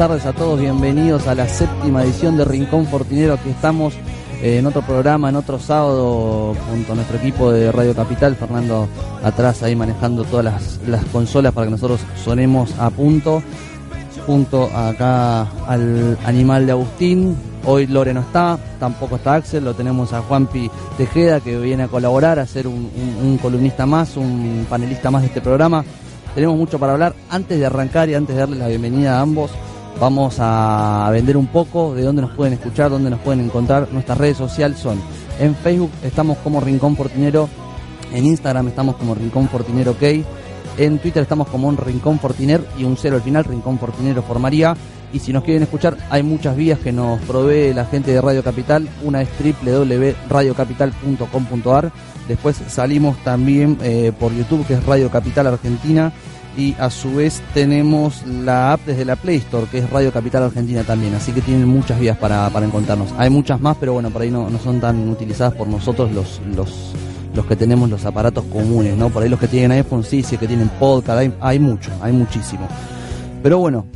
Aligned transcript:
tardes 0.00 0.24
a 0.24 0.32
todos, 0.32 0.58
bienvenidos 0.58 1.26
a 1.26 1.34
la 1.34 1.46
séptima 1.46 2.02
edición 2.02 2.38
de 2.38 2.46
Rincón 2.46 2.86
Fortinero. 2.86 3.34
Aquí 3.34 3.50
estamos 3.50 3.92
eh, 4.42 4.56
en 4.56 4.64
otro 4.64 4.80
programa, 4.80 5.28
en 5.28 5.36
otro 5.36 5.58
sábado, 5.58 6.54
junto 6.70 6.92
a 6.92 6.94
nuestro 6.94 7.18
equipo 7.18 7.52
de 7.52 7.70
Radio 7.70 7.94
Capital, 7.94 8.34
Fernando 8.34 8.88
atrás 9.22 9.62
ahí 9.62 9.76
manejando 9.76 10.24
todas 10.24 10.46
las, 10.46 10.80
las 10.86 11.04
consolas 11.04 11.52
para 11.52 11.66
que 11.66 11.72
nosotros 11.72 12.00
sonemos 12.24 12.72
a 12.78 12.88
punto. 12.88 13.42
Junto 14.26 14.64
acá 14.74 15.42
al 15.66 16.16
animal 16.24 16.64
de 16.64 16.72
Agustín. 16.72 17.36
Hoy 17.66 17.86
Lore 17.86 18.14
no 18.14 18.20
está, 18.20 18.58
tampoco 18.78 19.16
está 19.16 19.34
Axel, 19.34 19.64
lo 19.64 19.74
tenemos 19.74 20.14
a 20.14 20.22
Juanpi 20.22 20.70
Tejeda 20.96 21.40
que 21.40 21.58
viene 21.58 21.82
a 21.82 21.88
colaborar, 21.88 22.38
a 22.38 22.46
ser 22.46 22.66
un, 22.66 22.90
un- 22.96 23.26
un 23.26 23.36
columnista 23.38 23.84
más, 23.84 24.16
un 24.16 24.66
panelista 24.70 25.10
más 25.10 25.20
de 25.20 25.28
este 25.28 25.42
programa. 25.42 25.84
Tenemos 26.34 26.56
mucho 26.56 26.78
para 26.78 26.92
hablar. 26.94 27.14
Antes 27.28 27.58
de 27.58 27.66
arrancar 27.66 28.08
y 28.08 28.14
antes 28.14 28.34
de 28.34 28.40
darles 28.40 28.58
la 28.60 28.68
bienvenida 28.68 29.18
a 29.18 29.20
ambos, 29.20 29.50
vamos 29.98 30.36
a 30.38 31.08
vender 31.12 31.36
un 31.36 31.48
poco 31.48 31.94
de 31.94 32.02
dónde 32.02 32.22
nos 32.22 32.32
pueden 32.32 32.54
escuchar, 32.54 32.90
dónde 32.90 33.10
nos 33.10 33.20
pueden 33.20 33.44
encontrar. 33.44 33.88
Nuestras 33.92 34.18
redes 34.18 34.36
sociales 34.36 34.78
son 34.78 35.00
en 35.38 35.54
Facebook 35.54 35.92
estamos 36.02 36.38
como 36.38 36.60
Rincón 36.60 36.96
Fortinero, 36.96 37.48
en 38.12 38.26
Instagram 38.26 38.66
estamos 38.68 38.96
como 38.96 39.14
Rincón 39.14 39.48
Fortinero 39.48 39.92
OK, 39.92 40.02
en 40.78 40.98
Twitter 40.98 41.22
estamos 41.22 41.48
como 41.48 41.68
un 41.68 41.76
Rincón 41.76 42.18
Fortiner 42.18 42.66
y 42.78 42.84
un 42.84 42.96
cero 42.96 43.16
al 43.16 43.22
final, 43.22 43.44
Rincón 43.44 43.78
Fortinero 43.78 44.22
formaría. 44.22 44.74
Y 45.12 45.18
si 45.18 45.32
nos 45.32 45.42
quieren 45.42 45.64
escuchar, 45.64 45.96
hay 46.08 46.22
muchas 46.22 46.54
vías 46.54 46.78
que 46.78 46.92
nos 46.92 47.20
provee 47.22 47.74
la 47.74 47.84
gente 47.84 48.12
de 48.12 48.20
Radio 48.20 48.44
Capital. 48.44 48.88
Una 49.02 49.22
es 49.22 49.28
www.radiocapital.com.ar. 49.40 51.90
Después 52.28 52.62
salimos 52.68 53.16
también 53.24 53.76
por 54.20 54.32
YouTube, 54.32 54.64
que 54.68 54.74
es 54.74 54.86
Radio 54.86 55.10
Capital 55.10 55.48
Argentina. 55.48 56.12
Y 56.56 56.74
a 56.78 56.90
su 56.90 57.14
vez 57.14 57.42
tenemos 57.54 58.26
la 58.26 58.72
app 58.72 58.80
desde 58.84 59.04
la 59.04 59.16
Play 59.16 59.36
Store, 59.36 59.66
que 59.70 59.78
es 59.78 59.90
Radio 59.90 60.12
Capital 60.12 60.42
Argentina 60.42 60.82
también. 60.82 61.14
Así 61.14 61.32
que 61.32 61.40
tienen 61.40 61.68
muchas 61.68 62.00
vías 62.00 62.18
para, 62.18 62.48
para 62.50 62.66
encontrarnos. 62.66 63.08
Hay 63.18 63.30
muchas 63.30 63.60
más, 63.60 63.76
pero 63.78 63.92
bueno, 63.92 64.10
por 64.10 64.22
ahí 64.22 64.30
no, 64.30 64.50
no 64.50 64.58
son 64.58 64.80
tan 64.80 65.08
utilizadas 65.08 65.54
por 65.54 65.68
nosotros 65.68 66.12
los, 66.12 66.40
los, 66.54 66.92
los 67.34 67.46
que 67.46 67.56
tenemos 67.56 67.88
los 67.88 68.04
aparatos 68.04 68.44
comunes, 68.44 68.96
¿no? 68.96 69.10
Por 69.10 69.22
ahí 69.22 69.28
los 69.28 69.38
que 69.38 69.48
tienen 69.48 69.72
iPhone, 69.72 70.02
sí, 70.02 70.22
sí, 70.22 70.36
que 70.36 70.48
tienen 70.48 70.68
podcast, 70.80 71.18
hay, 71.20 71.32
hay 71.40 71.58
mucho, 71.58 71.90
hay 72.02 72.12
muchísimo. 72.12 72.66
Pero 73.42 73.58
bueno, 73.58 73.86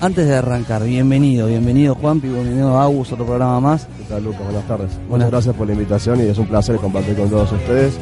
antes 0.00 0.26
de 0.26 0.36
arrancar, 0.36 0.84
bienvenido, 0.84 1.46
bienvenido 1.46 1.94
Juanpi, 1.94 2.28
bienvenido 2.28 2.78
Agus, 2.78 3.12
otro 3.12 3.24
programa 3.26 3.60
más. 3.60 3.86
¿Qué 3.98 4.04
tal, 4.08 4.24
Lucas? 4.24 4.42
Buenas 4.44 4.68
tardes. 4.68 4.90
Buenas. 5.08 5.10
Muchas 5.10 5.30
gracias 5.30 5.54
por 5.56 5.66
la 5.66 5.72
invitación 5.72 6.20
y 6.20 6.24
es 6.24 6.38
un 6.38 6.46
placer 6.46 6.76
compartir 6.76 7.16
con 7.16 7.28
todos 7.28 7.50
ustedes 7.50 7.98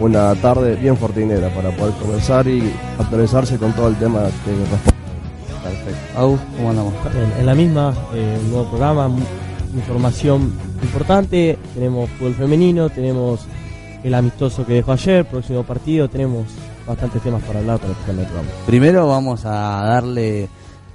una 0.00 0.34
tarde 0.36 0.76
bien 0.76 0.96
fortinera 0.96 1.48
para 1.54 1.70
poder 1.70 1.94
comenzar 1.94 2.46
y 2.46 2.72
actualizarse 2.98 3.58
con 3.58 3.72
todo 3.72 3.88
el 3.88 3.96
tema 3.96 4.20
que 4.44 4.50
responde. 4.50 4.98
Perfecto. 5.62 6.38
¿cómo 6.56 6.70
andamos? 6.70 6.94
en, 7.14 7.40
en 7.40 7.46
la 7.46 7.54
misma, 7.54 7.94
eh, 8.14 8.38
un 8.42 8.50
nuevo 8.50 8.70
programa, 8.70 9.10
información 9.74 10.52
importante, 10.82 11.58
tenemos 11.74 12.08
fútbol 12.10 12.34
femenino, 12.34 12.88
tenemos 12.90 13.40
el 14.02 14.14
amistoso 14.14 14.64
que 14.64 14.74
dejó 14.74 14.92
ayer, 14.92 15.24
próximo 15.24 15.62
partido, 15.64 16.08
tenemos 16.08 16.46
bastantes 16.86 17.20
temas 17.22 17.42
para 17.42 17.58
hablar 17.58 17.78
para 17.78 17.90
el 17.90 17.98
programa. 17.98 18.48
Primero 18.66 19.08
vamos 19.08 19.44
a 19.44 19.50
darle, 19.84 20.48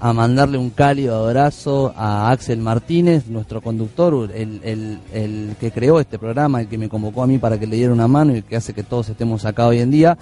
a 0.04 0.12
mandarle 0.12 0.58
un 0.58 0.70
cálido 0.70 1.16
abrazo 1.16 1.94
a 1.96 2.30
Axel 2.30 2.60
Martínez, 2.60 3.28
nuestro 3.28 3.62
conductor, 3.62 4.30
el, 4.36 4.60
el, 4.62 5.00
el 5.14 5.56
que 5.62 5.72
creó 5.72 6.02
este 6.02 6.20
programa, 6.20 6.60
el 6.60 6.68
que 6.68 6.78
me 6.78 6.90
convocó 6.90 7.24
a 7.24 7.28
mí 7.28 7.38
para 7.38 7.58
que 7.58 7.66
le 7.66 7.78
diera 7.78 7.94
una 7.94 8.10
mano 8.10 8.36
y 8.36 8.42
que 8.42 8.58
hace 8.58 8.74
que 8.74 8.84
todos 8.84 9.08
estemos 9.08 9.46
acá 9.46 9.66
hoy 9.66 9.80
en 9.80 9.92
día, 9.92 10.18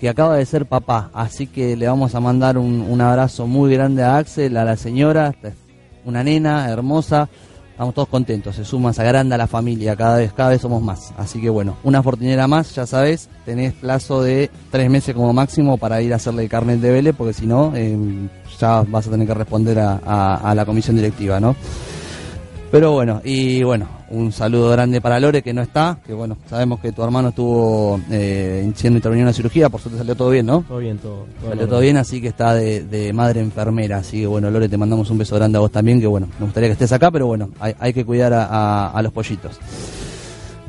que 0.00 0.08
acaba 0.08 0.36
de 0.36 0.46
ser 0.46 0.64
papá. 0.64 1.10
Así 1.12 1.46
que 1.46 1.76
le 1.76 1.86
vamos 1.86 2.14
a 2.14 2.20
mandar 2.20 2.56
un, 2.56 2.80
un 2.80 3.00
abrazo 3.02 3.46
muy 3.46 3.74
grande 3.74 4.02
a 4.02 4.16
Axel, 4.16 4.56
a 4.56 4.64
la 4.64 4.78
señora, 4.78 5.34
una 6.06 6.24
nena 6.24 6.70
hermosa. 6.70 7.28
Estamos 7.76 7.92
todos 7.92 8.08
contentos, 8.08 8.56
se 8.56 8.64
suma, 8.64 8.90
se 8.94 9.02
agranda 9.02 9.36
la 9.36 9.46
familia, 9.46 9.94
cada 9.94 10.16
vez, 10.16 10.32
cada 10.32 10.48
vez 10.48 10.62
somos 10.62 10.80
más. 10.82 11.12
Así 11.18 11.42
que 11.42 11.50
bueno, 11.50 11.76
una 11.84 12.02
fortinera 12.02 12.46
más, 12.48 12.74
ya 12.74 12.86
sabes, 12.86 13.28
tenés 13.44 13.74
plazo 13.74 14.22
de 14.22 14.50
tres 14.70 14.88
meses 14.88 15.14
como 15.14 15.30
máximo 15.34 15.76
para 15.76 16.00
ir 16.00 16.14
a 16.14 16.16
hacerle 16.16 16.44
el 16.44 16.48
carnet 16.48 16.80
de 16.80 16.90
Vélez, 16.90 17.14
porque 17.14 17.34
si 17.34 17.46
no, 17.46 17.72
eh, 17.76 17.94
ya 18.58 18.80
vas 18.88 19.06
a 19.06 19.10
tener 19.10 19.26
que 19.26 19.34
responder 19.34 19.78
a- 19.78 20.36
a 20.36 20.54
la 20.54 20.64
comisión 20.64 20.96
directiva, 20.96 21.38
¿no? 21.38 21.54
Pero 22.70 22.92
bueno, 22.92 23.20
y 23.22 23.62
bueno, 23.62 23.86
un 24.10 24.30
saludo 24.32 24.70
grande 24.70 25.00
para 25.00 25.18
Lore 25.18 25.42
que 25.42 25.52
no 25.52 25.62
está, 25.62 25.98
que 26.06 26.12
bueno, 26.12 26.36
sabemos 26.48 26.80
que 26.80 26.92
tu 26.92 27.02
hermano 27.02 27.30
estuvo 27.30 28.00
eh, 28.10 28.70
siendo 28.76 28.98
intervenido 28.98 29.24
en 29.24 29.30
la 29.30 29.32
cirugía, 29.32 29.68
por 29.68 29.80
suerte 29.80 29.98
salió 29.98 30.14
todo 30.14 30.30
bien, 30.30 30.46
¿no? 30.46 30.62
Todo 30.68 30.78
bien, 30.78 30.98
todo. 30.98 31.26
todo 31.40 31.50
Salió 31.50 31.68
todo 31.68 31.80
bien, 31.80 31.96
así 31.96 32.20
que 32.20 32.28
está 32.28 32.54
de, 32.54 32.84
de 32.84 33.12
madre 33.12 33.40
enfermera. 33.40 33.98
Así 33.98 34.20
que 34.20 34.26
bueno, 34.26 34.50
Lore, 34.50 34.68
te 34.68 34.76
mandamos 34.78 35.10
un 35.10 35.18
beso 35.18 35.34
grande 35.36 35.58
a 35.58 35.60
vos 35.60 35.72
también, 35.72 36.00
que 36.00 36.06
bueno, 36.06 36.28
me 36.38 36.44
gustaría 36.46 36.68
que 36.68 36.74
estés 36.74 36.92
acá, 36.92 37.10
pero 37.10 37.26
bueno, 37.26 37.50
hay, 37.58 37.74
hay 37.78 37.92
que 37.92 38.04
cuidar 38.04 38.32
a, 38.32 38.44
a- 38.46 38.90
a 38.90 39.02
los 39.02 39.12
pollitos. 39.12 39.58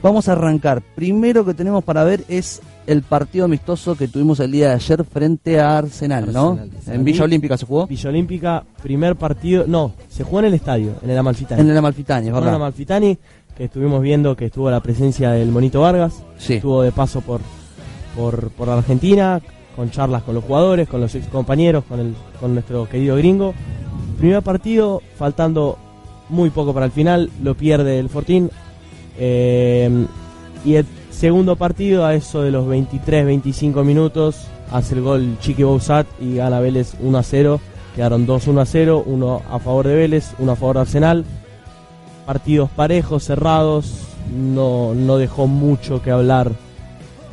Vamos 0.01 0.27
a 0.29 0.33
arrancar. 0.33 0.81
Primero 0.95 1.43
que 1.45 1.53
tenemos 1.53 1.83
para 1.83 2.03
ver 2.03 2.23
es 2.27 2.61
el 2.87 3.01
partido 3.03 3.45
amistoso 3.45 3.95
que 3.95 4.07
tuvimos 4.07 4.39
el 4.39 4.51
día 4.51 4.69
de 4.69 4.75
ayer 4.75 5.03
frente 5.03 5.59
a 5.59 5.77
Arsenal, 5.77 6.31
¿no? 6.33 6.51
Arsenal. 6.51 6.95
En 6.95 7.03
Villa 7.03 7.23
Olímpica 7.25 7.57
se 7.57 7.65
jugó. 7.65 7.85
Villa 7.85 8.09
Olímpica, 8.09 8.63
primer 8.81 9.15
partido, 9.17 9.65
no, 9.67 9.93
se 10.09 10.23
jugó 10.23 10.39
en 10.39 10.45
el 10.45 10.53
estadio, 10.55 10.93
en 11.03 11.09
el 11.09 11.17
Amalfitani. 11.17 11.61
En 11.61 11.69
el 11.69 11.77
Amalfitani, 11.77 12.27
es 12.27 12.31
Jugó 12.31 12.37
en 12.39 12.43
el 12.43 12.45
verdad. 12.45 12.55
Amalfitani, 12.55 13.17
que 13.55 13.65
estuvimos 13.65 14.01
viendo 14.01 14.35
que 14.35 14.45
estuvo 14.45 14.71
la 14.71 14.79
presencia 14.81 15.31
del 15.31 15.49
Monito 15.51 15.81
Vargas, 15.81 16.23
Sí. 16.37 16.55
estuvo 16.55 16.81
de 16.81 16.91
paso 16.91 17.21
por, 17.21 17.41
por, 18.15 18.49
por 18.51 18.69
Argentina, 18.69 19.41
con 19.75 19.91
charlas 19.91 20.23
con 20.23 20.33
los 20.33 20.43
jugadores, 20.43 20.87
con 20.87 21.01
los 21.01 21.13
ex 21.13 21.27
compañeros, 21.27 21.83
con, 21.87 21.99
el, 21.99 22.15
con 22.39 22.53
nuestro 22.53 22.87
querido 22.89 23.15
gringo. 23.17 23.53
Primer 24.17 24.41
partido, 24.41 25.01
faltando 25.17 25.77
muy 26.29 26.49
poco 26.49 26.73
para 26.73 26.85
el 26.87 26.91
final, 26.91 27.29
lo 27.43 27.53
pierde 27.55 27.99
el 27.99 28.09
Fortín. 28.09 28.49
Eh, 29.19 30.05
y 30.65 30.75
el 30.75 30.85
segundo 31.17 31.55
partido, 31.55 32.05
a 32.05 32.13
eso 32.13 32.43
de 32.43 32.51
los 32.51 32.67
23-25 32.67 33.83
minutos, 33.83 34.45
hace 34.71 34.93
el 34.93 35.01
gol 35.01 35.37
Chiqui 35.39 35.63
Bouzat 35.63 36.05
y 36.21 36.35
gana 36.35 36.59
Vélez 36.59 36.93
1 37.01 37.17
a 37.17 37.23
0. 37.23 37.59
Quedaron 37.95 38.27
2-1 38.27 38.61
a 38.61 38.65
0, 38.65 39.03
uno 39.07 39.41
a 39.49 39.57
favor 39.57 39.87
de 39.87 39.95
Vélez, 39.95 40.33
uno 40.37 40.51
a 40.51 40.55
favor 40.55 40.75
de 40.75 40.81
Arsenal. 40.81 41.25
Partidos 42.27 42.69
parejos, 42.69 43.23
cerrados, 43.23 44.09
no, 44.31 44.93
no 44.93 45.17
dejó 45.17 45.47
mucho 45.47 46.03
que 46.03 46.11
hablar, 46.11 46.51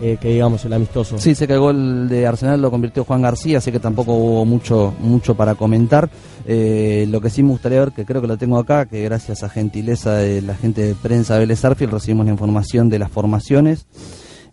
eh, 0.00 0.18
que 0.20 0.28
digamos 0.28 0.64
el 0.64 0.72
amistoso. 0.72 1.18
Sí, 1.18 1.34
sé 1.34 1.46
que 1.46 1.54
el 1.54 1.60
gol 1.60 2.08
de 2.08 2.26
Arsenal 2.26 2.60
lo 2.60 2.70
convirtió 2.70 3.04
Juan 3.04 3.22
García, 3.22 3.58
así 3.58 3.70
que 3.70 3.80
tampoco 3.80 4.14
hubo 4.14 4.44
mucho 4.44 4.94
mucho 5.00 5.34
para 5.34 5.54
comentar. 5.54 6.10
Eh, 6.46 7.06
lo 7.08 7.20
que 7.20 7.30
sí 7.30 7.42
me 7.42 7.50
gustaría 7.50 7.80
ver, 7.80 7.92
que 7.92 8.04
creo 8.04 8.20
que 8.20 8.28
lo 8.28 8.36
tengo 8.36 8.58
acá, 8.58 8.86
que 8.86 9.02
gracias 9.02 9.42
a 9.42 9.48
gentileza 9.48 10.14
de 10.14 10.42
la 10.42 10.54
gente 10.54 10.82
de 10.82 10.94
prensa 10.94 11.34
de 11.34 11.40
Vélez 11.40 11.64
Arfield 11.64 11.92
recibimos 11.92 12.26
la 12.26 12.32
información 12.32 12.88
de 12.88 12.98
las 12.98 13.10
formaciones. 13.10 13.86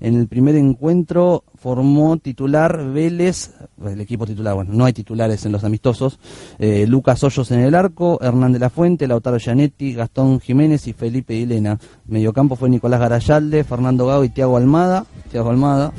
En 0.01 0.15
el 0.15 0.27
primer 0.27 0.55
encuentro 0.55 1.43
formó 1.55 2.17
titular 2.17 2.91
Vélez, 2.91 3.51
el 3.85 4.01
equipo 4.01 4.25
titular, 4.25 4.55
bueno, 4.55 4.71
no 4.73 4.85
hay 4.85 4.93
titulares 4.93 5.45
en 5.45 5.51
los 5.51 5.63
amistosos, 5.63 6.19
eh, 6.57 6.87
Lucas 6.87 7.23
Hoyos 7.23 7.51
en 7.51 7.59
el 7.59 7.75
arco, 7.75 8.17
Hernán 8.19 8.51
de 8.51 8.57
la 8.57 8.71
Fuente, 8.71 9.07
Lautaro 9.07 9.37
Gianetti, 9.37 9.93
Gastón 9.93 10.39
Jiménez 10.39 10.87
y 10.87 10.93
Felipe 10.93 11.35
Hilena. 11.35 11.77
Mediocampo 12.07 12.55
fue 12.55 12.67
Nicolás 12.67 12.99
Garayalde, 12.99 13.63
Fernando 13.63 14.07
Gago 14.07 14.23
y 14.23 14.29
Tiago 14.29 14.57
Almada, 14.57 15.05
Tiago 15.29 15.51
Almada. 15.51 15.93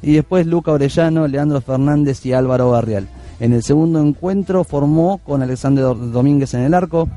Y 0.00 0.14
después 0.14 0.46
Luca 0.46 0.72
Orellano, 0.72 1.28
Leandro 1.28 1.60
Fernández 1.60 2.24
y 2.24 2.32
Álvaro 2.32 2.70
Barrial. 2.70 3.08
En 3.40 3.52
el 3.52 3.62
segundo 3.62 4.00
encuentro 4.00 4.64
formó 4.64 5.18
con 5.18 5.42
Alexander 5.42 5.84
Domínguez 5.84 6.54
en 6.54 6.62
el 6.62 6.72
arco, 6.72 7.08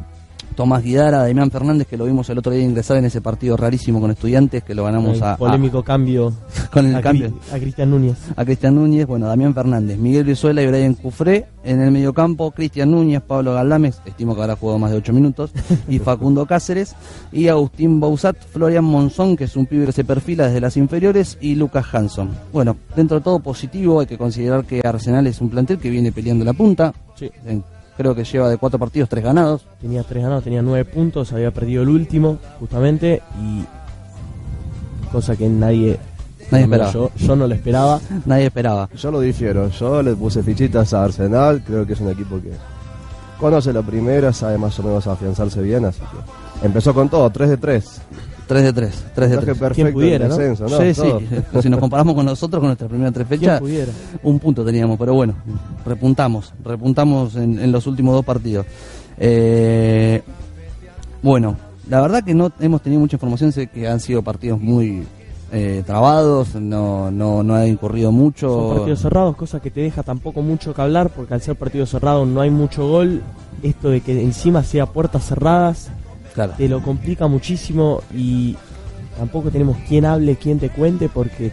Tomás 0.55 0.83
Guidara, 0.83 1.19
Damián 1.23 1.51
Fernández, 1.51 1.85
que 1.87 1.97
lo 1.97 2.05
vimos 2.05 2.29
el 2.29 2.37
otro 2.37 2.51
día 2.51 2.63
ingresar 2.63 2.97
en 2.97 3.05
ese 3.05 3.21
partido 3.21 3.57
rarísimo 3.57 3.99
con 4.01 4.09
estudiantes, 4.11 4.63
que 4.63 4.73
lo 4.73 4.85
ganamos 4.85 5.17
El 5.17 5.23
a, 5.23 5.33
a- 5.33 5.37
polémico 5.37 5.83
cambio 5.83 6.33
con 6.71 6.85
el 6.87 6.95
a, 6.95 7.01
cambio 7.01 7.29
Cri- 7.29 7.55
a 7.55 7.59
Cristian 7.59 7.91
Núñez. 7.91 8.17
a 8.35 8.45
Cristian 8.45 8.75
Núñez, 8.75 9.05
bueno, 9.05 9.27
Damián 9.27 9.53
Fernández, 9.53 9.97
Miguel 9.97 10.23
Brizuela 10.23 10.61
y 10.61 10.67
Brian 10.67 10.93
Cufré. 10.95 11.45
En 11.65 11.81
el 11.81 11.89
mediocampo, 11.89 12.51
Cristian 12.51 12.91
Núñez, 12.91 13.21
Pablo 13.23 13.53
Galdames, 13.55 13.99
estimo 14.05 14.35
que 14.35 14.41
habrá 14.43 14.55
jugado 14.55 14.77
más 14.77 14.91
de 14.91 14.97
8 14.97 15.13
minutos, 15.13 15.51
y 15.89 15.97
Facundo 15.97 16.45
Cáceres, 16.45 16.95
y 17.31 17.47
Agustín 17.47 17.99
Bausat, 17.99 18.37
Florian 18.53 18.83
Monzón, 18.85 19.35
que 19.35 19.45
es 19.45 19.55
un 19.55 19.65
pibe 19.65 19.87
que 19.87 19.91
se 19.91 20.03
perfila 20.05 20.45
desde 20.45 20.61
las 20.61 20.77
inferiores, 20.77 21.39
y 21.41 21.55
Lucas 21.55 21.85
Hanson. 21.91 22.29
Bueno, 22.53 22.77
dentro 22.95 23.17
de 23.17 23.23
todo 23.23 23.39
positivo, 23.39 23.99
hay 23.99 24.05
que 24.05 24.17
considerar 24.17 24.63
que 24.65 24.81
Arsenal 24.85 25.25
es 25.25 25.41
un 25.41 25.49
plantel 25.49 25.79
que 25.79 25.89
viene 25.89 26.11
peleando 26.11 26.45
la 26.45 26.53
punta. 26.53 26.93
Sí. 27.15 27.31
En- 27.45 27.63
creo 27.97 28.15
que 28.15 28.23
lleva 28.23 28.49
de 28.49 28.57
cuatro 28.57 28.79
partidos, 28.79 29.09
tres 29.09 29.23
ganados. 29.23 29.65
Tenía 29.81 30.03
tres 30.03 30.23
ganados, 30.23 30.43
tenía 30.43 30.61
nueve 30.61 30.85
puntos, 30.85 31.31
había 31.33 31.51
perdido 31.51 31.83
el 31.83 31.89
último, 31.89 32.39
justamente, 32.59 33.21
y 33.41 33.65
cosa 35.11 35.35
que 35.35 35.47
nadie, 35.47 35.99
Nadie 36.51 36.65
esperaba. 36.65 36.91
Yo, 36.91 37.11
yo 37.15 37.35
no 37.35 37.47
lo 37.47 37.55
esperaba. 37.55 37.99
Nadie 38.25 38.45
esperaba. 38.45 38.89
Yo 38.95 39.11
lo 39.11 39.19
difiero, 39.19 39.69
yo 39.69 40.03
le 40.03 40.15
puse 40.15 40.43
fichitas 40.43 40.93
a 40.93 41.03
Arsenal, 41.03 41.63
creo 41.65 41.85
que 41.85 41.93
es 41.93 41.99
un 41.99 42.09
equipo 42.09 42.39
que 42.39 42.51
conoce 43.39 43.73
la 43.73 43.81
primera, 43.81 44.31
sabe 44.31 44.57
más 44.57 44.77
o 44.79 44.83
menos 44.83 45.07
afianzarse 45.07 45.61
bien, 45.61 45.85
así 45.85 45.99
que 45.99 46.65
empezó 46.65 46.93
con 46.93 47.09
todo, 47.09 47.29
3 47.29 47.49
de 47.49 47.57
3. 47.57 48.01
3 48.47 48.63
de 48.63 48.73
3, 48.73 49.03
3 49.15 49.29
de 49.31 49.37
3. 49.37 49.57
perfecto 49.57 49.93
pudiera, 49.93 50.25
el 50.25 50.29
no? 50.29 50.37
descenso, 50.37 50.63
¿no? 50.67 50.77
sí, 50.81 50.93
Todo. 50.93 51.19
sí. 51.19 51.25
si 51.61 51.69
nos 51.69 51.79
comparamos 51.79 52.15
con 52.15 52.25
nosotros, 52.25 52.59
con 52.59 52.67
nuestras 52.67 52.89
primeras 52.89 53.13
tres 53.13 53.27
¿Quién 53.27 53.39
fechas, 53.39 53.61
un 54.23 54.39
punto 54.39 54.63
teníamos, 54.63 54.97
pero 54.99 55.13
bueno, 55.13 55.33
repuntamos, 55.85 56.53
repuntamos 56.63 57.35
en, 57.35 57.59
en 57.59 57.71
los 57.71 57.87
últimos 57.87 58.13
dos 58.13 58.25
partidos. 58.25 58.65
Eh, 59.17 60.21
bueno, 61.21 61.55
la 61.89 62.01
verdad 62.01 62.23
que 62.23 62.33
no 62.33 62.51
hemos 62.59 62.81
tenido 62.81 62.99
mucha 62.99 63.15
información, 63.15 63.51
sé 63.51 63.67
que 63.67 63.87
han 63.87 63.99
sido 63.99 64.21
partidos 64.21 64.59
muy 64.59 65.03
eh, 65.51 65.83
trabados, 65.85 66.55
no, 66.55 67.11
no, 67.11 67.43
no 67.43 67.55
ha 67.55 67.65
incurrido 67.65 68.11
mucho. 68.11 68.49
Son 68.49 68.77
partidos 68.77 68.99
cerrados, 68.99 69.35
cosa 69.35 69.59
que 69.59 69.71
te 69.71 69.81
deja 69.81 70.03
tampoco 70.03 70.41
mucho 70.41 70.73
que 70.73 70.81
hablar, 70.81 71.09
porque 71.09 71.33
al 71.33 71.41
ser 71.41 71.55
partido 71.55 71.85
cerrado 71.85 72.25
no 72.25 72.41
hay 72.41 72.49
mucho 72.49 72.87
gol. 72.87 73.21
Esto 73.63 73.89
de 73.89 74.01
que 74.01 74.21
encima 74.21 74.63
sea 74.63 74.85
puertas 74.85 75.25
cerradas 75.25 75.89
Claro. 76.35 76.53
te 76.57 76.67
lo 76.69 76.83
complica 76.83 77.27
muchísimo 77.27 78.01
y 78.13 78.55
tampoco 79.17 79.49
tenemos 79.49 79.77
quien 79.87 80.05
hable, 80.05 80.35
quien 80.35 80.59
te 80.59 80.69
cuente, 80.69 81.09
porque 81.09 81.51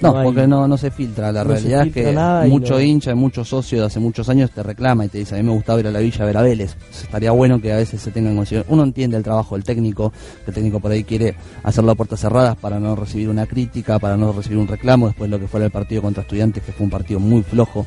No, 0.00 0.16
hay- 0.16 0.24
porque 0.24 0.46
no, 0.46 0.68
no 0.68 0.76
se 0.76 0.90
filtra. 0.92 1.32
La 1.32 1.42
no 1.42 1.50
realidad 1.50 1.86
es 1.86 1.92
que 1.92 2.12
mucho 2.48 2.74
no- 2.74 2.80
hincha, 2.80 3.14
mucho 3.16 3.44
socio 3.44 3.80
de 3.80 3.86
hace 3.86 3.98
muchos 3.98 4.28
años 4.28 4.50
te 4.52 4.62
reclama 4.62 5.04
y 5.04 5.08
te 5.08 5.18
dice, 5.18 5.34
a 5.34 5.38
mí 5.38 5.44
me 5.44 5.50
gustaba 5.52 5.80
ir 5.80 5.88
a 5.88 5.90
la 5.90 5.98
villa 6.00 6.22
a 6.22 6.26
ver 6.26 6.36
a 6.36 6.42
Vélez. 6.42 6.76
Estaría 7.02 7.30
bueno 7.32 7.60
que 7.60 7.72
a 7.72 7.76
veces 7.76 8.00
se 8.02 8.10
tenga 8.12 8.30
en 8.30 8.36
consideración. 8.36 8.72
Uno 8.72 8.84
entiende 8.84 9.16
el 9.16 9.24
trabajo 9.24 9.56
del 9.56 9.64
técnico, 9.64 10.12
que 10.44 10.50
el 10.50 10.54
técnico 10.54 10.78
por 10.78 10.92
ahí 10.92 11.02
quiere 11.02 11.34
hacerlo 11.64 11.90
a 11.92 11.94
puertas 11.96 12.20
cerradas 12.20 12.56
para 12.56 12.78
no 12.78 12.94
recibir 12.94 13.28
una 13.28 13.46
crítica, 13.46 13.98
para 13.98 14.16
no 14.16 14.32
recibir 14.32 14.58
un 14.58 14.68
reclamo. 14.68 15.06
Después 15.08 15.30
lo 15.30 15.38
que 15.40 15.48
fuera 15.48 15.66
el 15.66 15.72
partido 15.72 16.02
contra 16.02 16.22
estudiantes, 16.22 16.62
que 16.62 16.70
fue 16.72 16.84
un 16.84 16.90
partido 16.90 17.18
muy 17.18 17.42
flojo, 17.42 17.84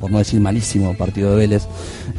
por 0.00 0.10
no 0.10 0.18
decir 0.18 0.40
malísimo 0.40 0.96
partido 0.96 1.30
de 1.32 1.36
Vélez, 1.36 1.68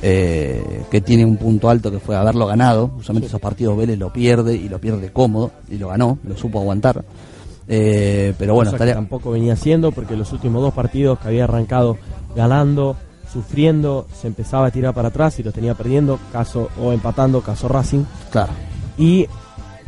eh, 0.02 0.84
que 0.90 1.02
tiene 1.02 1.26
un 1.26 1.38
punto 1.38 1.70
alto 1.70 1.92
que 1.92 2.00
fue 2.00 2.16
haberlo 2.16 2.46
ganado. 2.46 2.92
Usualmente 2.98 3.28
esos 3.28 3.42
partidos 3.42 3.76
Vélez 3.76 3.98
lo 3.98 4.14
pierde 4.14 4.56
y 4.56 4.70
lo 4.70 4.80
pierde 4.80 5.12
cómodo 5.12 5.52
y 5.70 5.78
lo 5.78 5.90
ganó, 5.90 6.20
lo 6.24 6.38
supo 6.38 6.60
aguantar. 6.60 7.04
Eh, 7.68 8.34
pero 8.38 8.54
bueno, 8.54 8.72
estaría, 8.72 8.94
tampoco 8.96 9.32
venía 9.32 9.54
haciendo, 9.54 9.92
porque 9.92 10.16
los 10.16 10.32
últimos 10.32 10.62
dos 10.62 10.74
partidos 10.74 11.20
que 11.20 11.30
había 11.30 11.46
arrancado 11.46 11.98
ganando, 12.36 12.96
sufriendo, 13.32 14.08
se 14.14 14.28
empezaba 14.28 14.68
a 14.68 14.72
tirar 14.72 14.94
para 14.94 15.08
atrás 15.08 15.40
y 15.40 15.44
los 15.44 15.54
tenía 15.54 15.74
perdiendo, 15.74 16.20
caso 16.32 16.70
o 16.82 16.92
empatando, 16.92 17.42
caso 17.42 17.68
Racing. 17.68 18.04
claro. 18.30 18.52
Y 18.98 19.26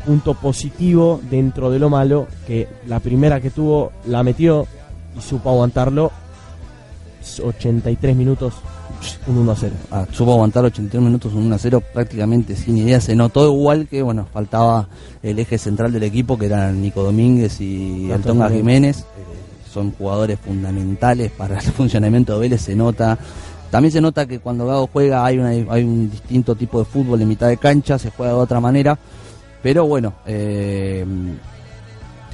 punto 0.05 0.33
positivo 0.33 1.21
dentro 1.29 1.69
de 1.69 1.79
lo 1.79 1.89
malo, 1.89 2.27
que 2.47 2.67
la 2.87 2.99
primera 2.99 3.39
que 3.41 3.49
tuvo 3.49 3.91
la 4.05 4.23
metió 4.23 4.67
y 5.17 5.21
supo 5.21 5.49
aguantarlo. 5.49 6.11
83 7.39 8.15
minutos, 8.15 8.53
un 9.27 9.45
1-0. 9.45 9.69
Ah, 9.91 10.05
supo 10.11 10.33
aguantar 10.33 10.65
81 10.65 11.05
minutos 11.05 11.33
un 11.33 11.49
1-0 11.51 11.81
prácticamente 11.93 12.55
sin 12.55 12.77
idea. 12.77 13.01
Se 13.01 13.15
notó 13.15 13.45
igual 13.45 13.87
que, 13.87 14.01
bueno, 14.01 14.27
faltaba 14.31 14.87
el 15.21 15.39
eje 15.39 15.57
central 15.57 15.91
del 15.91 16.03
equipo 16.03 16.37
que 16.37 16.47
eran 16.47 16.81
Nico 16.81 17.03
Domínguez 17.03 17.59
y 17.61 18.11
Antonga 18.11 18.49
Jiménez. 18.49 18.97
Jiménez. 18.97 18.99
Eh, 18.99 19.43
son 19.73 19.91
jugadores 19.91 20.39
fundamentales 20.39 21.31
para 21.31 21.59
el 21.59 21.71
funcionamiento 21.71 22.33
de 22.33 22.39
Vélez, 22.39 22.61
se 22.61 22.75
nota. 22.75 23.17
También 23.71 23.91
se 23.91 24.01
nota 24.01 24.27
que 24.27 24.39
cuando 24.39 24.67
Gago 24.67 24.87
juega 24.91 25.25
hay, 25.25 25.39
una, 25.39 25.49
hay 25.49 25.83
un 25.83 26.11
distinto 26.11 26.53
tipo 26.53 26.77
de 26.79 26.85
fútbol 26.85 27.21
en 27.21 27.27
mitad 27.27 27.47
de 27.47 27.57
cancha, 27.57 27.97
se 27.97 28.11
juega 28.11 28.33
de 28.33 28.39
otra 28.39 28.59
manera. 28.59 28.97
Pero 29.63 29.87
bueno, 29.87 30.13
eh, 30.27 31.05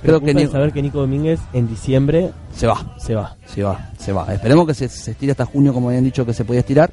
creo 0.01 0.19
que 0.22 0.34
Nico- 0.34 0.51
saber 0.51 0.72
que 0.72 0.81
Nico 0.81 1.00
Domínguez 1.00 1.40
en 1.54 1.68
diciembre 1.68 2.31
se 2.56 2.68
va, 2.68 2.96
se 2.98 3.16
va. 3.16 3.36
se 3.46 3.63
va, 3.63 3.90
se 3.98 4.12
va. 4.12 4.34
Esperemos 4.34 4.66
que 4.68 4.74
se, 4.74 4.88
se 4.90 5.12
estire 5.12 5.31
hasta 5.31 5.46
junio 5.46 5.74
como 5.74 5.90
habían 5.90 6.04
dicho 6.04 6.25
que 6.25 6.34
se 6.34 6.46
podía 6.46 6.62
estirar. 6.62 6.92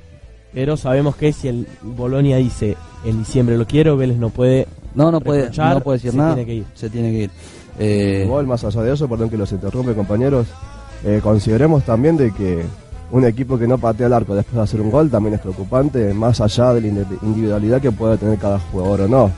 Pero 0.52 0.76
sabemos 0.76 1.16
que 1.16 1.32
si 1.32 1.48
el 1.48 1.66
Bolonia 1.82 2.36
dice 2.38 2.76
en 3.04 3.18
diciembre 3.18 3.58
lo 3.58 3.66
quiero, 3.66 3.96
Vélez 3.96 4.16
no 4.16 4.30
puede. 4.30 4.66
No, 4.94 5.10
no 5.12 5.20
puede, 5.20 5.50
no 5.54 5.80
puede 5.80 5.98
decir 5.98 6.12
se 6.12 6.16
nada. 6.16 6.34
tiene 6.34 6.46
que 6.46 6.54
ir. 6.54 6.64
Se 6.74 6.88
tiene 6.88 7.10
que 7.10 7.22
ir. 7.24 7.30
Eh, 7.78 8.22
Igual, 8.24 8.46
más 8.46 8.64
allá 8.64 8.80
de 8.82 8.94
eso, 8.94 9.06
perdón 9.06 9.28
que 9.28 9.36
los 9.36 9.52
interrumpe, 9.52 9.92
compañeros, 9.94 10.46
eh, 11.04 11.20
consideremos 11.22 11.84
también 11.84 12.16
de 12.16 12.32
que 12.32 12.62
un 13.10 13.24
equipo 13.26 13.58
que 13.58 13.66
no 13.68 13.76
patea 13.76 14.06
el 14.06 14.14
arco 14.14 14.34
después 14.34 14.54
de 14.56 14.62
hacer 14.62 14.80
un 14.80 14.90
gol 14.90 15.10
también 15.10 15.34
es 15.34 15.40
preocupante, 15.40 16.14
más 16.14 16.40
allá 16.40 16.72
de 16.72 16.80
la 16.80 16.86
indi- 16.88 17.18
individualidad 17.22 17.80
que 17.82 17.92
pueda 17.92 18.16
tener 18.16 18.38
cada 18.38 18.58
jugador 18.58 19.02
o 19.02 19.08
no. 19.08 19.30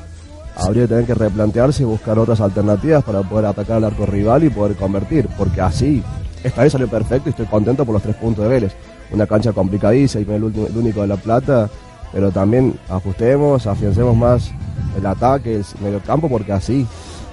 Habría 0.59 0.83
que 0.85 0.89
tener 0.89 1.05
que 1.07 1.15
replantearse 1.15 1.83
y 1.83 1.87
buscar 1.87 2.19
otras 2.19 2.41
alternativas 2.41 3.05
para 3.05 3.23
poder 3.23 3.47
atacar 3.47 3.77
al 3.77 3.85
arco 3.85 4.07
rival 4.07 4.45
y 4.45 4.51
poder 4.51 4.77
convertir, 4.77 5.29
porque 5.39 5.61
así, 5.61 6.03
esta 6.43 6.63
vez 6.63 6.73
salió 6.73 6.89
perfecto 6.89 7.29
y 7.29 7.31
estoy 7.31 7.47
contento 7.47 7.85
por 7.85 7.95
los 7.95 8.03
tres 8.03 8.17
puntos 8.17 8.45
de 8.45 8.51
Vélez. 8.51 8.73
Una 9.11 9.27
cancha 9.27 9.53
complicadísima 9.53 10.33
y 10.33 10.37
el, 10.37 10.45
último- 10.45 10.67
el 10.67 10.77
único 10.77 11.01
de 11.03 11.07
La 11.07 11.17
Plata, 11.17 11.71
pero 12.13 12.31
también 12.31 12.75
ajustemos, 12.89 13.67
afiancemos 13.67 14.17
más 14.17 14.51
el 14.97 15.07
ataque, 15.07 15.57
el 15.57 15.65
medio 15.83 16.01
campo, 16.01 16.29
porque 16.29 16.53
así 16.53 16.87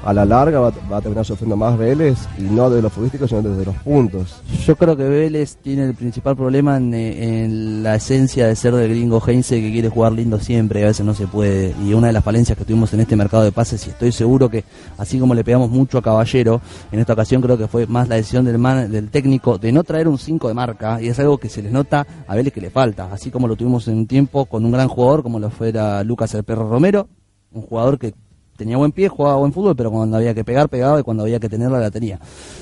a 0.06 0.14
la 0.14 0.24
larga 0.24 0.60
va, 0.60 0.72
va 0.92 0.98
a 0.98 1.02
terminar 1.02 1.26
sufriendo 1.26 1.58
más 1.58 1.78
Vélez 1.78 2.18
y 2.38 2.44
no 2.44 2.70
de 2.70 2.82
los 2.82 2.94
futbolísticos, 2.94 3.28
sino 3.30 3.42
desde 3.42 3.66
los 3.66 3.76
puntos. 3.78 4.42
yo 4.66 4.76
creo 4.76 4.96
que 4.96 5.04
Vélez 5.04 5.58
tiene 5.58 5.84
el 5.86 5.96
principal 5.96 6.36
problema 6.36 6.78
en, 6.78 6.94
en 6.94 7.84
la 7.84 7.96
esencia 7.96 8.48
de 8.48 8.56
ser 8.56 8.74
del 8.76 8.90
gringo 8.90 9.22
Heinze 9.26 9.60
que 9.60 9.72
quiere 9.72 9.90
jugar 9.90 10.12
lindo 10.14 10.40
siempre 10.40 10.80
y 10.82 10.84
a 10.84 10.88
veces 10.88 11.06
no 11.06 11.14
se 11.14 11.28
puede. 11.28 11.74
Y 11.84 11.94
una 11.94 12.08
de 12.08 12.14
las 12.14 12.24
falencias 12.24 12.58
que 12.58 12.66
tuvimos 12.66 12.94
en 12.94 13.00
este 13.02 13.16
mercado 13.16 13.44
de 13.44 13.52
pases, 13.52 13.86
y 13.88 13.90
estoy 13.90 14.12
seguro 14.12 14.50
que 14.50 14.64
así 14.98 15.20
como 15.20 15.34
le 15.34 15.44
pegamos 15.44 15.70
mucho 15.70 15.98
a 15.98 16.02
Caballero, 16.02 16.62
en 16.92 17.00
esta 17.00 17.14
ocasión 17.14 17.42
creo 17.42 17.58
que 17.58 17.68
fue 17.68 17.88
más 17.88 18.08
la 18.08 18.16
decisión 18.16 18.46
del, 18.46 18.58
man- 18.58 18.92
del 18.92 19.10
técnico 19.10 19.58
de 19.58 19.72
no 19.72 19.84
traer 19.84 20.08
un 20.08 20.18
5 20.18 20.48
de 20.48 20.54
marca, 20.54 21.02
y 21.02 21.08
es 21.08 21.20
algo 21.20 21.38
que 21.38 21.50
se 21.50 21.62
les 21.64 21.72
nota 21.72 22.06
a 22.28 22.36
Vélez 22.36 22.54
que 22.54 22.62
le 22.62 22.70
falta, 22.70 23.10
así 23.12 23.32
como 23.32 23.48
lo 23.48 23.56
tuvimos 23.56 23.88
en 23.88 23.98
un 23.98 24.08
tiempo 24.08 24.46
con 24.46 24.64
un 24.66 24.72
gran 24.72 24.88
jugador 24.88 25.24
como 25.24 25.40
lo 25.40 25.50
fuera 25.50 26.04
Lucas 26.04 26.34
el 26.36 26.44
Perro 26.44 26.70
Romero, 26.70 27.08
un 27.52 27.62
jugador 27.64 27.98
que 27.98 28.14
tenía 28.58 28.78
buen 28.78 28.92
pie, 28.92 29.08
jugaba 29.10 29.38
buen 29.38 29.52
fútbol, 29.54 29.76
pero 29.76 29.92
cuando 29.92 30.18
había 30.18 30.34
que 30.34 30.44
pegar, 30.44 30.70
pegaba 30.70 31.00
y 31.00 31.04
cuando 31.04 31.24
había 31.24 31.40
que 31.40 31.50
tenerla, 31.50 31.80
la 31.80 31.92
tenía. 31.92 32.20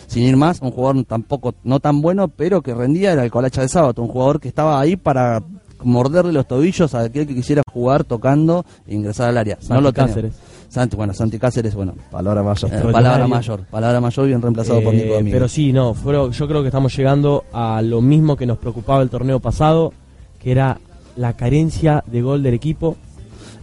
Sin 0.07 0.23
ir 0.23 0.35
más, 0.37 0.61
un 0.61 0.71
jugador 0.71 1.03
tampoco, 1.05 1.53
no 1.63 1.79
tan 1.79 2.01
bueno, 2.01 2.27
pero 2.27 2.61
que 2.61 2.73
rendía 2.73 3.11
era 3.13 3.23
el 3.23 3.31
Colacha 3.31 3.61
de 3.61 3.67
Sábado, 3.69 4.01
un 4.01 4.07
jugador 4.09 4.39
que 4.39 4.47
estaba 4.47 4.79
ahí 4.79 4.95
para 4.95 5.41
morderle 5.83 6.31
los 6.31 6.47
tobillos 6.47 6.93
a 6.95 7.01
aquel 7.01 7.27
que 7.27 7.35
quisiera 7.35 7.61
jugar 7.71 8.03
tocando 8.05 8.65
e 8.87 8.95
ingresar 8.95 9.29
al 9.29 9.37
área. 9.37 9.57
no 9.61 9.61
Santi 9.67 9.83
lo 9.83 9.91
tenemos. 9.93 10.15
Cáceres. 10.15 10.33
Santi, 10.69 10.95
bueno, 10.95 11.13
Santi 11.13 11.37
Cáceres, 11.37 11.75
bueno, 11.75 11.93
Palabra 12.09 12.41
más 12.41 12.63
eh, 12.63 12.67
palabra 12.91 13.27
mayor, 13.27 13.61
palabra 13.69 14.01
mayor 14.01 14.25
bien 14.27 14.41
reemplazado 14.41 14.81
por 14.81 14.93
Eh, 14.93 14.97
Nico 14.97 15.13
Domínguez. 15.13 15.33
pero 15.33 15.47
sí, 15.47 15.71
no, 15.71 15.93
fueron- 15.93 16.31
yo 16.31 16.47
creo 16.47 16.61
que 16.61 16.69
estamos 16.69 16.95
llegando 16.97 17.43
a 17.53 17.81
lo 17.83 18.01
mismo 18.01 18.35
que 18.35 18.47
nos 18.47 18.57
preocupaba 18.57 19.03
el 19.03 19.09
torneo 19.11 19.39
pasado, 19.39 19.93
que 20.39 20.51
era 20.51 20.79
la 21.15 21.33
carencia 21.33 22.03
de 22.07 22.21
gol 22.23 22.41
del 22.41 22.55
equipo. 22.55 22.97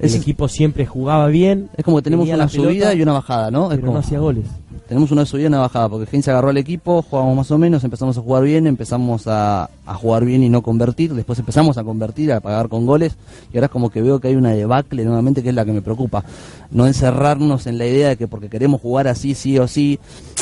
El 0.00 0.14
equipo 0.14 0.48
siempre 0.48 0.86
jugaba 0.86 1.26
bien, 1.28 1.68
es 1.76 1.84
como 1.84 1.98
que 1.98 2.02
tenemos 2.04 2.26
una 2.26 2.46
pelota, 2.46 2.68
subida 2.70 2.94
y 2.94 3.02
una 3.02 3.12
bajada, 3.12 3.50
¿no? 3.50 3.64
Es 3.64 3.76
pero 3.76 3.82
como- 3.88 3.92
no 3.94 3.98
hacía 4.00 4.18
goles. 4.18 4.44
tenemos 4.88 5.10
una 5.12 5.24
subida 5.26 5.44
y 5.44 5.46
una 5.48 5.58
bajada, 5.60 5.88
porque 5.88 6.08
Heinz 6.10 6.26
agarró 6.28 6.48
al 6.48 6.56
equipo, 6.56 7.02
jugamos 7.02 7.36
más 7.36 7.50
o 7.50 7.58
menos, 7.58 7.84
empezamos 7.84 8.16
a 8.18 8.20
jugar 8.22 8.42
bien, 8.44 8.66
empezamos 8.66 9.26
a, 9.26 9.68
a 9.86 9.94
jugar 9.94 10.24
bien 10.24 10.42
y 10.42 10.48
no 10.48 10.62
convertir, 10.62 11.12
después 11.14 11.38
empezamos 11.38 11.76
a 11.78 11.84
convertir, 11.84 12.32
a 12.32 12.40
pagar 12.40 12.68
con 12.68 12.86
goles, 12.86 13.16
y 13.52 13.56
ahora 13.56 13.66
es 13.66 13.70
como 13.72 13.90
que 13.90 14.00
veo 14.02 14.18
que 14.20 14.28
hay 14.28 14.36
una 14.36 14.50
debacle 14.52 15.04
nuevamente 15.04 15.42
que 15.42 15.50
es 15.50 15.54
la 15.54 15.64
que 15.64 15.72
me 15.72 15.82
preocupa. 15.82 16.24
No 16.70 16.86
encerrarnos 16.86 17.66
en 17.66 17.78
la 17.78 17.86
idea 17.86 18.08
de 18.08 18.16
que 18.16 18.26
porque 18.26 18.48
queremos 18.48 18.80
jugar 18.80 19.06
así, 19.06 19.34
sí 19.34 19.58
o 19.58 19.68
sí. 19.68 19.98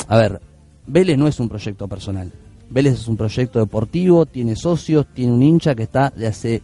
A 0.07 0.17
ver, 0.17 0.41
Vélez 0.87 1.19
no 1.19 1.27
es 1.29 1.39
un 1.41 1.49
proyecto 1.49 1.87
personal. 1.89 2.33
Vélez 2.71 2.95
es 2.95 3.09
un 3.09 3.17
proyecto 3.17 3.59
deportivo, 3.59 4.25
tiene 4.25 4.55
socios, 4.57 5.07
tiene 5.15 5.33
un 5.33 5.43
hincha 5.43 5.75
que 5.75 5.83
está 5.83 6.11
de 6.15 6.27
hace 6.27 6.63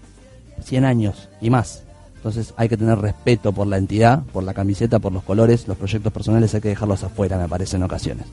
100 0.63 0.85
años 0.85 1.29
y 1.41 1.51
más. 1.51 1.84
Entonces 2.25 2.54
hay 2.57 2.71
que 2.71 2.78
tener 2.78 2.99
respeto 2.99 3.52
por 3.52 3.66
la 3.66 3.76
entidad, 3.76 4.23
por 4.33 4.45
la 4.45 4.54
camiseta, 4.54 4.99
por 4.99 5.12
los 5.12 5.23
colores. 5.25 5.69
Los 5.69 5.76
proyectos 5.76 6.11
personales 6.11 6.54
hay 6.54 6.62
que 6.62 6.69
dejarlos 6.71 7.04
afuera, 7.04 7.37
me 7.37 7.47
parece, 7.49 7.76
en 7.76 7.83
ocasiones. 7.83 8.25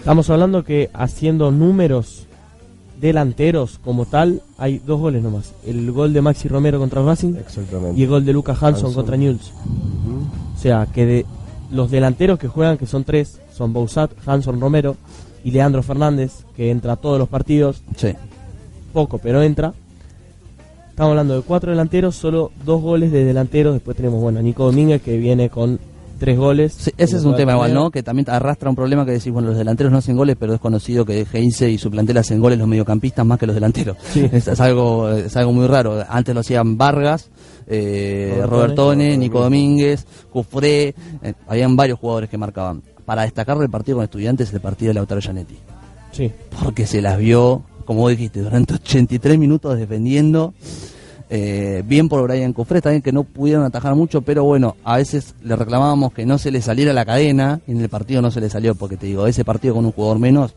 Estamos 0.00 0.28
hablando 0.28 0.64
que 0.64 0.90
haciendo 0.92 1.52
números 1.52 2.26
delanteros 3.00 3.78
como 3.84 4.06
tal, 4.06 4.42
hay 4.58 4.80
dos 4.84 4.98
goles 4.98 5.22
nomás. 5.22 5.52
El 5.64 5.92
gol 5.92 6.12
de 6.12 6.20
Maxi 6.20 6.48
Romero 6.48 6.80
contra 6.80 7.00
Racing 7.04 7.34
y 7.94 8.02
el 8.02 8.08
gol 8.08 8.24
de 8.24 8.32
Lucas 8.32 8.56
Hanson 8.60 8.86
Hanson. 8.86 8.94
contra 8.94 9.16
Newell's. 9.16 9.52
O 10.56 10.58
sea, 10.60 10.86
que 10.92 11.06
de 11.06 11.26
los 11.70 11.92
delanteros 11.92 12.40
que 12.40 12.48
juegan, 12.48 12.76
que 12.76 12.86
son 12.86 13.04
tres, 13.04 13.38
son 13.54 13.72
Bousat, 13.72 14.10
Hanson 14.26 14.60
Romero 14.60 14.96
y 15.44 15.52
Leandro 15.52 15.84
Fernández, 15.84 16.32
que 16.56 16.72
entra 16.72 16.94
a 16.94 16.96
todos 16.96 17.20
los 17.20 17.28
partidos, 17.28 17.82
Sí. 17.96 18.14
poco, 18.92 19.18
pero 19.18 19.42
entra. 19.42 19.74
Estamos 20.96 21.10
hablando 21.10 21.36
de 21.36 21.42
cuatro 21.42 21.72
delanteros, 21.72 22.16
solo 22.16 22.52
dos 22.64 22.80
goles 22.80 23.12
de 23.12 23.22
delanteros. 23.22 23.74
Después 23.74 23.98
tenemos, 23.98 24.18
bueno, 24.18 24.40
Nico 24.40 24.64
Domínguez, 24.64 25.02
que 25.02 25.18
viene 25.18 25.50
con 25.50 25.78
tres 26.18 26.38
goles. 26.38 26.72
Sí, 26.72 26.90
ese 26.96 27.18
es 27.18 27.24
un 27.24 27.36
tema 27.36 27.52
igual, 27.52 27.74
¿no? 27.74 27.90
Que 27.90 28.02
también 28.02 28.30
arrastra 28.30 28.70
un 28.70 28.76
problema 28.76 29.04
que 29.04 29.10
decís, 29.10 29.30
bueno, 29.30 29.48
los 29.48 29.58
delanteros 29.58 29.92
no 29.92 29.98
hacen 29.98 30.16
goles, 30.16 30.36
pero 30.40 30.54
es 30.54 30.58
conocido 30.58 31.04
que 31.04 31.26
Heinze 31.30 31.68
y 31.68 31.76
su 31.76 31.90
plantel 31.90 32.16
hacen 32.16 32.40
goles 32.40 32.58
los 32.58 32.66
mediocampistas 32.66 33.26
más 33.26 33.38
que 33.38 33.46
los 33.46 33.54
delanteros. 33.54 33.98
Sí. 34.10 34.26
Es, 34.32 34.48
es 34.48 34.58
algo 34.58 35.10
es 35.10 35.36
algo 35.36 35.52
muy 35.52 35.66
raro. 35.66 36.02
Antes 36.08 36.34
lo 36.34 36.40
hacían 36.40 36.78
Vargas, 36.78 37.28
eh, 37.66 38.42
Robertone. 38.46 39.18
Nico 39.18 39.42
Domínguez, 39.42 40.06
Cufré, 40.30 40.94
eh, 41.22 41.34
habían 41.46 41.76
varios 41.76 41.98
jugadores 41.98 42.30
que 42.30 42.38
marcaban. 42.38 42.80
Para 43.04 43.24
destacar 43.24 43.58
del 43.58 43.68
partido 43.68 43.98
con 43.98 44.04
estudiantes, 44.04 44.50
el 44.50 44.60
partido 44.60 44.88
de 44.88 44.94
Lautaro 44.94 45.20
Gianetti. 45.20 45.58
Sí. 46.12 46.32
Porque 46.62 46.86
se 46.86 47.02
las 47.02 47.18
vio, 47.18 47.64
como 47.86 48.08
dijiste, 48.08 48.42
durante 48.42 48.74
83 48.74 49.38
minutos 49.38 49.78
defendiendo. 49.78 50.52
Eh, 51.28 51.82
bien 51.84 52.08
por 52.08 52.22
Brian 52.22 52.52
Cufré, 52.52 52.80
también 52.80 53.02
que 53.02 53.10
no 53.10 53.24
pudieron 53.24 53.64
atajar 53.64 53.96
mucho, 53.96 54.22
pero 54.22 54.44
bueno, 54.44 54.76
a 54.84 54.98
veces 54.98 55.34
le 55.42 55.56
reclamábamos 55.56 56.12
que 56.12 56.24
no 56.24 56.38
se 56.38 56.52
le 56.52 56.62
saliera 56.62 56.92
la 56.92 57.04
cadena 57.04 57.60
y 57.66 57.72
en 57.72 57.80
el 57.80 57.88
partido 57.88 58.22
no 58.22 58.30
se 58.30 58.40
le 58.40 58.48
salió, 58.48 58.76
porque 58.76 58.96
te 58.96 59.06
digo, 59.06 59.26
ese 59.26 59.44
partido 59.44 59.74
con 59.74 59.86
un 59.86 59.92
jugador 59.92 60.20
menos 60.20 60.54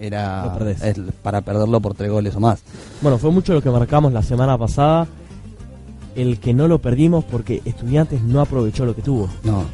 era 0.00 0.58
es 0.82 0.96
para 1.22 1.42
perderlo 1.42 1.80
por 1.80 1.94
tres 1.94 2.10
goles 2.10 2.34
o 2.34 2.40
más. 2.40 2.62
Bueno, 3.02 3.18
fue 3.18 3.30
mucho 3.30 3.52
lo 3.52 3.62
que 3.62 3.70
marcamos 3.70 4.12
la 4.12 4.22
semana 4.22 4.56
pasada. 4.56 5.06
El 6.16 6.40
que 6.40 6.52
no 6.54 6.66
lo 6.66 6.80
perdimos 6.80 7.24
porque 7.24 7.62
Estudiantes 7.64 8.22
no 8.22 8.40
aprovechó 8.40 8.84
lo 8.84 8.96
que 8.96 9.02
tuvo. 9.02 9.28
No, 9.44 9.64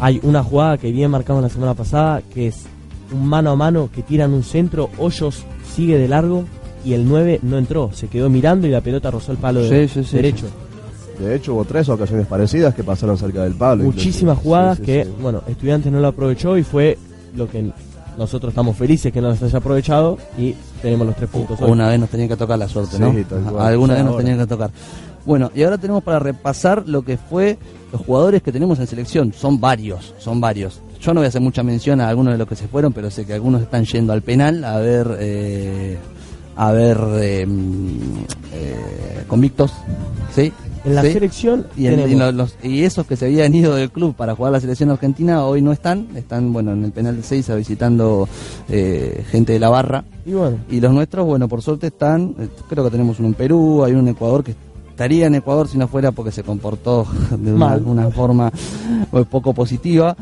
Hay 0.00 0.20
una 0.22 0.44
jugada 0.44 0.78
que 0.78 0.92
bien 0.92 1.10
marcamos 1.10 1.42
la 1.42 1.48
semana 1.48 1.74
pasada, 1.74 2.22
que 2.22 2.48
es 2.48 2.66
un 3.14 3.26
mano 3.26 3.50
a 3.50 3.56
mano 3.56 3.88
que 3.94 4.02
tiran 4.02 4.32
un 4.32 4.42
centro, 4.42 4.90
Hoyos 4.98 5.44
sigue 5.74 5.96
de 5.98 6.08
largo 6.08 6.44
y 6.84 6.92
el 6.92 7.08
9 7.08 7.40
no 7.42 7.56
entró, 7.58 7.90
se 7.94 8.08
quedó 8.08 8.28
mirando 8.28 8.66
y 8.66 8.70
la 8.70 8.80
pelota 8.80 9.10
rozó 9.10 9.32
el 9.32 9.38
palo 9.38 9.62
de- 9.62 9.88
Sí, 9.88 9.94
sí, 10.02 10.04
sí, 10.08 10.16
derecho. 10.16 10.46
De 11.18 11.36
hecho, 11.36 11.54
hubo 11.54 11.64
tres 11.64 11.88
ocasiones 11.88 12.26
parecidas 12.26 12.74
que 12.74 12.82
pasaron 12.82 13.16
cerca 13.16 13.42
del 13.44 13.54
palo. 13.54 13.84
Muchísimas 13.84 14.36
jugadas 14.38 14.78
Sí, 14.78 14.82
sí, 14.82 14.86
que, 14.86 15.04
sí. 15.04 15.10
bueno, 15.20 15.42
Estudiantes 15.46 15.92
no 15.92 16.00
lo 16.00 16.08
aprovechó 16.08 16.58
y 16.58 16.64
fue 16.64 16.98
lo 17.36 17.48
que 17.48 17.70
nosotros 18.18 18.50
estamos 18.50 18.76
felices 18.76 19.12
que 19.12 19.20
no 19.20 19.28
los 19.28 19.42
haya 19.42 19.58
aprovechado 19.58 20.18
y 20.36 20.54
tenemos 20.82 21.06
los 21.06 21.16
tres 21.16 21.30
puntos 21.30 21.60
hoy. 21.60 21.70
una 21.70 21.88
vez 21.88 21.98
nos 22.00 22.08
tenía 22.10 22.28
que 22.28 22.36
tocar 22.36 22.58
la 22.58 22.68
suerte, 22.68 22.96
Sí, 22.96 23.02
¿no? 23.02 23.08
Alguna 23.60 23.94
vez 23.94 24.02
nos 24.04 24.12
Ahora. 24.14 24.24
tenía 24.24 24.38
que 24.42 24.46
tocar. 24.48 24.70
Bueno, 25.24 25.50
y 25.54 25.62
ahora 25.62 25.78
tenemos 25.78 26.02
para 26.02 26.18
repasar 26.18 26.82
lo 26.86 27.02
que 27.02 27.16
fue 27.16 27.56
los 27.92 28.02
jugadores 28.02 28.42
que 28.42 28.52
tenemos 28.52 28.78
en 28.78 28.86
selección. 28.86 29.32
Son 29.32 29.58
varios, 29.60 30.14
son 30.18 30.40
varios. 30.40 30.80
Yo 31.04 31.12
no 31.12 31.20
voy 31.20 31.26
a 31.26 31.28
hacer 31.28 31.40
mucha 31.42 31.62
mención 31.62 32.00
a 32.00 32.08
algunos 32.08 32.32
de 32.32 32.38
los 32.38 32.48
que 32.48 32.56
se 32.56 32.66
fueron, 32.68 32.92
pero 32.92 33.10
sé 33.10 33.26
que 33.26 33.34
algunos 33.34 33.60
están 33.62 33.84
yendo 33.84 34.12
al 34.12 34.22
penal 34.22 34.64
a 34.64 34.78
ver, 34.78 35.16
eh, 35.20 35.98
a 36.56 36.72
ver 36.72 36.98
eh, 37.16 37.44
mm, 37.46 37.90
eh, 38.52 39.24
convictos, 39.28 39.72
¿sí? 40.34 40.52
En 40.84 40.94
la 40.94 41.02
¿Sí? 41.02 41.12
selección 41.12 41.66
Y, 41.76 41.86
en- 41.86 41.92
tenemos 41.96 42.10
y 42.10 42.14
los- 42.16 42.34
los- 42.34 42.56
y 42.62 42.84
esos 42.84 43.06
que 43.06 43.16
se 43.16 43.26
habían 43.26 43.54
ido 43.54 43.74
del 43.74 43.90
club 43.90 44.14
para 44.14 44.34
jugar 44.34 44.52
la 44.52 44.60
selección 44.60 44.90
argentina 44.90 45.44
hoy 45.44 45.60
no 45.62 45.72
están, 45.72 46.08
están 46.14 46.52
bueno 46.52 46.72
en 46.72 46.84
el 46.84 46.92
penal 46.92 47.16
de 47.16 47.22
Seiza 47.22 47.54
visitando 47.54 48.28
eh, 48.68 49.24
gente 49.30 49.52
de 49.54 49.58
la 49.60 49.68
barra. 49.70 50.04
y 50.26 50.32
bueno, 50.32 50.58
Y 50.70 50.80
los 50.80 50.92
nuestros, 50.92 51.26
bueno, 51.26 51.48
por 51.48 51.60
suerte 51.62 51.88
están, 51.88 52.34
eh, 52.38 52.48
creo 52.68 52.84
que 52.84 52.90
tenemos 52.90 53.18
uno 53.18 53.28
en 53.28 53.34
Perú, 53.34 53.82
hay 53.84 53.92
uno 53.92 54.00
en 54.02 54.08
Ecuador 54.08 54.42
que 54.44 54.54
estaría 54.90 55.26
en 55.26 55.34
Ecuador 55.34 55.68
si 55.68 55.76
no 55.76 55.88
fuera 55.88 56.12
porque 56.12 56.30
se 56.32 56.42
comportó 56.42 57.06
de 57.30 57.52
una, 57.52 57.66
Mal. 57.68 57.82
una 57.84 58.10
forma 58.10 58.50
eh, 59.12 59.24
poco 59.30 59.52
positiva. 59.54 60.16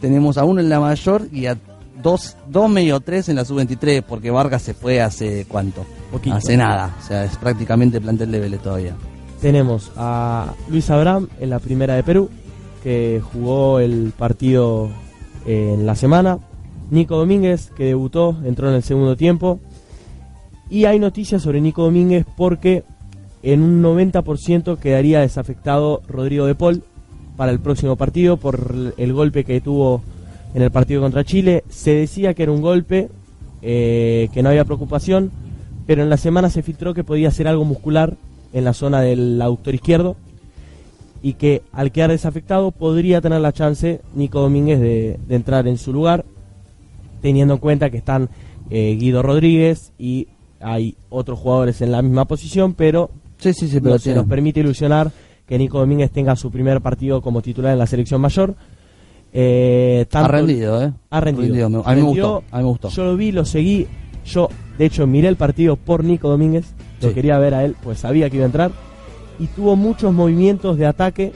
Tenemos 0.00 0.38
a 0.38 0.44
uno 0.44 0.60
en 0.60 0.68
la 0.68 0.80
mayor 0.80 1.28
y 1.32 1.46
a 1.46 1.56
dos, 2.02 2.36
dos 2.48 2.70
medio 2.70 3.00
tres 3.00 3.28
en 3.28 3.36
la 3.36 3.44
sub-23 3.44 4.02
porque 4.02 4.30
Vargas 4.30 4.62
se 4.62 4.74
fue 4.74 5.00
hace 5.00 5.46
cuánto? 5.48 5.84
Poquito. 6.10 6.36
Hace 6.36 6.56
nada, 6.56 6.94
o 6.98 7.06
sea, 7.06 7.24
es 7.24 7.36
prácticamente 7.36 8.00
plantel 8.00 8.30
de 8.30 8.40
Vélez 8.40 8.60
todavía. 8.60 8.94
tenemos 9.40 9.92
a 9.96 10.54
Luis 10.68 10.88
Abraham 10.90 11.28
en 11.40 11.50
la 11.50 11.58
primera 11.58 11.94
de 11.94 12.02
Perú, 12.02 12.30
que 12.82 13.20
jugó 13.32 13.80
el 13.80 14.12
partido 14.16 14.88
en 15.46 15.86
la 15.86 15.94
semana. 15.94 16.38
Nico 16.90 17.16
Domínguez, 17.16 17.70
que 17.76 17.84
debutó, 17.84 18.36
entró 18.44 18.68
en 18.68 18.76
el 18.76 18.82
segundo 18.82 19.16
tiempo. 19.16 19.58
Y 20.70 20.84
hay 20.84 20.98
noticias 20.98 21.42
sobre 21.42 21.60
Nico 21.60 21.82
Domínguez 21.82 22.26
porque 22.36 22.84
en 23.42 23.62
un 23.62 23.82
90% 23.82 24.78
quedaría 24.78 25.20
desafectado 25.20 26.02
Rodrigo 26.08 26.46
de 26.46 26.54
Paul 26.54 26.82
para 27.36 27.52
el 27.52 27.60
próximo 27.60 27.96
partido 27.96 28.36
por 28.36 28.94
el 28.96 29.12
golpe 29.12 29.44
que 29.44 29.60
tuvo 29.60 30.02
en 30.54 30.62
el 30.62 30.70
partido 30.70 31.02
contra 31.02 31.24
Chile. 31.24 31.64
Se 31.68 31.92
decía 31.92 32.34
que 32.34 32.44
era 32.44 32.52
un 32.52 32.62
golpe, 32.62 33.08
eh, 33.62 34.28
que 34.32 34.42
no 34.42 34.48
había 34.48 34.64
preocupación, 34.64 35.30
pero 35.86 36.02
en 36.02 36.10
la 36.10 36.16
semana 36.16 36.50
se 36.50 36.62
filtró 36.62 36.94
que 36.94 37.04
podía 37.04 37.30
ser 37.30 37.48
algo 37.48 37.64
muscular 37.64 38.14
en 38.52 38.64
la 38.64 38.72
zona 38.72 39.00
del 39.00 39.40
autor 39.42 39.74
izquierdo 39.74 40.16
y 41.22 41.34
que 41.34 41.62
al 41.72 41.92
quedar 41.92 42.10
desafectado 42.10 42.70
podría 42.70 43.20
tener 43.20 43.40
la 43.40 43.52
chance 43.52 44.00
Nico 44.14 44.40
Domínguez 44.40 44.80
de, 44.80 45.18
de 45.26 45.34
entrar 45.34 45.66
en 45.66 45.78
su 45.78 45.92
lugar, 45.92 46.24
teniendo 47.20 47.54
en 47.54 47.60
cuenta 47.60 47.90
que 47.90 47.98
están 47.98 48.28
eh, 48.70 48.96
Guido 48.98 49.22
Rodríguez 49.22 49.92
y 49.98 50.28
hay 50.60 50.96
otros 51.10 51.38
jugadores 51.38 51.80
en 51.82 51.92
la 51.92 52.02
misma 52.02 52.24
posición, 52.24 52.74
pero 52.74 53.10
Sí, 53.38 53.52
sí, 53.52 53.68
sí, 53.68 53.80
pero 53.80 53.94
no 53.94 53.98
se 53.98 54.14
nos 54.14 54.26
permite 54.26 54.60
ilusionar 54.60 55.12
que 55.46 55.58
Nico 55.58 55.78
Domínguez 55.78 56.10
tenga 56.10 56.34
su 56.36 56.50
primer 56.50 56.80
partido 56.80 57.20
como 57.22 57.40
titular 57.42 57.72
en 57.72 57.78
la 57.78 57.86
selección 57.86 58.20
mayor. 58.20 58.54
Eh, 59.32 60.02
ha 60.06 60.08
tanto- 60.08 60.32
rendido, 60.32 60.82
¿eh? 60.82 60.92
ha 61.10 61.20
rendido. 61.20 61.68
me- 61.70 61.76
A 61.78 61.80
mí 61.80 61.84
me 61.86 61.94
Rendió, 61.94 62.08
gustó, 62.32 62.44
a 62.50 62.56
mí 62.58 62.62
me 62.64 62.68
gustó. 62.70 62.88
Yo 62.88 63.04
lo 63.04 63.16
vi, 63.16 63.32
lo 63.32 63.44
seguí. 63.44 63.86
Yo, 64.24 64.48
de 64.78 64.86
hecho, 64.86 65.06
miré 65.06 65.28
el 65.28 65.36
partido 65.36 65.76
por 65.76 66.02
Nico 66.04 66.28
Domínguez. 66.28 66.74
Lo 67.00 67.08
Sí. 67.08 67.14
quería 67.14 67.38
ver 67.38 67.54
a 67.54 67.64
él, 67.64 67.76
pues 67.82 67.98
sabía 67.98 68.30
que 68.30 68.36
iba 68.36 68.44
a 68.44 68.46
entrar. 68.46 68.70
Y 69.38 69.46
tuvo 69.48 69.76
muchos 69.76 70.12
movimientos 70.12 70.78
de 70.78 70.86
ataque 70.86 71.32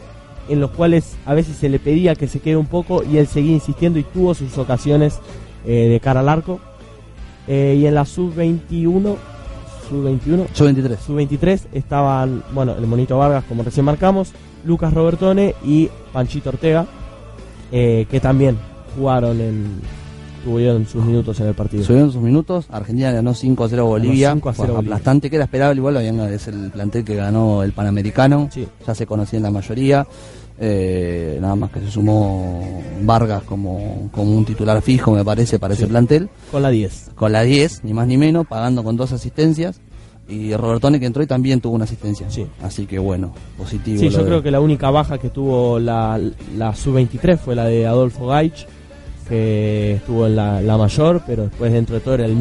en 0.48 0.58
los 0.60 0.70
cuales 0.70 1.16
a 1.26 1.34
veces 1.34 1.56
se 1.56 1.68
le 1.68 1.78
pedía 1.78 2.14
que 2.14 2.26
se 2.26 2.40
quede 2.40 2.56
un 2.56 2.66
poco 2.66 3.02
y 3.04 3.18
él 3.18 3.26
seguía 3.26 3.52
insistiendo 3.52 3.98
y 3.98 4.02
tuvo 4.04 4.34
sus 4.34 4.56
ocasiones 4.58 5.20
eh, 5.66 5.88
de 5.90 6.00
cara 6.00 6.20
al 6.20 6.28
arco. 6.30 6.58
Eh, 7.46 7.76
y 7.78 7.86
en 7.86 7.94
la 7.94 8.04
sub-21, 8.06 9.16
sub-21, 9.90 10.46
Sub-23. 10.54 10.98
sub-23 10.98 11.60
estaban, 11.72 12.42
bueno, 12.54 12.74
el 12.78 12.86
Monito 12.86 13.18
Vargas, 13.18 13.44
como 13.48 13.62
recién 13.62 13.84
marcamos, 13.84 14.32
Lucas 14.64 14.94
Robertone 14.94 15.54
y 15.64 15.88
Panchito 16.12 16.50
Ortega, 16.50 16.86
eh, 17.72 18.06
que 18.10 18.20
también 18.20 18.56
jugaron 18.96 19.40
en, 19.40 19.80
tuvieron 20.44 20.86
sus 20.86 21.04
minutos 21.04 21.38
en 21.40 21.48
el 21.48 21.54
partido. 21.54 21.84
Subieron 21.84 22.10
sus 22.12 22.22
minutos, 22.22 22.66
Argentina 22.70 23.10
ganó 23.12 23.34
5 23.34 23.64
a 23.64 23.68
0 23.68 23.82
a 23.82 23.84
Bolivia, 23.86 24.32
5 24.32 24.48
a 24.48 24.52
0 24.52 24.64
fue 24.66 24.74
Bolivia. 24.74 24.94
aplastante 24.94 25.28
que 25.30 25.36
era 25.36 25.44
esperable, 25.44 25.78
igual 25.80 25.96
es 25.98 26.48
el 26.48 26.70
plantel 26.70 27.04
que 27.04 27.14
ganó 27.16 27.62
el 27.62 27.72
Panamericano, 27.72 28.48
Sí. 28.52 28.66
ya 28.86 28.94
se 28.94 29.06
conocía 29.06 29.36
en 29.38 29.42
la 29.42 29.50
mayoría, 29.50 30.06
eh, 30.62 31.38
nada 31.40 31.56
más 31.56 31.70
que 31.70 31.80
se 31.80 31.90
sumó 31.90 32.82
Vargas 33.02 33.42
como, 33.44 34.10
como 34.12 34.36
un 34.36 34.44
titular 34.44 34.82
fijo 34.82 35.12
me 35.12 35.24
parece 35.24 35.58
para 35.58 35.72
ese 35.74 35.86
plantel, 35.86 36.28
Con 36.52 36.62
la 36.62 36.68
10. 36.70 37.12
con 37.14 37.32
la 37.32 37.42
10, 37.42 37.82
ni 37.84 37.94
más 37.94 38.06
ni 38.06 38.18
menos, 38.18 38.46
pagando 38.46 38.84
con 38.84 38.96
dos 38.96 39.10
asistencias, 39.12 39.80
y 40.28 40.54
Robertone 40.54 41.00
que 41.00 41.06
entró 41.06 41.22
y 41.22 41.26
también 41.26 41.60
tuvo 41.60 41.74
una 41.74 41.84
asistencia, 41.84 42.30
Sí. 42.30 42.46
así 42.62 42.86
que 42.86 42.98
bueno, 42.98 43.32
positivo. 43.56 43.98
Sí, 43.98 44.10
yo 44.10 44.18
de- 44.18 44.24
creo 44.26 44.42
que 44.42 44.50
la 44.50 44.60
única 44.60 44.90
baja 44.90 45.16
que 45.18 45.30
tuvo 45.30 45.78
la, 45.78 46.20
la 46.56 46.74
sub-23 46.74 47.38
fue 47.38 47.56
la 47.56 47.64
de 47.64 47.86
Adolfo 47.86 48.26
Gaich, 48.26 48.66
que 49.28 49.94
estuvo 49.94 50.26
en 50.26 50.36
la, 50.36 50.60
la 50.60 50.76
mayor, 50.76 51.22
pero 51.26 51.44
después 51.44 51.72
dentro 51.72 51.94
de 51.94 52.00
todo 52.00 52.14
era 52.14 52.26
el, 52.26 52.36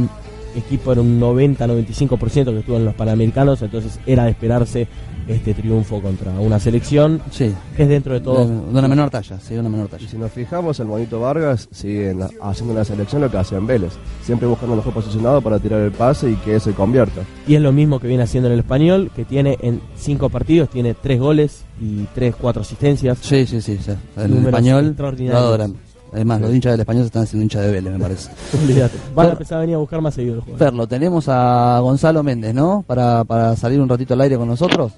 equipo 0.55 0.91
era 0.91 1.01
un 1.01 1.19
90-95% 1.21 2.45
que 2.45 2.59
estuvo 2.59 2.77
en 2.77 2.85
los 2.85 2.95
Panamericanos, 2.95 3.61
entonces 3.61 3.99
era 4.07 4.23
de 4.25 4.31
esperarse 4.31 4.87
este 5.29 5.53
triunfo 5.53 6.01
contra 6.01 6.31
una 6.33 6.59
selección 6.59 7.21
Sí. 7.31 7.53
que 7.75 7.83
es 7.83 7.89
dentro 7.89 8.13
de 8.13 8.21
todo 8.21 8.45
De, 8.45 8.53
de 8.53 8.79
una 8.79 8.87
menor 8.87 9.09
talla, 9.09 9.39
sí, 9.39 9.53
de 9.53 9.59
una 9.59 9.69
menor 9.69 9.87
Y 9.87 9.91
talla. 9.91 10.09
si 10.09 10.17
nos 10.17 10.31
fijamos, 10.31 10.79
el 10.79 10.87
Bonito 10.87 11.19
Vargas 11.19 11.67
sigue 11.71 12.09
en 12.11 12.19
la- 12.19 12.29
haciendo 12.41 12.73
en 12.73 12.79
la 12.79 12.85
selección 12.85 13.21
lo 13.21 13.29
que 13.31 13.37
hacía 13.37 13.57
en 13.57 13.67
Vélez. 13.67 13.93
Siempre 14.23 14.47
buscando 14.47 14.73
el 14.73 14.77
mejor 14.77 14.93
posicionado 14.93 15.41
para 15.41 15.59
tirar 15.59 15.81
el 15.81 15.91
pase 15.91 16.31
y 16.31 16.35
que 16.37 16.59
se 16.59 16.73
convierta. 16.73 17.21
y 17.47 17.55
es 17.55 17.61
lo 17.61 17.71
mismo 17.71 17.99
que 17.99 18.07
viene 18.07 18.23
haciendo 18.23 18.47
en 18.47 18.53
el 18.53 18.59
español, 18.59 19.11
que 19.15 19.25
tiene 19.25 19.57
en 19.61 19.81
cinco 19.95 20.29
partidos, 20.29 20.69
tiene 20.69 20.93
tres 20.93 21.19
goles 21.19 21.63
y 21.81 22.03
tres, 22.13 22.35
cuatro 22.39 22.61
asistencias. 22.61 23.17
Sí, 23.21 23.45
sí, 23.45 23.61
sí. 23.61 23.77
sí. 23.83 23.91
El 24.17 24.45
español 24.45 24.95
adoran. 25.33 25.75
Además, 26.11 26.41
los 26.41 26.51
hinchas 26.53 26.71
del 26.73 26.79
español 26.79 27.03
se 27.03 27.07
están 27.07 27.23
haciendo 27.23 27.43
hinchas 27.43 27.61
de 27.61 27.71
Vélez, 27.71 27.93
me 27.93 27.99
parece. 27.99 28.31
Van 29.15 29.27
a 29.27 29.31
empezar 29.33 29.59
a 29.59 29.61
venir 29.61 29.75
a 29.75 29.77
buscar 29.77 30.01
más 30.01 30.15
seguido 30.15 30.35
el 30.35 30.41
jugador. 30.41 30.59
Fer, 30.67 30.73
lo 30.73 30.87
tenemos 30.87 31.25
a 31.29 31.77
Gonzalo 31.81 32.23
Méndez, 32.23 32.53
¿no? 32.55 32.83
Para, 32.87 33.23
para 33.25 33.55
salir 33.55 33.79
un 33.79 33.87
ratito 33.87 34.15
al 34.15 34.21
aire 34.21 34.35
con 34.35 34.47
nosotros. 34.47 34.91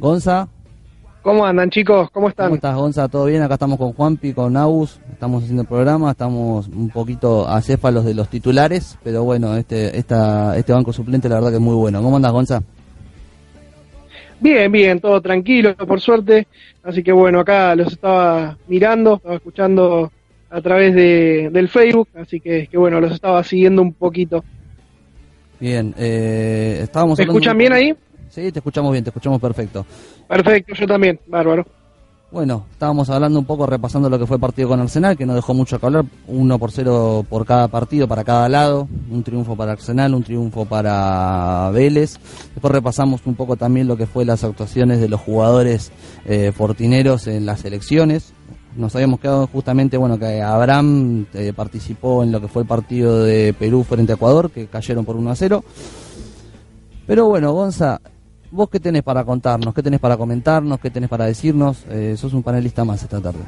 Gonza, 0.00 0.48
¿Cómo 1.22 1.44
andan 1.44 1.68
chicos? 1.68 2.10
¿Cómo 2.10 2.30
están? 2.30 2.46
¿cómo 2.46 2.54
estás, 2.54 2.74
Gonza? 2.74 3.08
¿Todo 3.08 3.26
bien? 3.26 3.42
Acá 3.42 3.54
estamos 3.54 3.78
con 3.78 3.92
Juanpi, 3.92 4.32
con 4.32 4.56
Aus. 4.56 4.98
Estamos 5.12 5.42
haciendo 5.42 5.62
el 5.62 5.68
programa, 5.68 6.12
estamos 6.12 6.66
un 6.68 6.88
poquito 6.88 7.46
acéfalos 7.46 8.06
de 8.06 8.14
los 8.14 8.28
titulares, 8.28 8.98
pero 9.04 9.22
bueno, 9.22 9.54
este, 9.54 9.98
esta, 9.98 10.56
este 10.56 10.72
banco 10.72 10.94
suplente 10.94 11.28
la 11.28 11.34
verdad 11.34 11.50
que 11.50 11.56
es 11.56 11.60
muy 11.60 11.74
bueno. 11.74 12.02
¿Cómo 12.02 12.16
andas, 12.16 12.32
Gonza? 12.32 12.62
Bien, 14.40 14.72
bien, 14.72 14.98
todo 14.98 15.20
tranquilo, 15.20 15.76
por 15.76 16.00
suerte. 16.00 16.46
Así 16.82 17.02
que 17.02 17.12
bueno, 17.12 17.40
acá 17.40 17.76
los 17.76 17.92
estaba 17.92 18.56
mirando, 18.66 19.16
estaba 19.16 19.34
escuchando 19.34 20.10
a 20.48 20.60
través 20.62 20.94
de, 20.94 21.50
del 21.52 21.68
Facebook, 21.68 22.08
así 22.14 22.40
que, 22.40 22.66
que 22.66 22.78
bueno, 22.78 22.98
los 22.98 23.12
estaba 23.12 23.44
siguiendo 23.44 23.82
un 23.82 23.92
poquito. 23.92 24.42
Bien, 25.60 25.94
eh, 25.98 26.80
estábamos 26.82 27.18
¿Me 27.18 27.24
escuchan 27.24 27.58
bien 27.58 27.74
ahí? 27.74 27.94
Sí, 28.30 28.52
te 28.52 28.60
escuchamos 28.60 28.92
bien, 28.92 29.02
te 29.02 29.10
escuchamos 29.10 29.40
perfecto. 29.40 29.84
Perfecto, 30.28 30.74
yo 30.74 30.86
también, 30.86 31.18
bárbaro. 31.26 31.66
Bueno, 32.30 32.64
estábamos 32.70 33.10
hablando 33.10 33.40
un 33.40 33.44
poco, 33.44 33.66
repasando 33.66 34.08
lo 34.08 34.16
que 34.16 34.24
fue 34.24 34.36
el 34.36 34.40
partido 34.40 34.68
con 34.68 34.78
Arsenal, 34.78 35.16
que 35.18 35.26
no 35.26 35.34
dejó 35.34 35.52
mucho 35.52 35.80
que 35.80 35.86
hablar, 35.86 36.04
uno 36.28 36.60
por 36.60 36.70
cero 36.70 37.26
por 37.28 37.44
cada 37.44 37.66
partido, 37.66 38.06
para 38.06 38.22
cada 38.22 38.48
lado, 38.48 38.86
un 39.10 39.24
triunfo 39.24 39.56
para 39.56 39.72
Arsenal, 39.72 40.14
un 40.14 40.22
triunfo 40.22 40.64
para 40.64 41.70
Vélez. 41.72 42.20
Después 42.54 42.72
repasamos 42.72 43.22
un 43.26 43.34
poco 43.34 43.56
también 43.56 43.88
lo 43.88 43.96
que 43.96 44.06
fue 44.06 44.24
las 44.24 44.44
actuaciones 44.44 45.00
de 45.00 45.08
los 45.08 45.20
jugadores 45.20 45.90
eh, 46.24 46.52
fortineros 46.54 47.26
en 47.26 47.46
las 47.46 47.64
elecciones. 47.64 48.32
Nos 48.76 48.94
habíamos 48.94 49.18
quedado 49.18 49.48
justamente, 49.48 49.96
bueno, 49.96 50.16
que 50.16 50.40
Abraham 50.40 51.26
eh, 51.34 51.52
participó 51.52 52.22
en 52.22 52.30
lo 52.30 52.40
que 52.40 52.46
fue 52.46 52.62
el 52.62 52.68
partido 52.68 53.24
de 53.24 53.56
Perú 53.58 53.82
frente 53.82 54.12
a 54.12 54.14
Ecuador, 54.14 54.52
que 54.52 54.68
cayeron 54.68 55.04
por 55.04 55.16
1 55.16 55.32
a 55.32 55.34
0. 55.34 55.64
Pero 57.08 57.26
bueno, 57.26 57.52
Gonza, 57.52 58.00
¿vos 58.50 58.68
qué 58.70 58.80
tenés 58.80 59.02
para 59.02 59.24
contarnos? 59.24 59.74
¿Qué 59.74 59.82
tenés 59.82 60.00
para 60.00 60.16
comentarnos? 60.16 60.80
¿Qué 60.80 60.90
tenés 60.90 61.08
para 61.08 61.26
decirnos? 61.26 61.84
Eh, 61.88 62.14
sos 62.16 62.32
un 62.34 62.42
panelista 62.42 62.84
más 62.84 63.02
esta 63.02 63.20
tarde. 63.20 63.40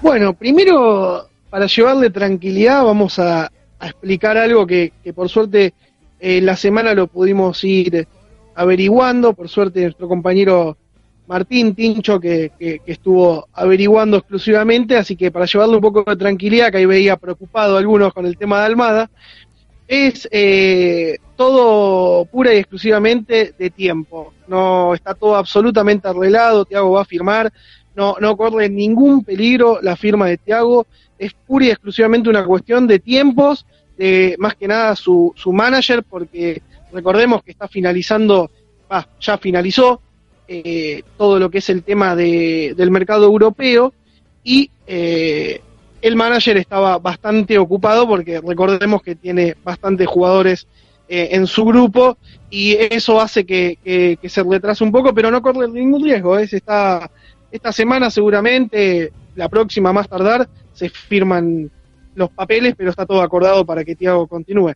Bueno, 0.00 0.34
primero, 0.34 1.28
para 1.48 1.66
llevarle 1.66 2.10
tranquilidad, 2.10 2.84
vamos 2.84 3.18
a, 3.18 3.50
explicar 3.80 4.36
algo 4.36 4.64
que, 4.64 4.92
por 5.12 5.28
suerte 5.28 5.74
eh, 6.20 6.40
la 6.40 6.54
semana 6.54 6.94
lo 6.94 7.08
pudimos 7.08 7.64
ir 7.64 8.06
averiguando. 8.54 9.32
Por 9.32 9.48
suerte, 9.48 9.82
nuestro 9.82 10.06
compañero 10.06 10.76
Martín 11.26 11.74
Tincho, 11.74 12.20
que, 12.20 12.52
que- 12.58 12.78
que 12.78 12.92
estuvo 12.92 13.48
averiguando 13.52 14.18
exclusivamente, 14.18 14.96
así 14.96 15.16
que 15.16 15.30
para 15.32 15.46
llevarle 15.46 15.76
un 15.76 15.80
poco 15.80 16.04
de 16.04 16.16
tranquilidad, 16.16 16.70
que 16.70 16.78
ahí 16.78 16.86
veía 16.86 17.16
preocupado 17.16 17.76
algunos 17.76 18.12
con 18.12 18.24
el 18.26 18.36
tema 18.36 18.60
de 18.60 18.66
Almada, 18.66 19.10
es 19.92 20.26
eh, 20.30 21.18
todo 21.36 22.24
pura 22.24 22.54
y 22.54 22.56
exclusivamente 22.56 23.54
de 23.58 23.68
tiempo. 23.68 24.32
No 24.48 24.94
está 24.94 25.12
todo 25.12 25.36
absolutamente 25.36 26.08
arreglado, 26.08 26.64
Tiago 26.64 26.92
va 26.92 27.02
a 27.02 27.04
firmar, 27.04 27.52
no, 27.94 28.16
no 28.18 28.34
corre 28.34 28.70
ningún 28.70 29.22
peligro 29.22 29.80
la 29.82 29.94
firma 29.94 30.28
de 30.28 30.38
Tiago, 30.38 30.86
es 31.18 31.34
pura 31.34 31.66
y 31.66 31.70
exclusivamente 31.70 32.30
una 32.30 32.42
cuestión 32.42 32.86
de 32.86 33.00
tiempos, 33.00 33.66
de 33.98 34.34
más 34.38 34.54
que 34.54 34.66
nada 34.66 34.96
su, 34.96 35.34
su 35.36 35.52
manager, 35.52 36.02
porque 36.04 36.62
recordemos 36.90 37.42
que 37.42 37.50
está 37.50 37.68
finalizando, 37.68 38.50
ah, 38.88 39.06
ya 39.20 39.36
finalizó 39.36 40.00
eh, 40.48 41.02
todo 41.18 41.38
lo 41.38 41.50
que 41.50 41.58
es 41.58 41.68
el 41.68 41.82
tema 41.82 42.16
de, 42.16 42.72
del 42.74 42.90
mercado 42.90 43.26
europeo 43.26 43.92
y 44.42 44.70
eh, 44.86 45.60
el 46.02 46.16
manager 46.16 46.56
estaba 46.58 46.98
bastante 46.98 47.56
ocupado 47.58 48.06
porque 48.06 48.40
recordemos 48.40 49.02
que 49.02 49.14
tiene 49.14 49.54
bastantes 49.64 50.06
jugadores 50.08 50.66
eh, 51.08 51.28
en 51.32 51.46
su 51.46 51.64
grupo 51.64 52.16
y 52.50 52.72
eso 52.72 53.20
hace 53.20 53.44
que, 53.46 53.78
que- 53.82 54.18
que 54.20 54.28
se 54.28 54.42
retrase 54.42 54.84
un 54.84 54.92
poco, 54.92 55.14
pero 55.14 55.30
no 55.30 55.40
corre 55.40 55.68
ningún 55.68 56.02
riesgo. 56.04 56.38
¿eh? 56.38 56.46
Se 56.46 56.56
está, 56.58 57.10
esta 57.50 57.72
semana 57.72 58.10
seguramente, 58.10 59.12
la 59.36 59.48
próxima 59.48 59.92
más 59.92 60.08
tardar, 60.08 60.48
se 60.74 60.88
firman 60.88 61.70
los 62.14 62.30
papeles, 62.30 62.74
pero 62.76 62.90
está 62.90 63.06
todo 63.06 63.22
acordado 63.22 63.64
para 63.64 63.84
que 63.84 63.94
Tiago 63.96 64.26
continúe. 64.26 64.72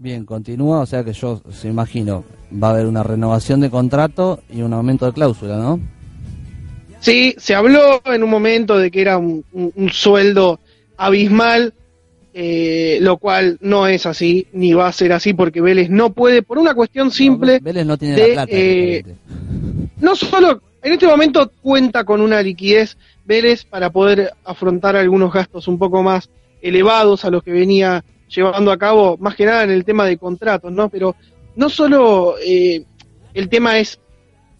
Bien, 0.00 0.24
continúa, 0.24 0.80
o 0.80 0.86
sea 0.86 1.02
que 1.02 1.12
yo 1.12 1.40
se 1.50 1.66
imagino, 1.68 2.24
va 2.52 2.68
a 2.68 2.70
haber 2.72 2.86
una 2.86 3.02
renovación 3.02 3.60
de 3.60 3.68
contrato 3.70 4.40
y 4.48 4.62
un 4.62 4.72
aumento 4.72 5.06
de 5.06 5.12
cláusula, 5.12 5.56
¿no? 5.56 5.80
Sí, 7.00 7.34
se 7.38 7.54
habló 7.54 8.00
en 8.04 8.22
un 8.22 8.30
momento 8.30 8.76
de 8.76 8.90
que 8.90 9.00
era 9.00 9.18
un, 9.18 9.44
un- 9.52 9.72
un 9.74 9.90
sueldo 9.90 10.58
abismal, 10.98 11.72
eh, 12.34 12.98
lo 13.00 13.16
cual 13.16 13.56
no 13.62 13.86
es 13.86 14.04
así, 14.04 14.46
ni 14.52 14.74
va 14.74 14.88
a 14.88 14.92
ser 14.92 15.12
así, 15.12 15.32
porque 15.32 15.62
Vélez 15.62 15.88
no 15.88 16.12
puede, 16.12 16.42
por 16.42 16.58
una 16.58 16.74
cuestión 16.74 17.10
simple, 17.10 17.58
Vélez 17.62 17.86
no 17.86 17.96
tiene 17.96 18.16
de, 18.16 18.28
la 18.28 18.34
plata. 18.34 18.52
eh, 18.52 19.02
no 20.00 20.14
solo, 20.14 20.60
en 20.82 20.92
este 20.92 21.06
momento 21.06 21.50
cuenta 21.62 22.04
con 22.04 22.20
una 22.20 22.42
liquidez 22.42 22.98
Vélez 23.24 23.64
para 23.64 23.90
poder 23.90 24.32
afrontar 24.44 24.96
algunos 24.96 25.32
gastos 25.32 25.66
un 25.68 25.78
poco 25.78 26.02
más 26.02 26.28
elevados 26.60 27.24
a 27.24 27.30
los 27.30 27.42
que 27.42 27.52
venía 27.52 28.04
llevando 28.28 28.70
a 28.70 28.78
cabo, 28.78 29.16
más 29.18 29.34
que 29.34 29.46
nada 29.46 29.64
en 29.64 29.70
el 29.70 29.84
tema 29.84 30.04
de 30.04 30.18
contratos, 30.18 30.70
¿no? 30.70 30.88
Pero 30.88 31.16
no 31.56 31.68
solo 31.68 32.36
eh, 32.44 32.84
el 33.34 33.48
tema 33.48 33.78
es 33.78 33.98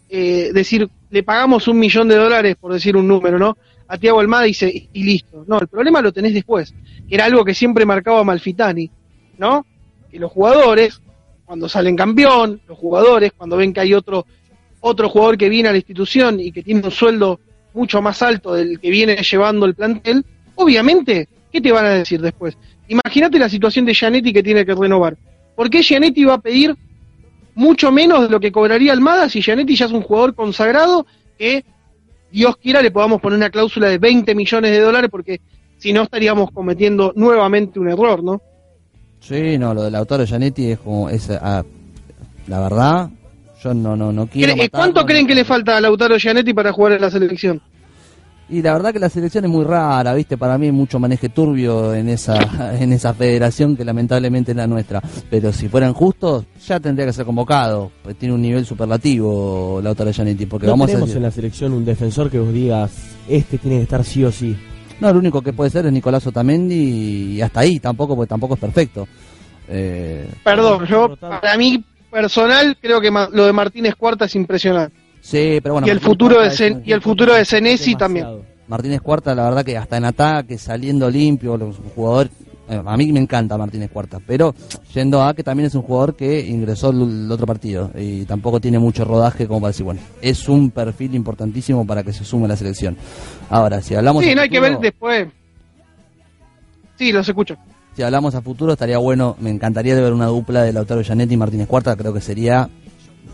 eh, 0.08 0.50
decir, 0.52 0.88
le 1.10 1.22
pagamos 1.22 1.68
un 1.68 1.78
millón 1.78 2.08
de 2.08 2.16
dólares, 2.16 2.56
por 2.58 2.72
decir 2.72 2.96
un 2.96 3.06
número, 3.06 3.38
¿no? 3.38 3.56
A 3.88 3.98
Tiago 3.98 4.20
Almada 4.20 4.46
y, 4.46 4.54
y 4.92 5.02
listo. 5.02 5.44
No, 5.46 5.58
el 5.58 5.66
problema 5.68 6.00
lo 6.00 6.12
tenés 6.12 6.34
después, 6.34 6.74
que 7.08 7.14
era 7.14 7.24
algo 7.24 7.44
que 7.44 7.54
siempre 7.54 7.86
marcaba 7.86 8.22
Malfitani, 8.22 8.90
¿no? 9.38 9.66
Que 10.10 10.18
los 10.18 10.30
jugadores, 10.30 11.00
cuando 11.44 11.68
salen 11.68 11.96
campeón, 11.96 12.60
los 12.68 12.78
jugadores, 12.78 13.32
cuando 13.36 13.56
ven 13.56 13.72
que 13.72 13.80
hay 13.80 13.94
otro, 13.94 14.26
otro 14.80 15.08
jugador 15.08 15.38
que 15.38 15.48
viene 15.48 15.70
a 15.70 15.72
la 15.72 15.78
institución 15.78 16.38
y 16.38 16.52
que 16.52 16.62
tiene 16.62 16.82
un 16.84 16.90
sueldo 16.90 17.40
mucho 17.74 18.02
más 18.02 18.22
alto 18.22 18.54
del 18.54 18.78
que 18.78 18.90
viene 18.90 19.16
llevando 19.16 19.66
el 19.66 19.74
plantel, 19.74 20.24
obviamente, 20.54 21.28
¿qué 21.50 21.60
te 21.60 21.72
van 21.72 21.86
a 21.86 21.90
decir 21.90 22.20
después? 22.20 22.56
Imagínate 22.88 23.38
la 23.38 23.48
situación 23.48 23.84
de 23.84 23.94
Gianetti 23.94 24.32
que 24.32 24.42
tiene 24.42 24.64
que 24.64 24.74
renovar. 24.74 25.16
¿Por 25.54 25.70
qué 25.70 25.82
Gianetti 25.82 26.24
va 26.24 26.34
a 26.34 26.40
pedir 26.40 26.76
mucho 27.54 27.90
menos 27.90 28.22
de 28.22 28.28
lo 28.28 28.38
que 28.38 28.52
cobraría 28.52 28.92
Almada 28.92 29.28
si 29.28 29.42
Gianetti 29.42 29.74
ya 29.74 29.86
es 29.86 29.92
un 29.92 30.02
jugador 30.02 30.34
consagrado 30.34 31.06
que 31.36 31.64
Dios 32.30 32.56
quiera 32.58 32.82
le 32.82 32.90
podamos 32.90 33.20
poner 33.20 33.36
una 33.38 33.50
cláusula 33.50 33.88
de 33.88 33.98
20 33.98 34.34
millones 34.34 34.70
de 34.70 34.80
dólares 34.80 35.10
porque 35.10 35.40
si 35.78 35.92
no 35.92 36.02
estaríamos 36.02 36.50
cometiendo 36.50 37.12
nuevamente 37.16 37.78
un 37.78 37.88
error, 37.88 38.22
¿no? 38.22 38.42
Sí, 39.20 39.56
no, 39.58 39.74
lo 39.74 39.82
del 39.82 39.92
Lautaro 39.92 40.24
Gianetti 40.24 40.72
es 40.72 40.78
como, 40.78 41.08
es, 41.08 41.28
ah, 41.30 41.64
la 42.46 42.60
verdad, 42.60 43.10
yo 43.62 43.74
no, 43.74 43.96
no, 43.96 44.12
no 44.12 44.26
quiero 44.26 44.54
¿Cre- 44.54 44.64
eh, 44.64 44.70
¿Cuánto 44.70 45.00
matarlo, 45.00 45.06
creen 45.06 45.24
no- 45.24 45.28
que 45.28 45.34
le 45.34 45.44
falta 45.44 45.76
a 45.76 45.80
Lautaro 45.80 46.16
Gianetti 46.18 46.54
para 46.54 46.72
jugar 46.72 46.92
en 46.92 47.00
la 47.02 47.10
selección? 47.10 47.60
Y 48.50 48.62
la 48.62 48.72
verdad 48.72 48.94
que 48.94 48.98
la 48.98 49.10
selección 49.10 49.44
es 49.44 49.50
muy 49.50 49.62
rara, 49.64 50.14
¿viste? 50.14 50.38
Para 50.38 50.56
mí 50.56 50.66
hay 50.66 50.72
mucho 50.72 50.98
maneje 50.98 51.28
turbio 51.28 51.92
en 51.94 52.08
esa, 52.08 52.74
en 52.80 52.92
esa 52.94 53.12
federación 53.12 53.76
que 53.76 53.84
lamentablemente 53.84 54.52
es 54.52 54.56
la 54.56 54.66
nuestra. 54.66 55.02
Pero 55.28 55.52
si 55.52 55.68
fueran 55.68 55.92
justos, 55.92 56.46
ya 56.66 56.80
tendría 56.80 57.06
que 57.06 57.12
ser 57.12 57.26
convocado. 57.26 57.90
Pues 58.02 58.16
tiene 58.16 58.34
un 58.34 58.40
nivel 58.40 58.64
superlativo 58.64 59.80
Lautaro 59.82 60.10
Gianetti. 60.12 60.46
Porque 60.46 60.66
No 60.66 60.72
vamos 60.72 60.84
a 60.84 60.88
tenemos 60.88 61.08
decir- 61.10 61.16
en 61.18 61.22
la 61.24 61.30
selección 61.30 61.72
un 61.74 61.84
defensor 61.84 62.30
que 62.30 62.38
vos 62.38 62.52
digas, 62.52 62.90
este 63.28 63.58
tiene 63.58 63.76
que 63.78 63.82
estar 63.82 64.04
sí 64.04 64.24
o 64.24 64.32
sí. 64.32 64.56
No, 65.00 65.12
lo 65.12 65.18
único 65.18 65.42
que 65.42 65.52
puede 65.52 65.70
ser 65.70 65.86
es 65.86 65.92
Nicolás 65.92 66.26
Otamendi 66.26 66.74
y 67.36 67.40
hasta 67.42 67.60
ahí 67.60 67.78
tampoco, 67.78 68.16
porque 68.16 68.28
tampoco 68.30 68.54
es 68.54 68.60
perfecto. 68.60 69.06
Eh, 69.68 70.28
Perdón, 70.42 70.86
yo 70.86 71.14
para 71.16 71.56
mí 71.56 71.84
personal 72.10 72.76
creo 72.80 73.00
que 73.00 73.10
ma- 73.10 73.28
lo 73.30 73.44
de 73.46 73.52
Martínez 73.52 73.94
Cuarta 73.94 74.24
es 74.24 74.34
impresionante. 74.34 74.96
Sí, 75.20 75.60
pero 75.62 75.74
bueno. 75.74 75.86
y 75.86 75.90
el 75.90 76.00
futuro 76.00 76.40
de 76.40 76.48
Cuarta 76.48 76.64
Sen- 76.64 76.82
y 76.84 76.92
el 76.92 77.02
futuro 77.02 77.34
de 77.34 77.44
Senesi 77.44 77.94
también. 77.94 78.26
Martínez 78.66 79.00
Cuarta, 79.00 79.34
la 79.34 79.44
verdad 79.44 79.64
que 79.64 79.76
hasta 79.76 79.96
en 79.96 80.04
ataque, 80.04 80.58
saliendo 80.58 81.10
limpio, 81.10 81.56
los 81.56 81.76
jugador 81.94 82.28
eh, 82.68 82.82
a 82.84 82.96
mí 82.98 83.12
me 83.12 83.20
encanta 83.20 83.56
Martínez 83.56 83.90
Cuarta, 83.90 84.20
pero 84.24 84.54
yendo 84.92 85.22
a 85.22 85.32
que 85.32 85.42
también 85.42 85.68
es 85.68 85.74
un 85.74 85.82
jugador 85.82 86.14
que 86.14 86.46
ingresó 86.46 86.90
el, 86.90 87.30
otro 87.30 87.46
partido 87.46 87.90
y 87.96 88.26
tampoco 88.26 88.60
tiene 88.60 88.78
mucho 88.78 89.04
rodaje 89.04 89.46
como 89.46 89.60
para 89.60 89.70
decir, 89.70 89.84
bueno, 89.84 90.00
es 90.20 90.48
un 90.48 90.70
perfil 90.70 91.14
importantísimo 91.14 91.86
para 91.86 92.02
que 92.02 92.12
se 92.12 92.24
sume 92.24 92.44
a 92.44 92.48
la 92.48 92.56
selección. 92.56 92.96
Ahora, 93.48 93.80
si 93.80 93.94
hablamos... 93.94 94.22
Sí, 94.22 94.34
no 94.34 94.42
hay 94.42 94.50
que 94.50 94.60
ver 94.60 94.78
después. 94.78 95.28
Sí, 96.98 97.10
los 97.10 97.26
escucho. 97.26 97.56
si 97.96 98.02
hablamos 98.02 98.34
a 98.34 98.42
futuro, 98.42 98.72
estaría 98.72 98.98
bueno, 98.98 99.36
me 99.40 99.50
encantaría 99.50 99.94
de 99.94 100.02
ver 100.02 100.12
una 100.12 100.26
dupla 100.26 100.62
de 100.62 100.72
Lautaro 100.72 101.02
Gianetti 101.02 101.34
y 101.34 101.36
Martínez 101.38 101.68
Cuarta, 101.68 101.96
creo 101.96 102.12
que 102.12 102.20
sería 102.20 102.68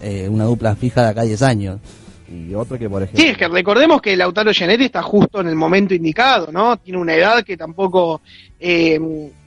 eh, 0.05 0.29
una 0.29 0.45
dupla 0.45 0.77
fija 0.77 1.03
de 1.03 1.09
acá 1.09 1.23
a 1.23 1.25
10 1.25 1.43
años. 1.43 1.81
Y 2.29 2.55
otro 2.55 2.79
que, 2.79 2.91
por 2.91 3.03
ejemplo. 3.03 3.23
Sí, 3.23 3.31
es 3.31 3.39
que 3.39 3.49
recordemos 3.49 4.03
que 4.03 4.17
Lautaro 4.17 4.53
Gianetti 4.53 4.85
está 4.85 5.03
justo 5.03 5.41
en 5.41 5.49
el 5.49 5.55
momento 5.55 5.95
indicado, 5.95 6.53
¿no? 6.53 6.77
Tiene 6.77 6.99
una 6.99 7.15
edad 7.15 7.43
que 7.43 7.57
tampoco 7.57 8.21
eh, 8.61 8.99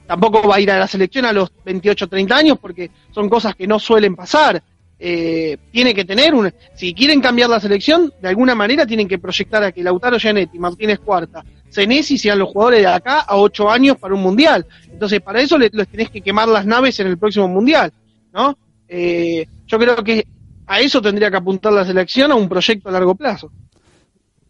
tampoco 0.06 0.48
va 0.48 0.56
a 0.56 0.60
ir 0.60 0.70
a 0.70 0.78
la 0.78 0.88
selección 0.88 1.26
a 1.26 1.32
los 1.32 1.52
28 1.64 2.08
30 2.08 2.36
años 2.36 2.58
porque 2.60 2.90
son 3.12 3.28
cosas 3.28 3.54
que 3.54 3.66
no 3.68 3.78
suelen 3.78 4.16
pasar. 4.16 4.60
Eh, 5.00 5.56
tiene 5.70 5.94
que 5.94 6.04
tener 6.04 6.34
un 6.34 6.52
si 6.74 6.92
quieren 6.92 7.20
cambiar 7.20 7.48
la 7.48 7.60
selección 7.60 8.12
de 8.20 8.28
alguna 8.30 8.56
manera 8.56 8.84
tienen 8.84 9.06
que 9.06 9.20
proyectar 9.20 9.62
a 9.62 9.70
que 9.70 9.84
Lautaro 9.84 10.18
Gianetti, 10.18 10.58
Martínez 10.58 10.98
Cuarta, 10.98 11.44
Senesi 11.68 12.18
sean 12.18 12.40
los 12.40 12.48
jugadores 12.48 12.80
de 12.80 12.88
acá 12.88 13.20
a 13.20 13.36
8 13.36 13.70
años 13.70 13.96
para 13.96 14.14
un 14.14 14.22
mundial. 14.22 14.66
Entonces 14.90 15.20
para 15.20 15.40
eso 15.40 15.56
les, 15.56 15.72
les 15.72 15.86
tenés 15.86 16.10
que 16.10 16.20
quemar 16.20 16.48
las 16.48 16.66
naves 16.66 16.98
en 16.98 17.06
el 17.06 17.16
próximo 17.16 17.46
mundial, 17.46 17.92
¿no? 18.32 18.58
Eh, 18.88 19.46
yo 19.66 19.78
creo 19.78 20.02
que 20.02 20.26
a 20.68 20.80
eso 20.80 21.00
tendría 21.00 21.30
que 21.30 21.38
apuntar 21.38 21.72
la 21.72 21.84
selección 21.84 22.30
a 22.30 22.34
un 22.34 22.48
proyecto 22.48 22.90
a 22.90 22.92
largo 22.92 23.14
plazo. 23.14 23.50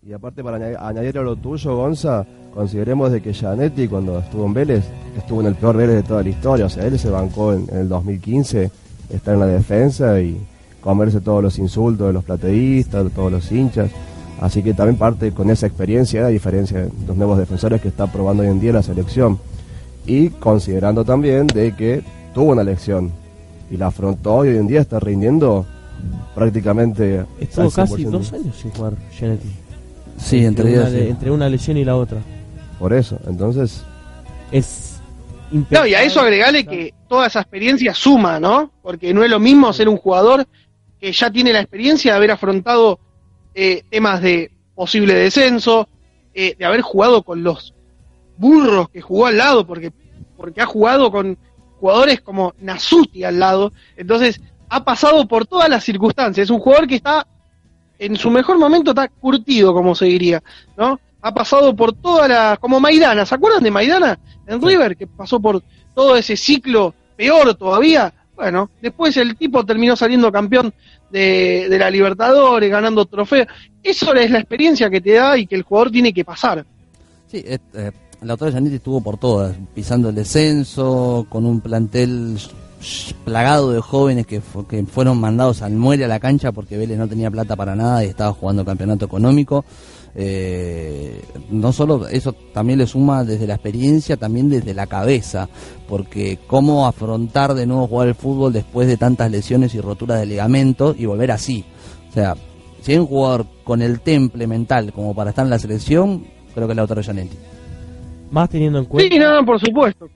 Y 0.04 0.12
aparte, 0.12 0.42
para 0.42 0.56
añadir, 0.86 1.18
a 1.18 1.22
lo 1.22 1.36
tuyo, 1.36 1.76
Gonza, 1.76 2.26
consideremos 2.52 3.12
de 3.12 3.22
que 3.22 3.32
Gianetti, 3.32 3.88
cuando 3.88 4.18
estuvo 4.18 4.46
en 4.46 4.54
Vélez, 4.54 4.84
estuvo 5.16 5.40
en 5.40 5.46
el 5.48 5.54
peor 5.54 5.76
Vélez 5.76 5.96
de 5.96 6.02
toda 6.02 6.22
la 6.22 6.28
historia. 6.28 6.66
O 6.66 6.68
sea, 6.68 6.86
él 6.86 6.98
se 6.98 7.10
bancó 7.10 7.52
en, 7.52 7.66
en 7.70 7.78
el 7.78 7.88
2015, 7.88 8.70
estar 9.10 9.34
en 9.34 9.40
la 9.40 9.46
defensa 9.46 10.20
y 10.20 10.40
comerse 10.80 11.20
todos 11.20 11.42
los 11.42 11.58
insultos 11.58 12.06
de 12.08 12.12
los 12.12 12.24
plateístas, 12.24 13.04
de 13.04 13.10
todos 13.10 13.30
los 13.30 13.52
hinchas. 13.52 13.90
Así 14.40 14.62
que 14.62 14.72
también 14.74 14.96
parte 14.96 15.32
con 15.32 15.50
esa 15.50 15.66
experiencia, 15.66 16.26
a 16.26 16.28
diferencia 16.28 16.78
de 16.78 16.90
los 17.06 17.16
nuevos 17.16 17.38
defensores 17.38 17.80
que 17.80 17.88
está 17.88 18.06
probando 18.06 18.42
hoy 18.42 18.48
en 18.48 18.60
día 18.60 18.72
la 18.72 18.82
selección. 18.82 19.38
Y 20.06 20.30
considerando 20.30 21.04
también 21.04 21.46
de 21.48 21.76
que 21.76 22.02
tuvo 22.34 22.52
una 22.52 22.62
elección 22.62 23.12
y 23.70 23.76
la 23.76 23.88
afrontó 23.88 24.44
y 24.44 24.48
hoy 24.48 24.56
en 24.56 24.66
día 24.66 24.80
está 24.80 24.98
rindiendo 25.00 25.66
prácticamente 26.34 27.24
Estuvo 27.40 27.70
casi 27.70 28.04
100%. 28.04 28.10
dos 28.10 28.32
años 28.32 28.56
sin 28.56 28.70
jugar 28.70 28.94
Genetti. 29.12 29.48
Sí, 30.18 30.44
entre 30.44 30.78
una, 30.78 30.90
sí. 30.90 30.98
entre 30.98 31.30
una 31.30 31.48
lesión 31.48 31.76
y 31.76 31.84
la 31.84 31.96
otra. 31.96 32.18
Por 32.78 32.92
eso, 32.92 33.18
entonces, 33.26 33.82
Es 34.52 35.00
No, 35.50 35.86
y 35.86 35.94
a 35.94 36.02
eso 36.02 36.20
agregale 36.20 36.64
que 36.64 36.94
toda 37.08 37.26
esa 37.26 37.40
experiencia 37.40 37.94
suma, 37.94 38.38
¿no? 38.38 38.70
Porque 38.82 39.12
no 39.12 39.24
es 39.24 39.30
lo 39.30 39.40
mismo 39.40 39.72
ser 39.72 39.88
un 39.88 39.96
jugador 39.96 40.46
que 41.00 41.12
ya 41.12 41.30
tiene 41.30 41.52
la 41.52 41.60
experiencia 41.60 42.12
de 42.12 42.16
haber 42.16 42.30
afrontado 42.32 42.98
eh, 43.54 43.82
temas 43.90 44.20
de 44.20 44.50
posible 44.74 45.14
descenso, 45.14 45.88
eh, 46.34 46.54
de 46.58 46.64
haber 46.64 46.82
jugado 46.82 47.22
con 47.22 47.42
los 47.42 47.74
burros 48.36 48.88
que 48.90 49.00
jugó 49.00 49.26
al 49.26 49.38
lado, 49.38 49.66
porque, 49.66 49.92
porque 50.36 50.60
ha 50.60 50.66
jugado 50.66 51.10
con 51.10 51.36
jugadores 51.80 52.20
como 52.20 52.54
Nasuti 52.60 53.24
al 53.24 53.38
lado, 53.38 53.72
entonces 53.96 54.40
ha 54.68 54.84
pasado 54.84 55.26
por 55.26 55.46
todas 55.46 55.68
las 55.68 55.84
circunstancias, 55.84 56.44
es 56.44 56.50
un 56.50 56.60
jugador 56.60 56.86
que 56.86 56.96
está 56.96 57.26
en 57.98 58.16
su 58.16 58.30
mejor 58.30 58.58
momento 58.58 58.90
está 58.90 59.08
curtido, 59.08 59.72
como 59.74 59.94
se 59.94 60.06
diría, 60.06 60.42
¿no? 60.76 61.00
Ha 61.20 61.34
pasado 61.34 61.74
por 61.74 61.92
todas 61.94 62.28
las, 62.28 62.58
como 62.58 62.78
Maidana, 62.78 63.26
¿se 63.26 63.34
acuerdan 63.34 63.62
de 63.62 63.70
Maidana 63.70 64.18
en 64.46 64.62
River? 64.62 64.96
Que 64.96 65.06
pasó 65.06 65.40
por 65.40 65.62
todo 65.94 66.16
ese 66.16 66.36
ciclo 66.36 66.94
peor 67.16 67.54
todavía. 67.56 68.12
Bueno, 68.36 68.70
después 68.80 69.16
el 69.16 69.36
tipo 69.36 69.66
terminó 69.66 69.96
saliendo 69.96 70.30
campeón 70.30 70.72
de, 71.10 71.66
de 71.68 71.78
la 71.78 71.90
Libertadores, 71.90 72.70
ganando 72.70 73.04
trofeos. 73.04 73.48
Eso 73.82 74.14
es 74.14 74.30
la 74.30 74.38
experiencia 74.38 74.88
que 74.88 75.00
te 75.00 75.14
da 75.14 75.36
y 75.36 75.46
que 75.48 75.56
el 75.56 75.62
jugador 75.62 75.90
tiene 75.90 76.12
que 76.12 76.24
pasar. 76.24 76.64
Sí, 77.26 77.42
eh, 77.44 77.58
eh, 77.74 77.90
Lautaro 78.22 78.52
Giannetti 78.52 78.76
estuvo 78.76 79.00
por 79.00 79.18
todas, 79.18 79.56
pisando 79.74 80.10
el 80.10 80.14
descenso, 80.14 81.26
con 81.28 81.44
un 81.46 81.60
plantel 81.60 82.38
plagado 83.24 83.72
de 83.72 83.80
jóvenes 83.80 84.26
que, 84.26 84.40
que 84.68 84.84
fueron 84.84 85.20
mandados 85.20 85.62
al 85.62 85.72
muere 85.72 86.04
a 86.04 86.08
la 86.08 86.20
cancha 86.20 86.52
porque 86.52 86.76
Vélez 86.76 86.98
no 86.98 87.08
tenía 87.08 87.30
plata 87.30 87.56
para 87.56 87.74
nada 87.74 88.04
y 88.04 88.08
estaba 88.08 88.32
jugando 88.32 88.64
campeonato 88.64 89.04
económico. 89.04 89.64
Eh, 90.14 91.22
no 91.50 91.72
solo 91.72 92.08
eso 92.08 92.32
también 92.32 92.78
le 92.78 92.86
suma 92.86 93.24
desde 93.24 93.46
la 93.46 93.54
experiencia, 93.54 94.16
también 94.16 94.48
desde 94.48 94.74
la 94.74 94.86
cabeza, 94.86 95.48
porque 95.88 96.38
cómo 96.46 96.86
afrontar 96.86 97.54
de 97.54 97.66
nuevo 97.66 97.86
jugar 97.86 98.08
el 98.08 98.14
fútbol 98.14 98.52
después 98.52 98.88
de 98.88 98.96
tantas 98.96 99.30
lesiones 99.30 99.74
y 99.74 99.80
roturas 99.80 100.18
de 100.18 100.26
ligamentos 100.26 100.96
y 100.98 101.06
volver 101.06 101.30
así. 101.30 101.64
O 102.10 102.12
sea, 102.12 102.34
si 102.80 102.92
hay 102.92 102.98
un 102.98 103.06
jugador 103.06 103.46
con 103.64 103.82
el 103.82 104.00
temple 104.00 104.46
mental 104.46 104.92
como 104.92 105.14
para 105.14 105.30
estar 105.30 105.44
en 105.44 105.50
la 105.50 105.58
selección, 105.58 106.24
creo 106.54 106.66
que 106.66 106.72
es 106.72 106.76
Lautaro 106.76 107.02
Giannetti. 107.02 107.36
Más 108.30 108.48
teniendo 108.48 108.80
en 108.80 108.84
cuenta. 108.86 109.14
Sí, 109.14 109.20
no, 109.20 109.44
por 109.44 109.60
supuesto. 109.60 110.08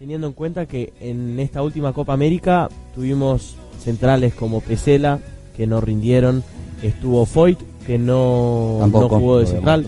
Teniendo 0.00 0.26
en 0.28 0.32
cuenta 0.32 0.64
que 0.64 0.94
en 0.98 1.38
esta 1.40 1.62
última 1.62 1.92
Copa 1.92 2.14
América 2.14 2.70
tuvimos 2.94 3.56
centrales 3.84 4.32
como 4.32 4.62
Pesela, 4.62 5.20
que 5.54 5.66
no 5.66 5.82
rindieron, 5.82 6.42
estuvo 6.82 7.26
Foyt, 7.26 7.58
que 7.86 7.98
no, 7.98 8.78
no 8.90 9.08
jugó 9.10 9.40
de 9.40 9.46
central. 9.46 9.86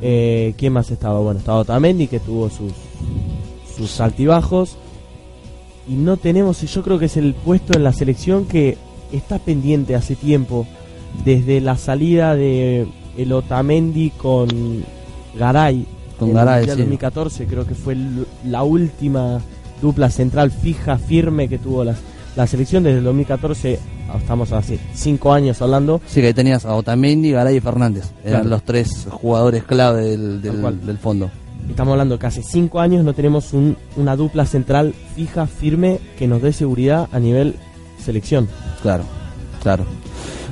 Eh, 0.00 0.54
¿Quién 0.56 0.72
más 0.72 0.90
estaba? 0.90 1.20
Bueno, 1.20 1.40
estaba 1.40 1.58
Otamendi, 1.58 2.06
que 2.06 2.18
tuvo 2.18 2.48
sus, 2.48 2.72
sus 3.76 4.00
altibajos. 4.00 4.78
Y 5.86 5.96
no 5.96 6.16
tenemos, 6.16 6.62
y 6.62 6.66
yo 6.66 6.82
creo 6.82 6.98
que 6.98 7.04
es 7.04 7.18
el 7.18 7.34
puesto 7.34 7.76
en 7.76 7.84
la 7.84 7.92
selección 7.92 8.46
que 8.46 8.78
está 9.12 9.38
pendiente 9.38 9.94
hace 9.94 10.16
tiempo, 10.16 10.66
desde 11.26 11.60
la 11.60 11.76
salida 11.76 12.34
de 12.34 12.88
el 13.18 13.32
Otamendi 13.34 14.12
con 14.16 14.48
Garay. 15.38 15.84
Con 16.18 16.30
en 16.30 16.36
el 16.38 16.44
Garay, 16.44 16.64
sí. 16.64 16.70
2014, 16.70 17.46
creo 17.46 17.66
que 17.66 17.74
fue 17.74 17.96
la 18.46 18.62
última 18.62 19.40
dupla 19.80 20.10
central 20.10 20.50
fija, 20.50 20.98
firme 20.98 21.48
que 21.48 21.58
tuvo 21.58 21.82
la, 21.84 21.94
la 22.36 22.46
selección 22.46 22.82
desde 22.84 22.98
el 22.98 23.04
2014, 23.04 23.78
ah, 24.10 24.16
estamos 24.18 24.52
hace 24.52 24.78
cinco 24.94 25.32
años 25.32 25.60
hablando. 25.62 26.00
Sí, 26.06 26.20
que 26.20 26.28
ahí 26.28 26.34
tenías 26.34 26.64
a 26.64 26.74
Otamendi, 26.74 27.32
Garay 27.32 27.56
y 27.56 27.60
Fernández. 27.60 28.04
Eran 28.24 28.42
Claro. 28.42 28.48
los 28.50 28.62
tres 28.62 29.06
jugadores 29.10 29.64
clave 29.64 30.02
del, 30.10 30.40
del, 30.42 30.60
cual. 30.60 30.86
del 30.86 30.98
fondo. 30.98 31.30
Estamos 31.68 31.92
hablando 31.92 32.18
que 32.18 32.26
hace 32.26 32.42
cinco 32.42 32.80
años 32.80 33.04
no 33.04 33.12
tenemos 33.14 33.52
un- 33.52 33.76
una 33.96 34.16
dupla 34.16 34.46
central 34.46 34.94
fija, 35.16 35.46
firme, 35.46 36.00
que 36.18 36.26
nos 36.28 36.42
dé 36.42 36.52
seguridad 36.52 37.08
a 37.12 37.18
nivel 37.20 37.54
selección. 38.04 38.48
Claro, 38.82 39.04
claro. 39.62 39.84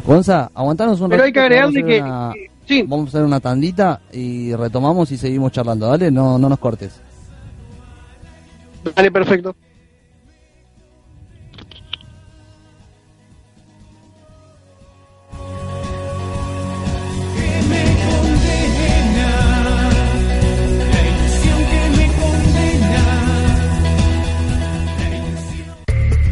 Gonza, 0.06 0.50
aguantanos 0.54 1.00
un 1.00 1.10
Pero 1.10 1.24
hay 1.24 1.32
que 1.32 1.40
agregarle 1.40 1.84
que, 1.84 2.00
una- 2.00 2.30
que- 2.34 2.49
sí, 2.70 2.84
Vamos 2.86 3.06
a 3.06 3.08
hacer 3.08 3.24
una 3.24 3.40
tandita 3.40 4.00
y 4.12 4.54
retomamos 4.54 5.10
y 5.10 5.16
seguimos 5.16 5.50
charlando. 5.50 5.88
Dale, 5.88 6.10
no, 6.12 6.38
no 6.38 6.48
nos 6.48 6.58
cortes. 6.60 7.00
vale, 8.94 9.10
perfecto. 9.10 9.56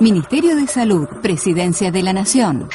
Ministerio 0.00 0.56
de 0.56 0.66
Salud, 0.66 1.06
Presidencia 1.20 1.92
de 1.92 2.02
la 2.02 2.14
Nación. 2.14 2.70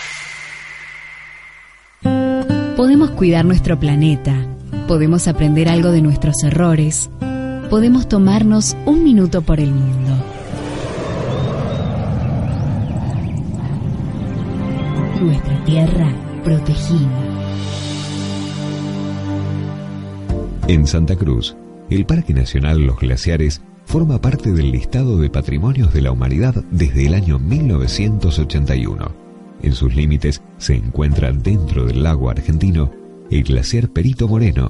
Podemos 2.77 3.11
cuidar 3.11 3.43
nuestro 3.45 3.79
planeta, 3.79 4.45
podemos 4.87 5.27
aprender 5.27 5.67
algo 5.67 5.89
de 5.89 6.03
nuestros 6.03 6.43
errores, 6.43 7.09
podemos 7.71 8.07
tomarnos 8.07 8.77
un 8.85 9.03
minuto 9.03 9.41
por 9.41 9.59
el 9.59 9.71
mundo. 9.71 10.23
Nuestra 15.19 15.65
tierra 15.65 16.13
protegida. 16.43 17.09
En 20.67 20.85
Santa 20.85 21.15
Cruz, 21.15 21.55
el 21.89 22.05
Parque 22.05 22.35
Nacional 22.35 22.85
Los 22.85 22.99
Glaciares 22.99 23.63
forma 23.85 24.19
parte 24.19 24.51
del 24.51 24.71
listado 24.71 25.17
de 25.17 25.29
patrimonios 25.29 25.93
de 25.93 26.01
la 26.01 26.11
humanidad 26.11 26.55
desde 26.71 27.07
el 27.07 27.13
año 27.13 27.39
1981. 27.39 29.11
En 29.61 29.73
sus 29.73 29.95
límites 29.95 30.41
se 30.57 30.75
encuentra 30.75 31.31
dentro 31.31 31.85
del 31.85 32.03
lago 32.03 32.29
argentino 32.29 32.91
el 33.31 33.43
glaciar 33.43 33.89
Perito 33.89 34.27
Moreno, 34.27 34.69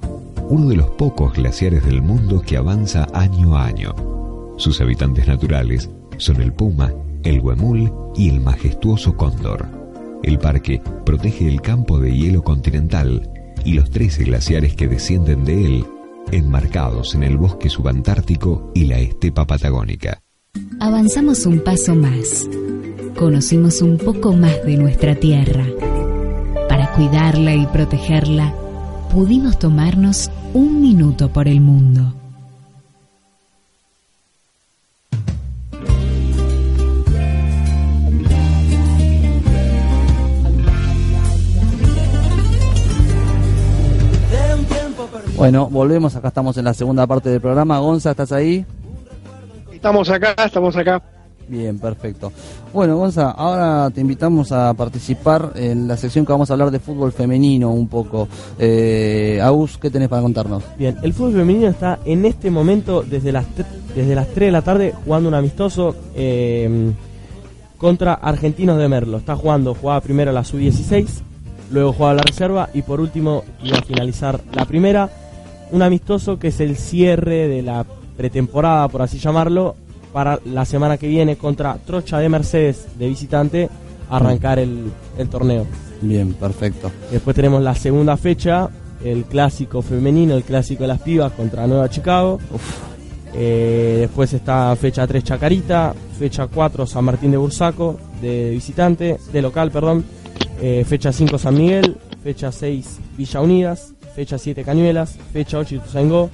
uno 0.50 0.70
de 0.70 0.76
los 0.76 0.90
pocos 0.92 1.34
glaciares 1.34 1.86
del 1.86 2.02
mundo 2.02 2.42
que 2.42 2.58
avanza 2.58 3.08
año 3.14 3.56
a 3.58 3.66
año. 3.66 3.96
Sus 4.58 4.80
habitantes 4.80 5.28
naturales 5.28 5.90
son 6.18 6.42
el 6.42 6.54
puma, 6.54 6.94
el 7.24 7.40
huemul 7.40 7.92
y 8.16 8.30
el 8.30 8.40
majestuoso 8.40 9.18
cóndor. 9.18 9.66
El 10.24 10.40
parque 10.40 10.82
protege 11.06 11.48
el 11.48 11.62
campo 11.62 12.00
de 12.00 12.16
hielo 12.16 12.44
continental 12.44 13.30
y 13.64 13.74
los 13.74 13.90
13 13.90 14.24
glaciares 14.24 14.76
que 14.76 14.88
descienden 14.88 15.44
de 15.44 15.66
él, 15.66 15.86
enmarcados 16.32 17.16
en 17.16 17.24
el 17.24 17.38
bosque 17.38 17.70
subantártico 17.70 18.72
y 18.74 18.86
la 18.86 19.00
estepa 19.00 19.46
patagónica. 19.46 20.22
Avanzamos 20.80 21.46
un 21.46 21.60
paso 21.60 21.96
más. 21.96 22.48
Conocimos 23.16 23.82
un 23.82 23.98
poco 23.98 24.34
más 24.34 24.66
de 24.66 24.78
nuestra 24.78 25.16
tierra. 25.16 25.66
Para 26.68 26.92
cuidarla 26.94 27.56
y 27.56 27.66
protegerla, 27.68 28.54
pudimos 29.12 29.58
tomarnos 29.60 30.30
un 30.54 30.82
minuto 30.82 31.32
por 31.32 31.48
el 31.48 31.62
mundo. 31.62 32.14
Bueno, 45.38 45.68
volvemos, 45.70 46.16
acá 46.16 46.30
estamos 46.30 46.58
en 46.58 46.66
la 46.66 46.74
segunda 46.74 47.06
parte 47.06 47.30
del 47.30 47.42
programa. 47.42 47.80
Gonza, 47.80 48.12
¿estás 48.12 48.32
ahí? 48.32 48.66
Estamos 49.72 50.10
acá, 50.10 50.34
estamos 50.46 50.76
acá. 50.78 51.02
Bien, 51.48 51.78
perfecto. 51.78 52.32
Bueno, 52.74 52.98
Gonza, 52.98 53.32
ahora 53.32 53.90
te 53.92 54.00
invitamos 54.00 54.54
a 54.54 54.74
participar 54.74 55.52
en 55.56 55.90
la 55.90 55.98
sección 55.98 56.26
que 56.26 56.32
vamos 56.32 56.50
a 56.50 56.54
hablar 56.54 56.72
de 56.72 56.80
fútbol 56.80 57.12
femenino 57.12 57.70
un 57.72 57.88
poco. 57.90 58.30
Eh, 58.58 59.40
Agus, 59.44 59.78
¿qué 59.78 59.90
tenés 59.90 60.08
para 60.08 60.22
contarnos? 60.22 60.64
Bien, 60.78 60.98
el 61.04 61.14
fútbol 61.14 61.34
femenino 61.34 61.68
está 61.68 62.00
en 62.06 62.26
este 62.26 62.50
momento 62.50 63.04
desde 63.04 63.34
las, 63.34 63.46
desde 63.94 64.16
las 64.16 64.28
3 64.30 64.48
de 64.48 64.52
la 64.52 64.62
tarde 64.62 64.94
jugando 65.04 65.28
un 65.28 65.36
amistoso 65.36 65.96
eh, 66.16 66.94
contra 67.78 68.14
Argentinos 68.14 68.78
de 68.78 68.88
Merlo. 68.88 69.18
Está 69.18 69.36
jugando, 69.36 69.76
jugaba 69.76 70.00
primero 70.00 70.32
la 70.32 70.46
sub-16, 70.46 71.08
luego 71.72 71.92
jugaba 71.92 72.16
la 72.16 72.24
reserva 72.24 72.70
y 72.74 72.82
por 72.84 73.02
último 73.02 73.44
iba 73.62 73.78
a 73.78 73.84
finalizar 73.84 74.40
la 74.54 74.66
primera. 74.66 75.10
Un 75.72 75.82
amistoso 75.82 76.38
que 76.40 76.50
es 76.50 76.60
el 76.60 76.76
cierre 76.76 77.48
de 77.48 77.62
la 77.62 77.86
pretemporada, 78.18 78.88
por 78.88 79.02
así 79.02 79.18
llamarlo, 79.20 79.76
para 80.14 80.40
la 80.46 80.66
semana 80.66 80.98
que 80.98 81.08
viene 81.08 81.36
contra 81.36 81.78
Trocha 81.86 82.20
de 82.20 82.30
Mercedes 82.30 82.86
de 82.98 83.08
visitante, 83.08 83.70
arrancar 84.10 84.60
el, 84.60 84.92
el 85.18 85.28
torneo. 85.30 85.66
Bien, 86.02 86.34
perfecto. 86.34 86.92
Después 87.12 87.36
tenemos 87.36 87.62
la 87.62 87.76
segunda 87.76 88.16
fecha, 88.16 88.70
el 89.04 89.26
clásico 89.26 89.82
femenino, 89.82 90.36
el 90.36 90.44
clásico 90.44 90.84
de 90.84 90.88
las 90.88 91.02
pibas 91.02 91.32
contra 91.34 91.68
Nueva 91.68 91.90
Chicago. 91.90 92.40
Eh, 93.34 93.98
después 94.02 94.32
está 94.34 94.76
fecha 94.78 95.06
3 95.06 95.24
Chacarita, 95.24 95.94
fecha 96.18 96.48
4 96.48 96.88
San 96.88 97.04
Martín 97.04 97.32
de 97.32 97.38
Bursaco, 97.38 97.98
de 98.22 98.52
visitante, 98.52 99.18
de 99.32 99.42
local, 99.42 99.72
perdón. 99.72 100.06
Eh, 100.62 100.86
fecha 100.88 101.12
5 101.12 101.38
San 101.38 101.56
Miguel, 101.56 101.98
fecha 102.26 102.52
6 102.52 103.02
Villa 103.16 103.40
Unidas, 103.40 103.94
fecha 104.16 104.40
7 104.40 104.64
Cañuelas, 104.64 105.16
fecha 105.32 105.60
8 105.60 105.76
Ituzaingó, 105.76 106.32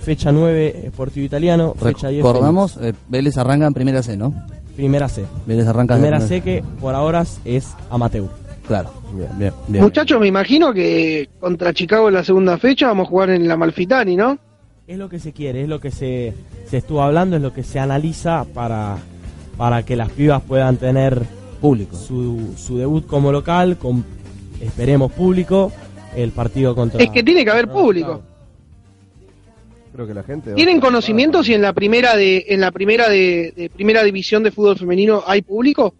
fecha 0.00 0.32
9 0.32 0.86
Sportivo 0.88 1.26
Italiano, 1.26 1.74
fecha 1.74 2.08
10 2.08 2.24
Recordamos, 2.24 2.78
eh, 2.78 2.94
Vélez 3.08 3.36
arranca 3.36 3.66
en 3.66 3.74
primera 3.74 4.02
C, 4.02 4.16
¿no? 4.16 4.32
Primera 4.74 5.06
C. 5.06 5.26
Vélez 5.44 5.66
arranca 5.66 5.96
Primera 5.96 6.22
C 6.22 6.40
que 6.40 6.64
por 6.80 6.94
ahora 6.94 7.26
es 7.44 7.74
amateur. 7.90 8.30
Claro, 8.66 8.90
bien, 9.12 9.28
bien. 9.36 9.52
bien. 9.68 9.84
Muchachos, 9.84 10.18
me 10.18 10.28
imagino 10.28 10.72
que 10.72 11.28
contra 11.38 11.74
Chicago 11.74 12.08
en 12.08 12.14
la 12.14 12.24
segunda 12.24 12.56
fecha 12.56 12.86
vamos 12.86 13.06
a 13.06 13.10
jugar 13.10 13.28
en 13.28 13.46
la 13.46 13.58
Malfitani, 13.58 14.16
¿no? 14.16 14.38
Es 14.86 14.96
lo 14.96 15.10
que 15.10 15.18
se 15.18 15.34
quiere, 15.34 15.64
es 15.64 15.68
lo 15.68 15.78
que 15.78 15.90
se, 15.90 16.32
se 16.70 16.78
estuvo 16.78 17.02
hablando, 17.02 17.36
es 17.36 17.42
lo 17.42 17.52
que 17.52 17.64
se 17.64 17.78
analiza 17.78 18.46
para, 18.54 18.96
para 19.58 19.82
que 19.82 19.94
las 19.94 20.08
pibas 20.08 20.40
puedan 20.40 20.78
tener 20.78 21.20
público 21.60 21.98
su, 21.98 22.54
su 22.56 22.78
debut 22.78 23.06
como 23.06 23.30
local, 23.30 23.76
con 23.76 24.04
esperemos 24.60 25.12
público, 25.12 25.72
el 26.16 26.30
partido 26.32 26.74
contra... 26.74 27.02
Es 27.02 27.10
que 27.10 27.22
tiene 27.22 27.44
que 27.44 27.50
haber 27.50 27.68
público. 27.68 28.22
Creo 29.92 30.06
que 30.06 30.14
la 30.14 30.22
gente. 30.24 30.54
¿Tienen 30.54 30.78
a- 30.78 30.80
conocimiento 30.80 31.42
si 31.44 31.54
en 31.54 31.62
la 31.62 31.72
primera 31.72 32.16
de 32.16 32.46
en 32.48 32.60
la 32.60 32.72
primera 32.72 33.08
de, 33.08 33.52
de 33.56 33.70
primera 33.70 34.02
división 34.02 34.42
de 34.42 34.50
fútbol 34.50 34.76
femenino 34.76 35.22
hay 35.26 35.42
público? 35.42 35.94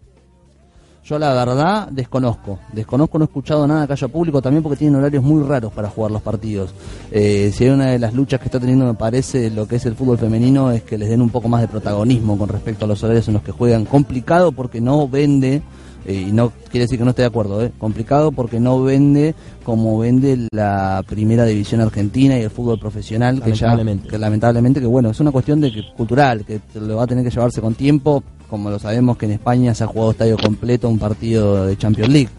Yo 1.05 1.19
la 1.19 1.33
verdad 1.35 1.87
desconozco, 1.91 2.57
desconozco, 2.73 3.19
no 3.19 3.25
he 3.25 3.27
escuchado 3.27 3.67
nada 3.67 3.85
que 3.85 3.93
haya 3.93 4.07
público 4.07 4.41
también 4.41 4.63
porque 4.63 4.75
tienen 4.77 4.95
horarios 4.99 5.23
muy 5.23 5.43
raros 5.43 5.71
para 5.71 5.87
jugar 5.87 6.09
los 6.11 6.21
partidos. 6.23 6.73
Eh, 7.11 7.51
si 7.53 7.63
hay 7.63 7.69
una 7.69 7.91
de 7.91 7.99
las 7.99 8.13
luchas 8.15 8.39
que 8.39 8.47
está 8.47 8.59
teniendo 8.59 8.85
me 8.85 8.95
parece 8.95 9.51
lo 9.51 9.67
que 9.67 9.75
es 9.75 9.85
el 9.85 9.95
fútbol 9.95 10.17
femenino 10.17 10.71
es 10.71 10.81
que 10.81 10.97
les 10.97 11.07
den 11.07 11.21
un 11.21 11.29
poco 11.29 11.47
más 11.47 11.61
de 11.61 11.67
protagonismo 11.67 12.37
con 12.39 12.49
respecto 12.49 12.85
a 12.85 12.87
los 12.87 13.03
horarios 13.03 13.27
en 13.27 13.35
los 13.35 13.43
que 13.43 13.51
juegan. 13.51 13.85
Complicado 13.85 14.51
porque 14.51 14.81
no 14.81 15.07
vende, 15.07 15.61
y 16.07 16.31
no 16.31 16.51
quiere 16.69 16.85
decir 16.85 16.97
que 16.99 17.03
no 17.03 17.09
esté 17.11 17.23
de 17.23 17.27
acuerdo, 17.27 17.63
eh, 17.63 17.71
complicado 17.77 18.31
porque 18.31 18.59
no 18.59 18.83
vende 18.83 19.33
como 19.63 19.97
vende 19.97 20.47
la 20.51 21.03
primera 21.07 21.45
división 21.45 21.81
argentina 21.81 22.37
y 22.37 22.43
el 22.43 22.49
fútbol 22.51 22.79
profesional 22.79 23.41
que 23.41 23.53
ya 23.53 23.67
Lamentablemente. 23.67 24.07
que 24.09 24.17
lamentablemente 24.19 24.79
que 24.79 24.85
bueno 24.85 25.09
es 25.09 25.19
una 25.19 25.31
cuestión 25.31 25.59
de 25.61 25.71
que, 25.71 25.81
cultural 25.97 26.45
que 26.45 26.59
lo 26.79 26.97
va 26.97 27.03
a 27.03 27.07
tener 27.07 27.23
que 27.23 27.31
llevarse 27.31 27.61
con 27.61 27.73
tiempo 27.73 28.23
como 28.49 28.69
lo 28.69 28.77
sabemos 28.77 29.17
que 29.17 29.25
en 29.25 29.31
España 29.33 29.73
se 29.73 29.83
ha 29.83 29.87
jugado 29.87 30.11
estadio 30.11 30.37
completo 30.37 30.87
un 30.87 30.99
partido 30.99 31.65
de 31.65 31.75
Champions 31.77 32.09
League 32.11 32.29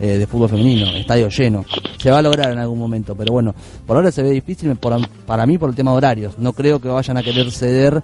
eh, 0.00 0.18
de 0.18 0.26
fútbol 0.26 0.48
femenino 0.48 0.86
estadio 0.96 1.28
lleno. 1.28 1.64
Se 1.98 2.10
va 2.10 2.18
a 2.18 2.22
lograr 2.22 2.50
en 2.50 2.58
algún 2.58 2.80
momento 2.80 3.14
pero 3.14 3.32
bueno 3.32 3.54
por 3.86 3.96
ahora 3.96 4.10
se 4.10 4.24
ve 4.24 4.30
difícil 4.30 4.74
por- 4.74 4.96
para 5.24 5.46
mí 5.46 5.56
por 5.56 5.70
el 5.70 5.76
tema 5.76 5.92
de 5.92 5.96
horarios. 5.98 6.36
No 6.38 6.52
creo 6.52 6.80
que 6.80 6.88
vayan 6.88 7.16
a 7.16 7.22
querer 7.22 7.52
ceder 7.52 8.02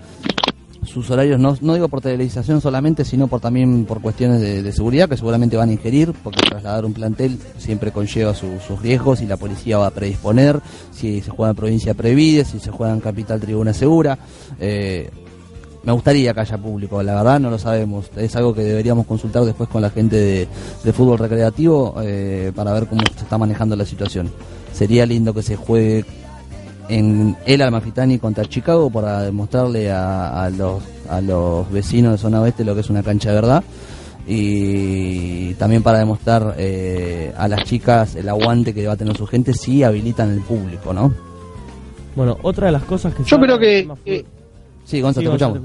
sus 0.85 1.11
horarios 1.11 1.39
no, 1.39 1.57
no 1.61 1.75
digo 1.75 1.89
por 1.89 2.01
televisación 2.01 2.61
solamente 2.61 3.05
sino 3.05 3.27
por 3.29 3.41
también 3.41 3.85
por 3.85 4.01
cuestiones 4.01 4.41
de, 4.41 4.73
seguridad 4.73 5.09
que 5.09 5.17
seguramente 5.17 5.57
van 5.57 5.69
a 5.69 5.73
ingerir 5.73 6.13
porque 6.25 6.41
trasladar 6.49 6.85
un 6.87 6.93
plantel 6.95 7.39
siempre 7.59 7.93
conlleva 7.93 8.35
su- 8.35 8.59
sus 8.67 8.81
riesgos 8.81 9.21
y 9.21 9.27
la 9.27 9.37
policía 9.37 9.77
va 9.79 9.89
a 9.89 9.91
predisponer 9.91 10.61
si 10.91 11.21
se 11.21 11.31
juega 11.31 11.51
en 11.51 11.57
provincia 11.57 11.95
previde 11.95 12.45
si 12.45 12.59
se 12.61 12.71
juega 12.71 12.93
en 12.95 13.01
capital 13.01 13.41
tribuna 13.41 13.75
segura 13.75 14.19
eh, 14.59 15.11
me 15.83 15.93
gustaría 15.93 16.35
que 16.35 16.41
haya 16.41 16.59
público, 16.59 17.03
la 17.03 17.15
verdad 17.15 17.41
no 17.41 17.49
lo 17.49 17.59
sabemos. 17.59 18.11
Es 18.15 18.37
algo 18.37 18.53
que 18.53 18.61
deberíamos 18.61 19.07
consultar 19.07 19.47
después 19.47 19.67
con 19.67 19.81
la 19.81 19.89
gente 19.89 20.15
de, 20.15 20.49
de 20.85 20.93
fútbol 20.93 21.17
recreativo 21.19 21.95
eh, 22.03 22.53
para 22.55 22.75
ver 22.75 22.87
cómo 22.87 23.01
se 23.17 23.23
está 23.23 23.39
manejando 23.39 23.75
la 23.77 23.87
situación. 23.87 24.31
Sería 24.75 25.07
lindo 25.07 25.33
que 25.33 25.41
se 25.43 25.57
juegue 25.57 26.05
en 26.91 27.37
el 27.47 27.63
Almafitani 27.63 28.19
contra 28.19 28.45
Chicago 28.45 28.91
para 28.91 29.23
demostrarle 29.23 29.91
a, 29.91 30.45
a 30.45 30.51
los, 30.51 30.83
a 31.09 31.21
los 31.21 31.71
vecinos 31.71 32.13
de 32.13 32.19
zona 32.19 32.41
oeste 32.43 32.65
lo 32.65 32.75
que 32.75 32.81
es 32.81 32.91
una 32.91 33.03
cancha 33.03 33.31
de 33.31 33.35
verdad 33.37 33.65
y 34.27 35.55
también 35.55 35.83
para 35.83 35.99
demostrar 35.99 36.55
eh, 36.59 37.33
a 37.37 37.49
las 37.49 37.65
chicas 37.65 38.15
el 38.17 38.29
aguante 38.29 38.73
que 38.75 38.87
va 38.87 38.93
a 38.93 38.97
tener 38.97 39.17
su 39.17 39.27
gente 39.27 39.53
si 39.55 39.83
habilitan 39.83 40.31
el 40.31 40.41
público, 40.41 40.93
¿no? 40.93 41.13
Bueno, 42.15 42.37
otra 42.43 42.67
de 42.67 42.73
las 42.73 42.85
cosas 42.85 43.15
que... 43.15 43.23
se 43.25 43.31
Yo 43.31 43.41
creo 43.41 43.59
que, 43.59 43.87
fútbol- 44.05 44.25
Sí, 44.85 45.01
Gonza, 45.01 45.21
Sí, 45.21 45.27
te 45.27 45.33
escuchamos. 45.33 45.61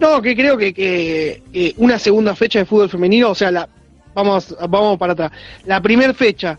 no, 0.00 0.22
que 0.22 0.34
creo 0.34 0.56
que, 0.56 0.72
que, 0.72 1.42
que 1.52 1.74
una 1.78 1.98
segunda 1.98 2.34
fecha 2.34 2.58
de 2.60 2.64
fútbol 2.64 2.88
femenino, 2.88 3.30
o 3.30 3.34
sea, 3.34 3.50
la 3.50 3.68
vamos 4.14 4.54
vamos 4.68 4.98
para 4.98 5.12
atrás. 5.12 5.32
La 5.66 5.80
primera 5.80 6.12
fecha, 6.14 6.58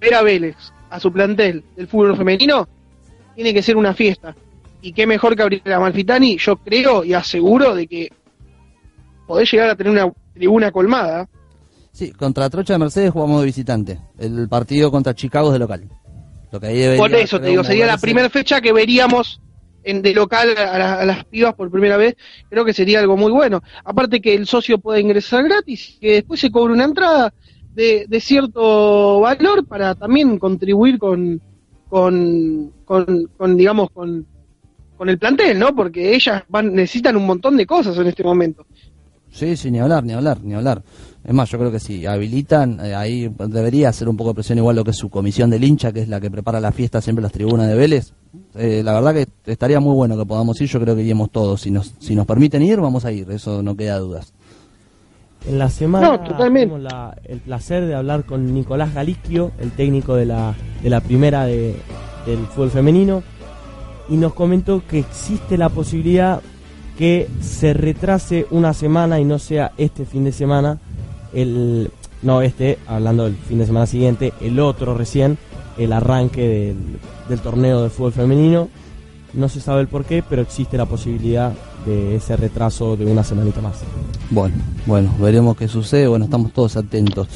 ver 0.00 0.14
a 0.14 0.22
Vélez 0.22 0.56
a 0.94 1.00
su 1.00 1.12
plantel 1.12 1.64
del 1.76 1.88
fútbol 1.88 2.16
femenino 2.16 2.68
tiene 3.34 3.52
que 3.52 3.62
ser 3.62 3.76
una 3.76 3.94
fiesta. 3.94 4.36
Y 4.80 4.92
qué 4.92 5.06
mejor 5.06 5.34
que 5.34 5.42
abrir 5.42 5.62
la 5.64 5.80
Malfitani, 5.80 6.36
yo 6.38 6.56
creo 6.56 7.02
y 7.04 7.14
aseguro 7.14 7.74
de 7.74 7.86
que 7.88 8.12
podés 9.26 9.50
llegar 9.50 9.70
a 9.70 9.74
tener 9.76 9.92
una 9.92 10.12
tribuna 10.32 10.70
colmada. 10.70 11.28
Sí, 11.90 12.12
contra 12.12 12.48
Trocha 12.50 12.74
de 12.74 12.78
Mercedes 12.78 13.10
jugamos 13.10 13.40
de 13.40 13.46
visitante. 13.46 13.98
El 14.18 14.48
partido 14.48 14.90
contra 14.92 15.14
Chicago 15.14 15.48
es 15.48 15.54
de 15.54 15.58
local. 15.58 15.88
Lo 16.52 16.60
que 16.60 16.66
ahí 16.68 16.96
Por 16.96 17.12
eso 17.14 17.40
te 17.40 17.48
digo, 17.48 17.64
sería 17.64 17.86
la 17.86 17.98
primera 17.98 18.30
fecha 18.30 18.60
que 18.60 18.72
veríamos 18.72 19.40
en 19.82 20.00
de 20.00 20.14
local 20.14 20.54
a, 20.56 20.78
la- 20.78 20.94
a 21.00 21.04
las 21.04 21.24
pibas 21.24 21.54
por 21.54 21.70
primera 21.72 21.96
vez. 21.96 22.14
Creo 22.48 22.64
que 22.64 22.72
sería 22.72 23.00
algo 23.00 23.16
muy 23.16 23.32
bueno. 23.32 23.62
Aparte 23.84 24.20
que 24.20 24.34
el 24.34 24.46
socio 24.46 24.78
puede 24.78 25.00
ingresar 25.00 25.42
gratis, 25.44 25.98
que 26.00 26.12
después 26.12 26.38
se 26.40 26.50
cobre 26.52 26.72
una 26.72 26.84
entrada 26.84 27.32
de, 27.74 28.06
de 28.08 28.20
cierto 28.20 29.20
valor 29.20 29.66
para 29.66 29.94
también 29.94 30.38
contribuir 30.38 30.98
con, 30.98 31.40
con, 31.88 32.72
con, 32.84 33.56
digamos, 33.56 33.90
con, 33.90 34.26
con 34.96 35.08
el 35.08 35.18
plantel, 35.18 35.58
¿no? 35.58 35.74
Porque 35.74 36.14
ellas 36.14 36.42
van, 36.48 36.74
necesitan 36.74 37.16
un 37.16 37.26
montón 37.26 37.56
de 37.56 37.66
cosas 37.66 37.96
en 37.98 38.06
este 38.06 38.24
momento. 38.24 38.66
Sí, 39.30 39.56
sí, 39.56 39.70
ni 39.70 39.80
hablar, 39.80 40.04
ni 40.04 40.12
hablar, 40.12 40.38
ni 40.42 40.54
hablar. 40.54 40.82
Es 41.24 41.32
más, 41.32 41.50
yo 41.50 41.58
creo 41.58 41.72
que 41.72 41.80
si 41.80 42.04
habilitan, 42.04 42.78
eh, 42.84 42.94
ahí 42.94 43.32
debería 43.48 43.88
hacer 43.88 44.08
un 44.08 44.16
poco 44.16 44.30
de 44.30 44.34
presión 44.34 44.58
igual 44.58 44.76
lo 44.76 44.84
que 44.84 44.92
su 44.92 45.08
comisión 45.08 45.50
del 45.50 45.64
hincha, 45.64 45.90
que 45.90 46.00
es 46.00 46.08
la 46.08 46.20
que 46.20 46.30
prepara 46.30 46.60
la 46.60 46.70
fiesta 46.70 47.00
siempre 47.00 47.22
las 47.22 47.32
tribunas 47.32 47.66
de 47.66 47.74
Vélez. 47.74 48.12
Eh, 48.54 48.82
la 48.84 48.92
verdad 48.92 49.14
que 49.14 49.50
estaría 49.50 49.80
muy 49.80 49.94
bueno 49.94 50.18
que 50.18 50.26
podamos 50.26 50.60
ir, 50.60 50.68
yo 50.68 50.80
creo 50.80 50.94
que 50.94 51.00
iríamos 51.00 51.30
todos. 51.30 51.62
Si 51.62 51.70
nos, 51.70 51.94
si 51.98 52.14
nos 52.14 52.26
permiten 52.26 52.62
ir, 52.62 52.78
vamos 52.78 53.04
a 53.06 53.12
ir, 53.12 53.30
eso 53.30 53.62
no 53.62 53.74
queda 53.74 53.98
dudas. 53.98 54.33
En 55.46 55.58
la 55.58 55.68
semana 55.68 56.08
No, 56.08 56.20
totalmente. 56.20 56.68
tuvimos 56.74 56.92
la- 56.92 57.16
el 57.24 57.38
placer 57.40 57.84
de 57.84 57.94
hablar 57.94 58.24
con 58.24 58.54
Nicolás 58.54 58.94
Galiquio, 58.94 59.52
el 59.60 59.72
técnico 59.72 60.14
de 60.14 60.24
la, 60.26 60.54
de 60.82 60.88
la 60.90 61.00
primera 61.00 61.44
de, 61.44 61.76
del 62.26 62.38
fútbol 62.46 62.70
femenino, 62.70 63.22
y 64.08 64.16
nos 64.16 64.32
comentó 64.34 64.82
que 64.88 64.98
existe 65.00 65.58
la 65.58 65.68
posibilidad 65.68 66.40
que 66.96 67.28
se 67.40 67.74
retrase 67.74 68.46
una 68.50 68.72
semana 68.72 69.20
y 69.20 69.24
no 69.24 69.38
sea 69.38 69.72
este 69.76 70.06
fin 70.06 70.24
de 70.24 70.32
semana, 70.32 70.78
el 71.34 71.90
no 72.22 72.40
este, 72.40 72.78
hablando 72.86 73.24
del 73.24 73.34
fin 73.36 73.58
de 73.58 73.66
semana 73.66 73.86
siguiente, 73.86 74.32
el 74.40 74.58
otro 74.60 74.94
recién, 74.96 75.36
el 75.76 75.92
arranque 75.92 76.48
del, 76.48 76.76
del 77.28 77.40
torneo 77.40 77.82
de 77.82 77.90
fútbol 77.90 78.12
femenino. 78.12 78.68
No 79.34 79.48
se 79.48 79.60
sabe 79.60 79.80
el 79.82 79.88
por 79.88 80.04
qué, 80.04 80.22
pero 80.26 80.40
existe 80.42 80.76
la 80.78 80.86
posibilidad 80.86 81.52
de 81.84 82.16
ese 82.16 82.36
retraso 82.36 82.96
de 82.96 83.06
una 83.06 83.24
semanita 83.24 83.60
más. 83.60 83.80
Bueno, 84.30 84.54
bueno, 84.86 85.14
veremos 85.20 85.56
qué 85.56 85.68
sucede, 85.68 86.06
bueno, 86.06 86.24
estamos 86.24 86.52
todos 86.52 86.76
atentos. 86.76 87.28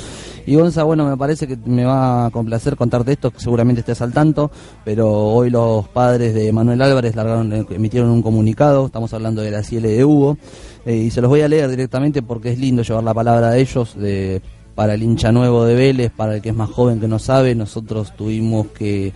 Y 0.46 0.54
Gonza, 0.54 0.82
bueno, 0.82 1.06
me 1.06 1.16
parece 1.16 1.46
que 1.46 1.58
me 1.66 1.84
va 1.84 2.24
a 2.24 2.30
complacer 2.30 2.74
contarte 2.74 3.12
esto, 3.12 3.30
que 3.30 3.38
seguramente 3.38 3.80
estés 3.80 4.00
al 4.00 4.14
tanto, 4.14 4.50
pero 4.82 5.10
hoy 5.10 5.50
los 5.50 5.86
padres 5.88 6.32
de 6.34 6.50
Manuel 6.52 6.80
Álvarez 6.80 7.14
largaron, 7.14 7.52
emitieron 7.68 8.08
un 8.08 8.22
comunicado, 8.22 8.86
estamos 8.86 9.12
hablando 9.12 9.42
de 9.42 9.50
la 9.50 9.62
CL 9.62 9.82
de 9.82 10.04
Hugo, 10.06 10.38
eh, 10.86 10.96
y 10.96 11.10
se 11.10 11.20
los 11.20 11.28
voy 11.28 11.42
a 11.42 11.48
leer 11.48 11.68
directamente 11.68 12.22
porque 12.22 12.52
es 12.52 12.58
lindo 12.58 12.82
llevar 12.82 13.04
la 13.04 13.12
palabra 13.12 13.50
de 13.50 13.60
ellos, 13.60 13.94
de, 13.94 14.40
para 14.74 14.94
el 14.94 15.02
hincha 15.02 15.32
nuevo 15.32 15.66
de 15.66 15.74
Vélez, 15.74 16.12
para 16.16 16.36
el 16.36 16.40
que 16.40 16.48
es 16.48 16.54
más 16.54 16.70
joven 16.70 16.98
que 16.98 17.08
no 17.08 17.18
sabe, 17.18 17.54
nosotros 17.54 18.14
tuvimos 18.16 18.68
que 18.68 19.12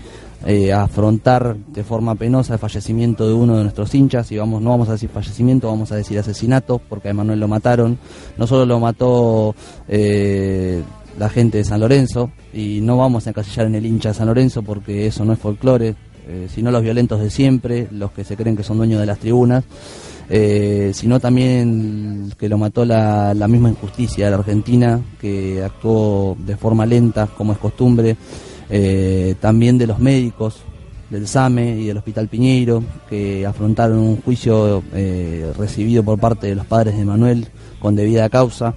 eh, 0.47 0.73
afrontar 0.73 1.57
de 1.57 1.85
forma 1.85 2.15
penosa 2.15 2.55
el 2.55 2.59
fallecimiento 2.59 3.27
de 3.29 3.35
uno 3.35 3.57
de 3.57 3.63
nuestros 3.63 3.95
hinchas 3.95 4.33
y 4.33 4.39
vamos 4.39 4.61
no 4.61 4.71
vamos 4.71 4.89
a 4.89 4.93
decir 4.93 5.09
fallecimiento 5.09 5.69
vamos 5.69 5.93
a 5.93 5.97
decir 5.97 6.19
asesinato 6.19 6.81
porque 6.89 7.09
a 7.09 7.11
Emanuel 7.13 7.41
lo 7.41 7.49
mataron. 7.49 7.99
No 8.37 8.47
solo 8.47 8.67
lo 8.67 8.81
mató 8.81 9.55
eh, 9.89 10.83
la 11.19 11.29
gente 11.29 11.59
de 11.59 11.65
San 11.65 11.81
Lorenzo 11.81 12.31
y 12.53 12.81
no 12.81 12.97
vamos 12.97 13.27
a 13.27 13.31
encasillar 13.31 13.67
en 13.67 13.75
el 13.75 13.87
hincha 13.87 14.11
de 14.11 14.15
San 14.15 14.27
Lorenzo 14.27 14.63
porque 14.63 15.07
eso 15.07 15.25
no 15.25 15.33
es 15.33 15.39
folclore 15.39 15.95
eh, 16.27 16.49
sino 16.53 16.71
los 16.71 16.83
violentos 16.83 17.21
de 17.21 17.31
siempre 17.31 17.89
los 17.91 18.13
que 18.13 18.25
se 18.25 18.37
creen 18.37 18.57
que 18.57 18.63
son 18.63 18.79
dueños 18.79 19.01
de 19.01 19.07
las 19.07 19.19
tribunas 19.19 19.65
eh, 20.31 20.93
sino 20.95 21.21
también 21.21 22.33
que 22.39 22.49
lo 22.49 22.59
mató 22.59 22.85
la, 22.85 23.35
la 23.35 23.49
misma 23.49 23.69
injusticia 23.69 24.27
de 24.27 24.31
la 24.31 24.39
Argentina 24.39 25.01
que 25.21 25.63
actuó 25.63 26.37
de 26.39 26.57
forma 26.57 26.87
lenta 26.87 27.27
como 27.27 27.53
es 27.53 27.59
costumbre 27.59 28.17
eh, 28.75 29.35
también 29.39 29.77
de 29.77 29.87
los 29.87 29.99
médicos 29.99 30.63
del 31.11 31.29
SAME 31.29 31.79
y 31.79 31.87
del 31.89 31.99
Hospital 31.99 32.29
Piñeiro, 32.29 32.83
que 33.11 33.45
afrontaron 33.45 33.99
un 33.99 34.23
juicio 34.23 34.83
eh, 34.95 35.53
recibido 35.59 36.03
por 36.03 36.19
parte 36.19 36.47
de 36.47 36.55
los 36.55 36.65
padres 36.65 36.97
de 36.97 37.05
Manuel 37.05 37.49
con 37.79 37.95
debida 37.95 38.31
causa. 38.31 38.75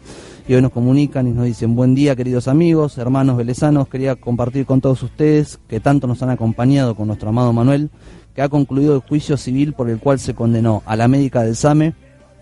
Y 0.49 0.53
hoy 0.53 0.61
nos 0.61 0.73
comunican 0.73 1.29
y 1.29 1.31
nos 1.31 1.45
dicen, 1.45 1.77
buen 1.77 1.95
día 1.95 2.13
queridos 2.13 2.49
amigos, 2.49 2.97
hermanos 2.97 3.37
velezanos, 3.37 3.87
quería 3.87 4.17
compartir 4.17 4.65
con 4.65 4.81
todos 4.81 5.01
ustedes 5.01 5.59
que 5.69 5.79
tanto 5.79 6.07
nos 6.07 6.21
han 6.21 6.29
acompañado 6.29 6.93
con 6.93 7.07
nuestro 7.07 7.29
amado 7.29 7.53
Manuel, 7.53 7.89
que 8.35 8.41
ha 8.41 8.49
concluido 8.49 8.95
el 8.95 8.99
juicio 8.99 9.37
civil 9.37 9.71
por 9.71 9.89
el 9.89 9.99
cual 9.99 10.19
se 10.19 10.35
condenó 10.35 10.83
a 10.85 10.97
la 10.97 11.07
médica 11.07 11.41
del 11.41 11.55
SAME 11.55 11.93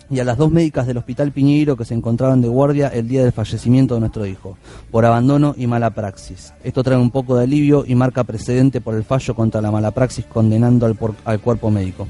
y 0.10 0.20
a 0.20 0.24
las 0.24 0.38
dos 0.38 0.52
médicas 0.52 0.86
del 0.88 0.98
Hospital 0.98 1.32
Piñeiro 1.32 1.76
que 1.78 1.86
se 1.86 1.94
encontraban 1.94 2.42
de 2.42 2.48
guardia 2.48 2.88
el 2.90 3.08
día 3.08 3.24
del 3.24 3.32
fallecimiento 3.32 3.94
de 3.96 4.02
nuestro 4.02 4.26
hijo, 4.26 4.58
por 4.92 5.06
abandono 5.06 5.56
y 5.58 5.66
mala 5.68 5.90
praxis. 5.92 6.54
Esto 6.64 6.84
trae 6.84 6.98
un 6.98 7.10
poco 7.12 7.38
de 7.38 7.46
alivio 7.46 7.84
y 7.88 7.96
marca 7.96 8.24
precedente 8.24 8.82
por 8.82 8.94
el 8.96 9.04
fallo 9.04 9.34
contra 9.36 9.62
la 9.62 9.72
mala 9.72 9.92
praxis 9.92 10.26
condenando 10.26 10.86
al, 10.86 10.96
por- 10.96 11.16
al 11.26 11.40
cuerpo 11.40 11.72
médico. 11.72 12.08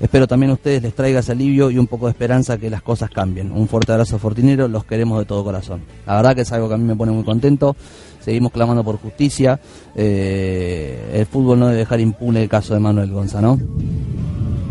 Espero 0.00 0.26
también 0.26 0.50
a 0.50 0.54
ustedes 0.54 0.82
les 0.82 0.94
traiga 0.94 1.20
ese 1.20 1.32
alivio 1.32 1.70
y 1.70 1.76
un 1.76 1.86
poco 1.86 2.06
de 2.06 2.12
esperanza 2.12 2.56
que 2.56 2.70
las 2.70 2.80
cosas 2.80 3.10
cambien. 3.10 3.52
Un 3.52 3.68
fuerte 3.68 3.92
abrazo 3.92 4.18
fortinero, 4.18 4.66
los 4.66 4.84
queremos 4.84 5.18
de 5.18 5.26
todo 5.26 5.44
corazón. 5.44 5.82
La 6.06 6.16
verdad 6.16 6.34
que 6.34 6.40
es 6.40 6.52
algo 6.52 6.68
que 6.68 6.74
a 6.74 6.78
mí 6.78 6.84
me 6.84 6.96
pone 6.96 7.12
muy 7.12 7.22
contento. 7.22 7.76
Seguimos 8.18 8.50
clamando 8.50 8.82
por 8.82 8.96
justicia. 8.98 9.60
Eh, 9.94 11.10
el 11.20 11.26
fútbol 11.26 11.58
no 11.58 11.66
debe 11.66 11.80
dejar 11.80 12.00
impune 12.00 12.42
el 12.42 12.48
caso 12.48 12.72
de 12.72 12.80
Manuel 12.80 13.10
Gonza, 13.12 13.42
¿no? 13.42 13.58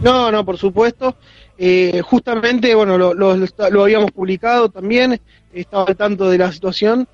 No, 0.03 0.31
no, 0.31 0.45
por 0.45 0.57
supuesto. 0.57 1.15
Eh, 1.61 2.01
justamente, 2.01 2.73
bueno, 2.73 2.97
lo, 2.97 3.81
habíamos 3.83 4.11
publicado 4.11 4.69
también, 4.69 5.19
estaba 5.53 5.83
al 5.85 5.97
tanto 5.97 6.29
de 6.29 6.37
la 6.37 6.51
situación. 6.51 7.07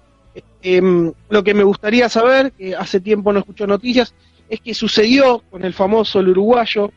Em, 0.62 1.12
lo 1.30 1.44
que 1.44 1.54
me 1.54 1.64
gustaría 1.64 2.10
saber, 2.10 2.52
que 2.52 2.76
hace 2.76 3.00
tiempo 3.00 3.34
no 3.34 3.40
escucho 3.40 3.66
noticias, 3.66 4.14
es 4.48 4.60
que 4.62 4.74
sucedió 4.74 5.44
con 5.50 5.66
el 5.66 5.74
famoso 5.74 6.20
el 6.20 6.30
uruguayo, 6.30 6.92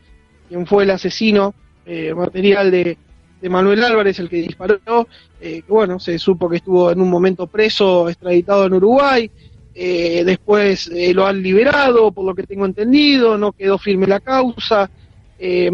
quien 0.47 0.67
fue 0.67 0.83
el 0.83 0.91
asesino 0.91 1.53
eh, 1.85 2.13
material 2.13 2.69
de, 2.69 2.97
de 3.41 3.49
Manuel 3.49 3.83
Álvarez, 3.83 4.19
el 4.19 4.29
que 4.29 4.37
disparó, 4.37 5.07
eh, 5.41 5.63
que 5.65 5.71
bueno, 5.71 5.99
se 5.99 6.19
supo 6.19 6.49
que 6.49 6.57
estuvo 6.57 6.91
en 6.91 7.01
un 7.01 7.09
momento 7.09 7.47
preso, 7.47 8.09
extraditado 8.09 8.65
en 8.65 8.73
Uruguay, 8.73 9.31
eh, 9.81 10.23
después 10.25 10.91
eh, 10.93 11.13
lo 11.13 11.25
han 11.25 11.41
liberado, 11.41 12.11
por 12.11 12.25
lo 12.25 12.35
que 12.35 12.43
tengo 12.43 12.65
entendido, 12.65 13.37
no 13.37 13.53
quedó 13.53 13.77
firme 13.77 14.07
la 14.07 14.19
causa. 14.19 14.89
Eh, 15.39 15.71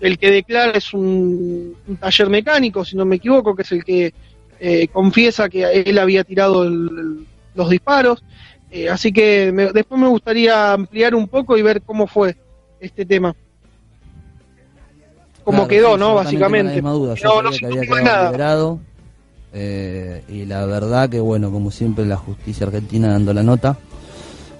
el 0.00 0.18
que 0.18 0.30
declara 0.30 0.72
es 0.72 0.92
un, 0.94 1.74
un 1.86 1.96
taller 1.96 2.28
mecánico, 2.30 2.84
si 2.84 2.96
no 2.96 3.04
me 3.04 3.16
equivoco, 3.16 3.54
que 3.54 3.62
es 3.62 3.72
el 3.72 3.84
que 3.84 4.12
eh, 4.58 4.88
confiesa 4.88 5.48
que 5.48 5.64
él 5.64 5.98
había 5.98 6.22
tirado 6.24 6.64
el- 6.64 6.88
el- 6.98 7.26
los 7.54 7.70
disparos. 7.70 8.22
Eh, 8.70 8.88
así 8.88 9.12
que 9.12 9.50
me- 9.52 9.72
después 9.72 10.00
me 10.00 10.06
gustaría 10.08 10.72
ampliar 10.72 11.14
un 11.14 11.26
poco 11.28 11.56
y 11.56 11.62
ver 11.62 11.82
cómo 11.82 12.06
fue 12.06 12.36
este 12.78 13.04
tema. 13.04 13.34
Cómo 15.44 15.66
Claro, 15.66 15.68
quedó, 15.68 15.94
sí, 15.94 16.00
¿no? 16.00 16.14
Básicamente. 16.14 16.74
misma 16.74 16.92
duda. 16.92 17.14
Yo 17.14 17.28
No, 17.28 17.42
no 17.42 17.50
que 17.50 17.66
había 17.66 17.80
quedado 17.82 18.04
nada. 18.04 18.24
liberado. 18.30 18.80
eh, 19.52 20.22
y 20.28 20.44
la 20.44 20.64
verdad 20.66 21.08
que, 21.10 21.18
bueno, 21.18 21.50
como 21.50 21.72
siempre, 21.72 22.04
la 22.06 22.16
justicia 22.16 22.66
argentina 22.66 23.08
dando 23.08 23.32
la 23.34 23.42
nota. 23.42 23.76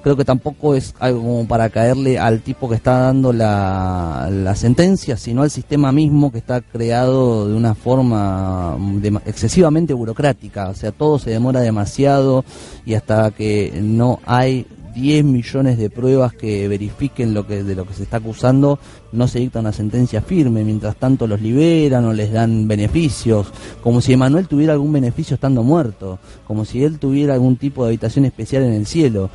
Creo 0.02 0.16
que 0.16 0.24
tampoco 0.24 0.74
es 0.74 0.94
algo 0.98 1.20
como 1.20 1.46
para 1.46 1.68
caerle 1.68 2.18
al 2.18 2.40
tipo 2.40 2.68
que 2.70 2.74
está 2.74 3.00
dando 3.00 3.32
la, 3.32 4.28
la 4.32 4.54
sentencia, 4.54 5.16
sino 5.18 5.42
al 5.42 5.50
sistema 5.50 5.92
mismo 5.92 6.32
que 6.32 6.38
está 6.38 6.62
creado 6.62 7.48
de 7.48 7.54
una 7.54 7.74
forma 7.74 8.76
dema- 8.78 9.20
excesivamente 9.26 9.92
burocrática. 9.92 10.70
O 10.70 10.74
sea, 10.74 10.90
todo 10.92 11.18
se 11.18 11.30
demora 11.30 11.60
demasiado 11.60 12.44
y 12.86 12.94
hasta 12.94 13.30
que 13.30 13.78
no 13.82 14.20
hay 14.24 14.66
10 14.94 15.22
millones 15.24 15.78
de 15.78 15.88
pruebas 15.90 16.32
que 16.32 16.66
verifiquen 16.66 17.32
lo 17.32 17.46
que 17.46 17.62
de 17.62 17.74
lo 17.76 17.86
que 17.86 17.94
se 17.94 18.02
está 18.02 18.16
acusando, 18.16 18.78
no 19.12 19.28
se 19.28 19.38
dicta 19.38 19.60
una 19.60 19.72
sentencia 19.72 20.20
firme, 20.20 20.64
mientras 20.64 20.96
tanto 20.96 21.26
los 21.28 21.40
liberan 21.40 22.06
o 22.06 22.12
les 22.12 22.32
dan 22.32 22.66
beneficios, 22.66 23.46
como 23.82 24.00
si 24.00 24.14
Emanuel 24.14 24.48
tuviera 24.48 24.72
algún 24.72 24.92
beneficio 24.92 25.34
estando 25.34 25.62
muerto, 25.62 26.18
como 26.44 26.64
si 26.64 26.82
él 26.82 26.98
tuviera 26.98 27.34
algún 27.34 27.56
tipo 27.56 27.84
de 27.84 27.90
habitación 27.90 28.24
especial 28.24 28.64
en 28.64 28.72
el 28.72 28.86
cielo. 28.86 29.30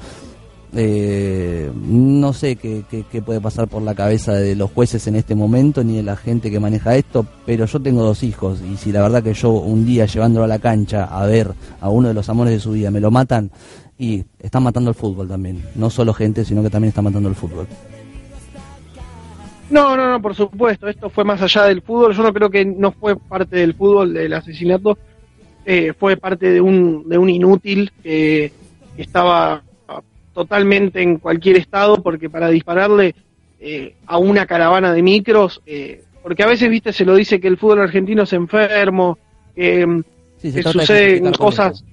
Eh, 0.78 1.72
no 1.74 2.34
sé 2.34 2.58
qué, 2.58 2.84
puede 3.26 3.40
pasar 3.40 3.70
por 3.70 3.82
la 3.82 3.96
cabeza 3.96 4.34
de 4.34 4.58
los 4.58 4.72
jueces 4.72 5.08
en 5.08 5.16
este 5.16 5.34
momento 5.34 5.86
ni 5.86 5.96
de 5.96 6.04
la 6.04 6.18
gente 6.18 6.52
que 6.52 6.60
maneja 6.60 6.98
esto, 6.98 7.26
pero 7.46 7.66
yo 7.66 7.80
tengo 7.82 8.04
dos 8.04 8.24
hijos 8.24 8.60
y 8.62 8.76
si 8.76 8.92
la 8.92 9.02
verdad 9.02 9.24
que 9.24 9.34
yo 9.34 9.52
un 9.52 9.86
día 9.86 10.06
llevándolo 10.06 10.44
a 10.44 10.50
la 10.50 10.60
cancha 10.60 11.06
a 11.06 11.26
ver 11.28 11.54
a 11.80 11.90
uno 11.90 12.10
de 12.10 12.14
los 12.14 12.28
amores 12.28 12.52
de 12.52 12.60
su 12.60 12.72
vida 12.72 12.92
me 12.92 13.00
lo 13.00 13.10
matan 13.10 13.52
y 13.98 14.26
están 14.38 14.64
matando 14.64 14.90
el 14.90 14.96
fútbol 14.96 15.30
también, 15.30 15.64
no 15.76 15.90
solo 15.90 16.14
gente, 16.14 16.44
sino 16.44 16.62
que 16.62 16.70
también 16.70 16.90
están 16.90 17.06
matando 17.06 17.30
el 17.30 17.36
fútbol. 17.36 17.68
No, 19.70 19.96
no, 19.96 20.12
no, 20.12 20.22
por 20.22 20.36
supuesto, 20.36 20.90
esto 20.90 21.10
fue 21.10 21.24
más 21.24 21.42
allá 21.42 21.64
del 21.64 21.82
fútbol, 21.84 22.14
yo 22.14 22.22
no 22.22 22.34
creo 22.34 22.50
que 22.50 22.66
no 22.66 22.92
fue 22.92 23.16
parte 23.16 23.56
del 23.56 23.76
fútbol, 23.76 24.14
del 24.14 24.34
asesinato, 24.34 24.98
eh, 25.66 25.94
fue 25.98 26.18
parte 26.18 26.50
de 26.50 26.60
un, 26.60 27.08
de 27.08 27.18
un 27.18 27.30
inútil 27.30 27.94
que 28.04 28.52
estaba 28.98 29.64
totalmente 30.36 31.02
en 31.02 31.18
cualquier 31.18 31.56
estado, 31.56 32.04
porque 32.04 32.30
para 32.30 32.50
dispararle 32.50 33.16
eh, 33.60 33.96
a 34.06 34.18
una 34.18 34.46
caravana 34.46 34.94
de 34.94 35.02
micros, 35.02 35.62
eh, 35.66 36.04
porque 36.22 36.44
a 36.44 36.48
veces, 36.48 36.70
viste, 36.70 36.92
se 36.92 37.06
lo 37.06 37.16
dice 37.16 37.40
que 37.40 37.48
el 37.48 37.58
fútbol 37.58 37.80
argentino 37.82 38.24
es 38.24 38.34
enfermo, 38.34 39.18
que, 39.56 39.88
mm, 39.88 40.04
Sí, 40.38 40.52
que 40.52 40.62
suceden 40.62 41.32
cosas, 41.32 41.84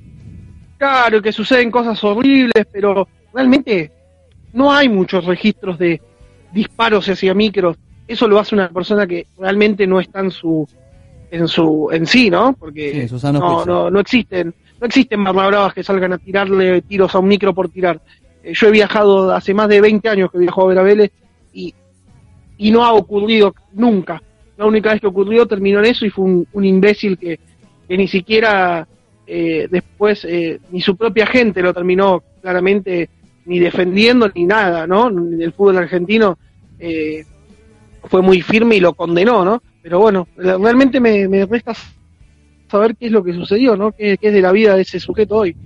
claro, 0.76 1.22
que 1.22 1.32
suceden 1.32 1.70
cosas 1.70 2.02
horribles, 2.02 2.66
pero 2.72 3.06
realmente 3.32 3.92
no 4.52 4.72
hay 4.72 4.88
muchos 4.88 5.24
registros 5.24 5.78
de 5.78 6.02
disparos 6.52 7.08
hacia 7.08 7.32
micros. 7.34 7.76
Eso 8.08 8.26
lo 8.26 8.40
hace 8.40 8.56
una 8.56 8.68
persona 8.68 9.06
que 9.06 9.28
realmente 9.38 9.86
no 9.86 10.00
está 10.00 10.20
en 10.20 10.32
su 10.32 10.68
en 11.30 11.48
su 11.48 11.88
en 11.92 12.06
sí, 12.06 12.28
¿no? 12.28 12.52
Porque 12.52 13.08
Sí, 13.08 13.16
no, 13.32 13.64
no, 13.64 13.90
no 13.90 14.00
existen 14.00 14.52
no 14.82 14.86
existen 14.88 15.22
barra 15.22 15.46
bravas 15.46 15.74
que 15.74 15.84
salgan 15.84 16.12
a 16.12 16.18
tirarle 16.18 16.82
tiros 16.82 17.14
a 17.14 17.20
un 17.20 17.28
micro 17.28 17.54
por 17.54 17.68
tirar. 17.68 18.00
Eh, 18.42 18.52
yo 18.54 18.68
he 18.68 18.70
viajado 18.70 19.32
hace 19.32 19.54
más 19.54 19.68
de 19.68 19.80
20 19.80 20.08
años 20.08 20.30
que 20.30 20.38
viajo 20.38 20.62
a 20.62 20.68
ver 20.68 20.78
a 20.78 20.82
Vélez 20.82 21.12
y, 21.52 21.74
y 22.58 22.70
no 22.70 22.84
ha 22.84 22.92
ocurrido 22.92 23.54
nunca. 23.72 24.22
La 24.56 24.66
única 24.66 24.92
vez 24.92 25.00
que 25.00 25.06
ocurrió 25.06 25.46
terminó 25.46 25.78
en 25.80 25.86
eso 25.86 26.06
y 26.06 26.10
fue 26.10 26.24
un, 26.24 26.64
imbécil 26.64 27.18
que, 27.18 27.40
que 27.88 27.96
ni 27.96 28.06
siquiera 28.06 28.86
eh, 29.26 29.66
después 29.70 30.24
eh, 30.24 30.60
ni 30.70 30.80
su 30.80 30.96
propia 30.96 31.26
gente 31.26 31.62
lo 31.62 31.72
terminó 31.72 32.22
claramente 32.40 33.08
ni 33.46 33.58
defendiendo 33.58 34.30
ni 34.34 34.44
nada, 34.44 34.86
¿no? 34.86 35.08
El 35.08 35.52
fútbol 35.52 35.78
argentino 35.78 36.38
eh, 36.78 37.24
fue 38.04 38.22
muy 38.22 38.40
firme 38.40 38.76
y 38.76 38.80
lo 38.80 38.94
condenó, 38.94 39.44
¿no? 39.44 39.62
Pero 39.82 39.98
bueno, 39.98 40.28
realmente 40.36 41.00
me, 41.00 41.26
me 41.28 41.44
resta 41.46 41.72
saber 42.70 42.96
qué 42.96 43.06
es 43.06 43.12
lo 43.12 43.24
que 43.24 43.34
sucedió, 43.34 43.76
¿no? 43.76 43.92
¿Qué, 43.92 44.16
qué 44.18 44.28
es 44.28 44.34
de 44.34 44.42
la 44.42 44.52
vida 44.52 44.76
de 44.76 44.82
ese 44.82 45.00
sujeto 45.00 45.36
hoy? 45.38 45.56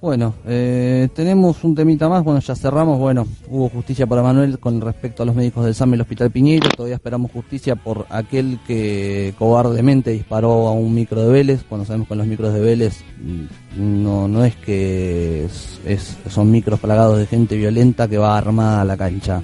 Bueno, 0.00 0.34
eh, 0.46 1.08
tenemos 1.12 1.64
un 1.64 1.74
temita 1.74 2.08
más, 2.08 2.22
bueno, 2.22 2.38
ya 2.38 2.54
cerramos, 2.54 3.00
bueno, 3.00 3.26
hubo 3.48 3.68
justicia 3.68 4.06
para 4.06 4.22
Manuel 4.22 4.60
con 4.60 4.80
respecto 4.80 5.24
a 5.24 5.26
los 5.26 5.34
médicos 5.34 5.64
del 5.64 5.74
SAM 5.74 5.90
y 5.90 5.94
el 5.94 6.02
Hospital 6.02 6.30
Piñeiro, 6.30 6.68
todavía 6.70 6.94
esperamos 6.94 7.32
justicia 7.32 7.74
por 7.74 8.06
aquel 8.08 8.60
que 8.64 9.34
cobardemente 9.36 10.12
disparó 10.12 10.68
a 10.68 10.72
un 10.72 10.94
micro 10.94 11.22
de 11.22 11.32
Vélez, 11.32 11.64
cuando 11.68 11.84
sabemos 11.84 12.06
que 12.06 12.14
en 12.14 12.18
los 12.18 12.28
micros 12.28 12.54
de 12.54 12.60
Vélez 12.60 13.00
mm, 13.20 14.02
no, 14.04 14.28
no 14.28 14.44
es 14.44 14.54
que 14.54 15.46
es- 15.46 15.80
es- 15.84 16.16
son 16.30 16.48
micros 16.48 16.78
plagados 16.78 17.18
de 17.18 17.26
gente 17.26 17.56
violenta 17.56 18.06
que 18.06 18.18
va 18.18 18.38
armada 18.38 18.82
a 18.82 18.84
la 18.84 18.96
cancha. 18.96 19.42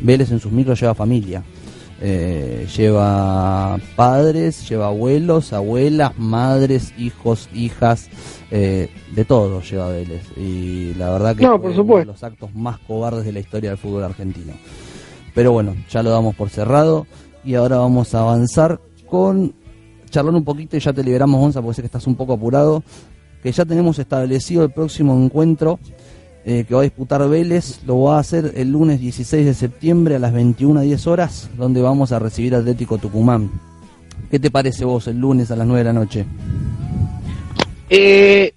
Vélez 0.00 0.30
en 0.32 0.40
sus 0.40 0.50
micros 0.50 0.80
lleva 0.80 0.94
familia. 0.94 1.42
Eh, 2.02 2.66
lleva 2.74 3.78
padres, 3.94 4.66
lleva 4.66 4.86
abuelos, 4.86 5.52
abuelas, 5.52 6.18
madres, 6.18 6.94
hijos, 6.96 7.50
hijas, 7.52 8.08
eh, 8.50 8.88
de 9.14 9.24
todo 9.26 9.60
lleva 9.60 9.88
Vélez. 9.88 10.22
Y 10.36 10.94
la 10.94 11.10
verdad 11.10 11.36
que 11.36 11.44
No, 11.44 11.60
fue 11.60 11.72
uno 11.78 11.98
de 11.98 12.04
los 12.06 12.24
actos 12.24 12.54
más 12.54 12.78
cobardes 12.78 13.26
de 13.26 13.32
la 13.32 13.40
historia 13.40 13.70
del 13.70 13.78
fútbol 13.78 14.04
argentino. 14.04 14.54
Pero 15.34 15.52
bueno, 15.52 15.76
ya 15.90 16.02
lo 16.02 16.10
damos 16.10 16.34
por 16.34 16.48
cerrado 16.48 17.06
y 17.44 17.54
ahora 17.54 17.76
vamos 17.76 18.14
a 18.14 18.20
avanzar 18.20 18.80
con 19.06 19.54
charlar 20.08 20.34
un 20.34 20.44
poquito 20.44 20.76
y 20.76 20.80
ya 20.80 20.92
te 20.92 21.04
liberamos, 21.04 21.38
Gonza, 21.38 21.60
porque 21.60 21.76
sé 21.76 21.82
que 21.82 21.86
estás 21.86 22.06
un 22.06 22.14
poco 22.14 22.32
apurado. 22.32 22.82
Que 23.42 23.52
ya 23.52 23.64
tenemos 23.64 23.98
establecido 23.98 24.64
el 24.64 24.70
próximo 24.70 25.14
encuentro 25.14 25.78
eh, 26.44 26.64
que 26.66 26.74
va 26.74 26.80
a 26.80 26.84
disputar 26.84 27.26
Vélez. 27.28 27.80
Lo 27.86 28.02
va 28.02 28.16
a 28.16 28.20
hacer 28.20 28.52
el 28.56 28.70
lunes 28.72 29.00
16 29.00 29.44
de 29.46 29.54
septiembre 29.54 30.16
a 30.16 30.18
las 30.18 30.32
21.10 30.32 31.06
horas, 31.06 31.50
donde 31.56 31.80
vamos 31.82 32.12
a 32.12 32.18
recibir 32.18 32.54
Atlético 32.54 32.98
Tucumán. 32.98 33.50
¿Qué 34.30 34.38
te 34.38 34.50
parece 34.50 34.84
vos 34.84 35.06
el 35.08 35.18
lunes 35.18 35.50
a 35.50 35.56
las 35.56 35.66
9 35.66 35.78
de 35.80 35.84
la 35.84 35.92
noche? 35.92 36.24
Eh, 37.88 38.52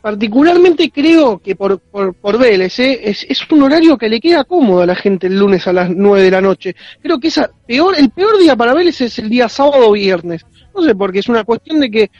particularmente 0.00 0.90
creo 0.90 1.38
que 1.38 1.54
por, 1.54 1.78
por, 1.80 2.14
por 2.14 2.38
Vélez, 2.38 2.78
¿eh? 2.78 3.00
es, 3.04 3.26
un 3.50 3.62
horario 3.62 3.98
que 3.98 4.08
le 4.08 4.20
queda 4.20 4.44
cómodo 4.44 4.82
a 4.82 4.86
la 4.86 4.94
gente 4.94 5.26
el 5.26 5.38
lunes 5.38 5.66
a 5.66 5.72
las 5.72 5.90
9 5.90 6.22
de 6.22 6.30
la 6.30 6.40
noche. 6.40 6.74
Creo 7.02 7.18
que 7.20 7.28
esa 7.28 7.50
peor, 7.66 7.94
el 7.98 8.10
peor 8.10 8.38
día 8.38 8.56
para 8.56 8.74
Vélez 8.74 9.00
es 9.02 9.18
el 9.18 9.28
día 9.28 9.48
sábado 9.48 9.88
o 9.88 9.92
viernes. 9.92 10.46
No 10.74 10.82
sé, 10.82 10.94
porque 10.94 11.18
es 11.18 11.28
una 11.28 11.44
cuestión 11.44 11.80
de 11.80 11.90
que 11.90 12.10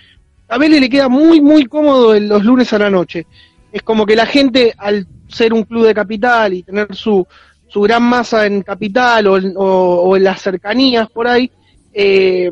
a 0.49 0.59
Vélez 0.59 0.81
le 0.81 0.91
queda 0.91 1.09
muy, 1.09 1.41
muy 1.41 1.64
cómodo 1.66 2.14
el- 2.14 2.29
los 2.29 2.45
lunes 2.45 2.73
a 2.73 2.79
la 2.79 2.91
noche. 2.91 3.27
Es 3.79 3.83
como 3.85 4.05
que 4.05 4.16
la 4.16 4.26
gente, 4.26 4.74
al 4.76 5.07
ser 5.29 5.53
un 5.53 5.62
club 5.62 5.87
de 5.87 5.95
capital 5.95 6.53
y 6.53 6.64
tener 6.64 6.93
su, 6.97 7.24
su 7.68 7.81
gran 7.83 8.03
masa 8.03 8.45
en 8.45 8.62
capital 8.62 9.26
o, 9.29 9.37
en- 9.39 9.55
o- 9.57 10.03
o 10.03 10.16
en 10.16 10.24
las 10.24 10.41
cercanías 10.43 11.09
por 11.11 11.29
ahí, 11.29 11.49
eh, 11.93 12.51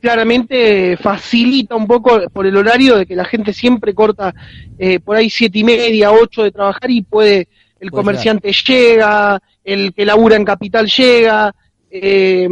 claramente 0.00 0.96
facilita 0.96 1.76
un 1.76 1.86
poco 1.86 2.20
por 2.32 2.46
el 2.46 2.56
horario 2.56 2.96
de 2.96 3.06
que 3.06 3.14
la 3.16 3.24
gente 3.24 3.52
siempre 3.52 3.94
corta 3.94 4.34
eh, 4.78 4.98
por 5.00 5.16
ahí 5.16 5.30
siete 5.30 5.58
y 5.60 5.64
media, 5.64 6.10
ocho 6.12 6.42
de 6.42 6.50
trabajar 6.52 6.90
y 6.90 7.02
puede, 7.02 7.48
el 7.80 7.90
comerciante 7.90 8.52
llega, 8.52 9.40
el 9.64 9.92
que 9.94 10.04
labura 10.04 10.34
en 10.36 10.44
capital 10.44 10.86
llega. 10.88 11.54
eh, 11.90 12.48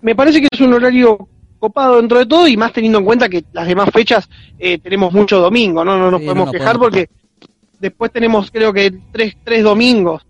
me 0.00 0.14
parece 0.16 0.40
que 0.40 0.48
es 0.50 0.60
un 0.60 0.72
horario 0.74 1.28
copado 1.62 1.96
dentro 1.98 2.18
de 2.18 2.26
todo 2.26 2.48
y 2.48 2.56
más 2.56 2.72
teniendo 2.72 2.98
en 2.98 3.04
cuenta 3.04 3.28
que 3.28 3.44
las 3.52 3.68
demás 3.68 3.88
fechas 3.92 4.28
eh, 4.58 4.78
tenemos 4.78 5.12
mucho 5.12 5.38
domingo, 5.38 5.84
no, 5.84 5.96
no 5.96 6.10
nos 6.10 6.20
Sí, 6.20 6.26
podemos 6.26 6.50
quejar 6.50 6.76
podemos 6.76 6.90
porque 6.98 7.10
después 7.78 8.10
tenemos 8.10 8.50
creo 8.50 8.72
que 8.72 8.92
tres, 9.12 9.36
tres 9.44 9.62
domingos. 9.62 10.26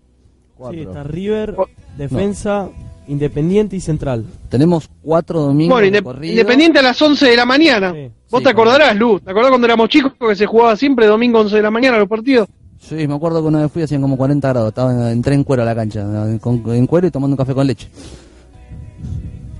Sí, 0.71 0.81
está 0.81 1.03
River, 1.03 1.55
Oh, 1.57 1.65
Defensa, 1.97 2.69
Independiente 3.07 3.75
y 3.75 3.81
Central. 3.81 4.25
Tenemos 4.47 4.87
cuatro 5.01 5.41
domingos 5.41 5.73
Bueno, 5.75 5.87
inde-. 5.87 6.27
Independiente 6.29 6.79
a 6.79 6.83
las 6.83 7.01
11 7.01 7.25
de 7.31 7.35
la 7.35 7.45
mañana. 7.45 7.91
Sí. 7.93 8.11
Vos 8.29 8.39
Sí, 8.39 8.43
te 8.45 8.49
acordarás, 8.51 8.95
Lu, 8.95 9.19
¿te 9.19 9.31
acordás 9.31 9.49
cuando 9.49 9.65
éramos 9.65 9.89
chicos 9.89 10.13
que 10.19 10.35
se 10.35 10.45
jugaba 10.45 10.75
siempre 10.75 11.07
domingo 11.07 11.39
11 11.39 11.55
de 11.55 11.61
la 11.63 11.71
mañana 11.71 11.97
los 11.97 12.07
partidos? 12.07 12.47
Sí, 12.79 13.07
me 13.07 13.15
acuerdo 13.15 13.41
que 13.41 13.47
una 13.47 13.61
vez 13.63 13.71
fui 13.71 13.81
hacían 13.81 14.01
como 14.01 14.17
40 14.17 14.47
grados, 14.49 14.69
estaba 14.69 14.91
en, 14.93 15.07
entré 15.17 15.33
en 15.35 15.43
cuero 15.43 15.63
a 15.63 15.65
la 15.65 15.73
cancha, 15.73 16.01
en, 16.01 16.37
con- 16.39 16.63
en 16.73 16.85
cuero 16.85 17.07
y 17.07 17.11
tomando 17.11 17.33
un 17.33 17.37
café 17.37 17.53
con 17.55 17.65
leche. 17.65 17.89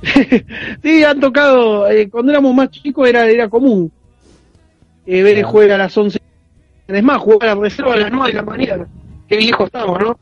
sí, 0.83 1.03
han 1.03 1.19
tocado, 1.19 1.89
eh, 1.89 2.09
cuando 2.09 2.31
éramos 2.31 2.53
más 2.53 2.69
chicos 2.71 3.07
era, 3.07 3.25
era 3.29 3.47
común 3.49 3.91
que 5.05 5.21
Vélez 5.23 5.41
Claro. 5.41 5.49
juega 5.51 5.75
a 5.75 5.77
las 5.79 5.97
11. 5.97 6.19
Es 6.87 7.03
más, 7.03 7.17
juega 7.19 7.51
a 7.51 7.55
la 7.55 7.61
reserva 7.61 7.93
a 7.93 7.97
las 7.97 8.11
9 8.11 8.27
de 8.27 8.33
la 8.33 8.43
mañana. 8.43 8.87
Qué 9.27 9.37
viejo 9.37 9.65
estamos, 9.65 9.99
¿no? 9.99 10.17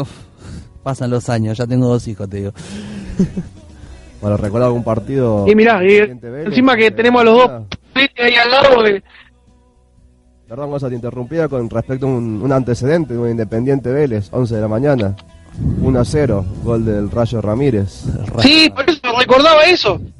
Uf, 0.00 0.10
pasan 0.82 1.10
los 1.10 1.28
años, 1.28 1.56
ya 1.58 1.66
tengo 1.66 1.88
dos 1.88 2.06
hijos, 2.08 2.28
te 2.28 2.38
digo. 2.38 2.52
Para 4.20 4.36
recordar 4.36 4.66
algún 4.68 4.82
partido. 4.82 5.44
Y 5.46 5.54
mirá, 5.54 5.82
y 5.84 5.86
Independiente 5.88 6.30
Vélez, 6.30 6.46
encima 6.48 6.76
que 6.76 6.86
eh, 6.86 6.90
tenemos 6.90 7.20
a 7.20 7.24
los 7.24 7.34
dos 7.38 7.50
ah, 7.50 7.62
ahí 7.94 8.34
al 8.34 8.50
lado. 8.50 8.86
eh, 8.86 9.02
Perdón, 10.48 10.70
Gonza, 10.70 10.88
te 10.88 10.94
interrumpía 10.94 11.46
con 11.46 11.68
respecto 11.70 12.06
a 12.06 12.08
un, 12.08 12.40
un 12.42 12.52
antecedente 12.52 13.12
de 13.14 13.18
un 13.20 13.30
Independiente 13.30 13.92
Vélez, 13.92 14.28
11 14.32 14.54
de 14.56 14.60
la 14.60 14.68
mañana. 14.68 15.14
1 15.80 16.00
a 16.00 16.04
0, 16.04 16.44
gol 16.62 16.84
del 16.84 17.10
Rayo 17.10 17.40
Ramírez. 17.40 18.04
Sí, 18.40 18.70
por 18.74 18.88
eso 18.88 19.00
recordaba 19.18 19.62
eso. 19.64 20.00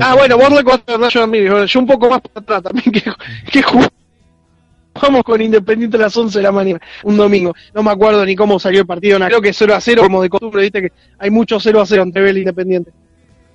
Ah, 0.00 0.16
bueno, 0.16 0.36
vos 0.36 0.50
recordás 0.50 1.12
yo, 1.12 1.24
mire, 1.28 1.66
yo 1.68 1.80
un 1.80 1.86
poco 1.86 2.10
más 2.10 2.20
para 2.20 2.40
atrás 2.40 2.62
también 2.64 2.90
que, 2.90 3.02
que 3.52 3.62
jugamos 3.62 5.22
con 5.24 5.40
Independiente 5.40 5.96
a 5.96 6.00
las 6.00 6.16
11 6.16 6.38
de 6.38 6.42
la 6.42 6.50
mañana, 6.50 6.80
un 7.04 7.16
domingo. 7.16 7.54
No 7.72 7.84
me 7.84 7.92
acuerdo 7.92 8.24
ni 8.24 8.34
cómo 8.34 8.58
salió 8.58 8.80
el 8.80 8.86
partido, 8.86 9.20
creo 9.20 9.40
que 9.40 9.52
0 9.52 9.72
a 9.72 9.80
0 9.80 10.02
como 10.02 10.20
de 10.20 10.30
costumbre, 10.30 10.62
viste 10.62 10.82
que 10.82 10.92
hay 11.18 11.30
mucho 11.30 11.60
0 11.60 11.80
a 11.80 11.86
0 11.86 12.02
entre 12.02 12.28
e 12.28 12.38
Independiente. 12.38 12.90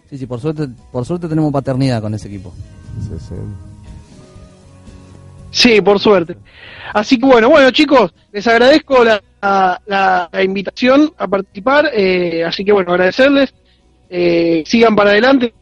Sí, 0.09 0.17
sí, 0.17 0.25
por 0.25 0.39
suerte, 0.39 0.69
por 0.91 1.05
suerte 1.05 1.27
tenemos 1.27 1.51
paternidad 1.51 2.01
con 2.01 2.13
ese 2.13 2.29
equipo. 2.29 2.53
Sí, 3.01 3.15
sí. 3.19 3.35
Sí, 5.51 5.81
por 5.81 5.99
suerte. 5.99 6.37
Así 6.93 7.19
que 7.19 7.25
bueno, 7.25 7.49
bueno 7.49 7.69
chicos, 7.71 8.13
les 8.31 8.47
agradezco 8.47 9.03
la, 9.03 9.21
la- 9.41 10.29
la 10.31 10.43
invitación 10.43 11.11
a 11.17 11.27
participar, 11.27 11.89
eh, 11.93 12.43
así 12.45 12.63
que 12.65 12.71
bueno, 12.71 12.91
agradecerles, 12.91 13.53
eh, 14.09 14.63
sigan 14.65 14.95
para 14.95 15.11
adelante, 15.11 15.53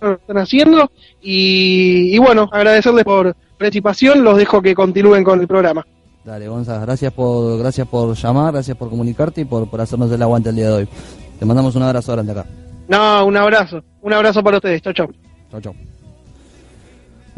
lo 0.00 0.12
están 0.14 0.38
haciendo, 0.38 0.90
y, 1.22 2.14
y 2.14 2.18
bueno, 2.18 2.48
agradecerles 2.52 3.04
por 3.04 3.34
participación, 3.58 4.22
los 4.22 4.36
dejo 4.36 4.60
que 4.60 4.74
continúen 4.74 5.24
con 5.24 5.40
el 5.40 5.46
programa. 5.48 5.86
Dale, 6.24 6.46
Gonzalo, 6.48 6.82
gracias 6.82 7.12
por, 7.12 7.58
gracias 7.58 7.88
por 7.88 8.14
llamar, 8.14 8.52
gracias 8.52 8.76
por 8.76 8.90
comunicarte 8.90 9.40
y 9.40 9.44
por, 9.46 9.68
por 9.70 9.80
hacernos 9.80 10.12
el 10.12 10.20
aguante 10.22 10.50
el 10.50 10.56
día 10.56 10.66
de 10.68 10.74
hoy. 10.74 10.88
Te 11.38 11.46
mandamos 11.46 11.74
un 11.74 11.82
abrazo 11.84 12.12
grande 12.12 12.32
acá. 12.32 12.44
No, 12.88 13.24
un 13.24 13.36
abrazo, 13.36 13.82
un 14.02 14.12
abrazo 14.12 14.42
para 14.42 14.58
ustedes, 14.58 14.82
chao, 14.82 14.92
chao. 14.92 15.08
Chau, 15.50 15.60
chau. 15.60 15.74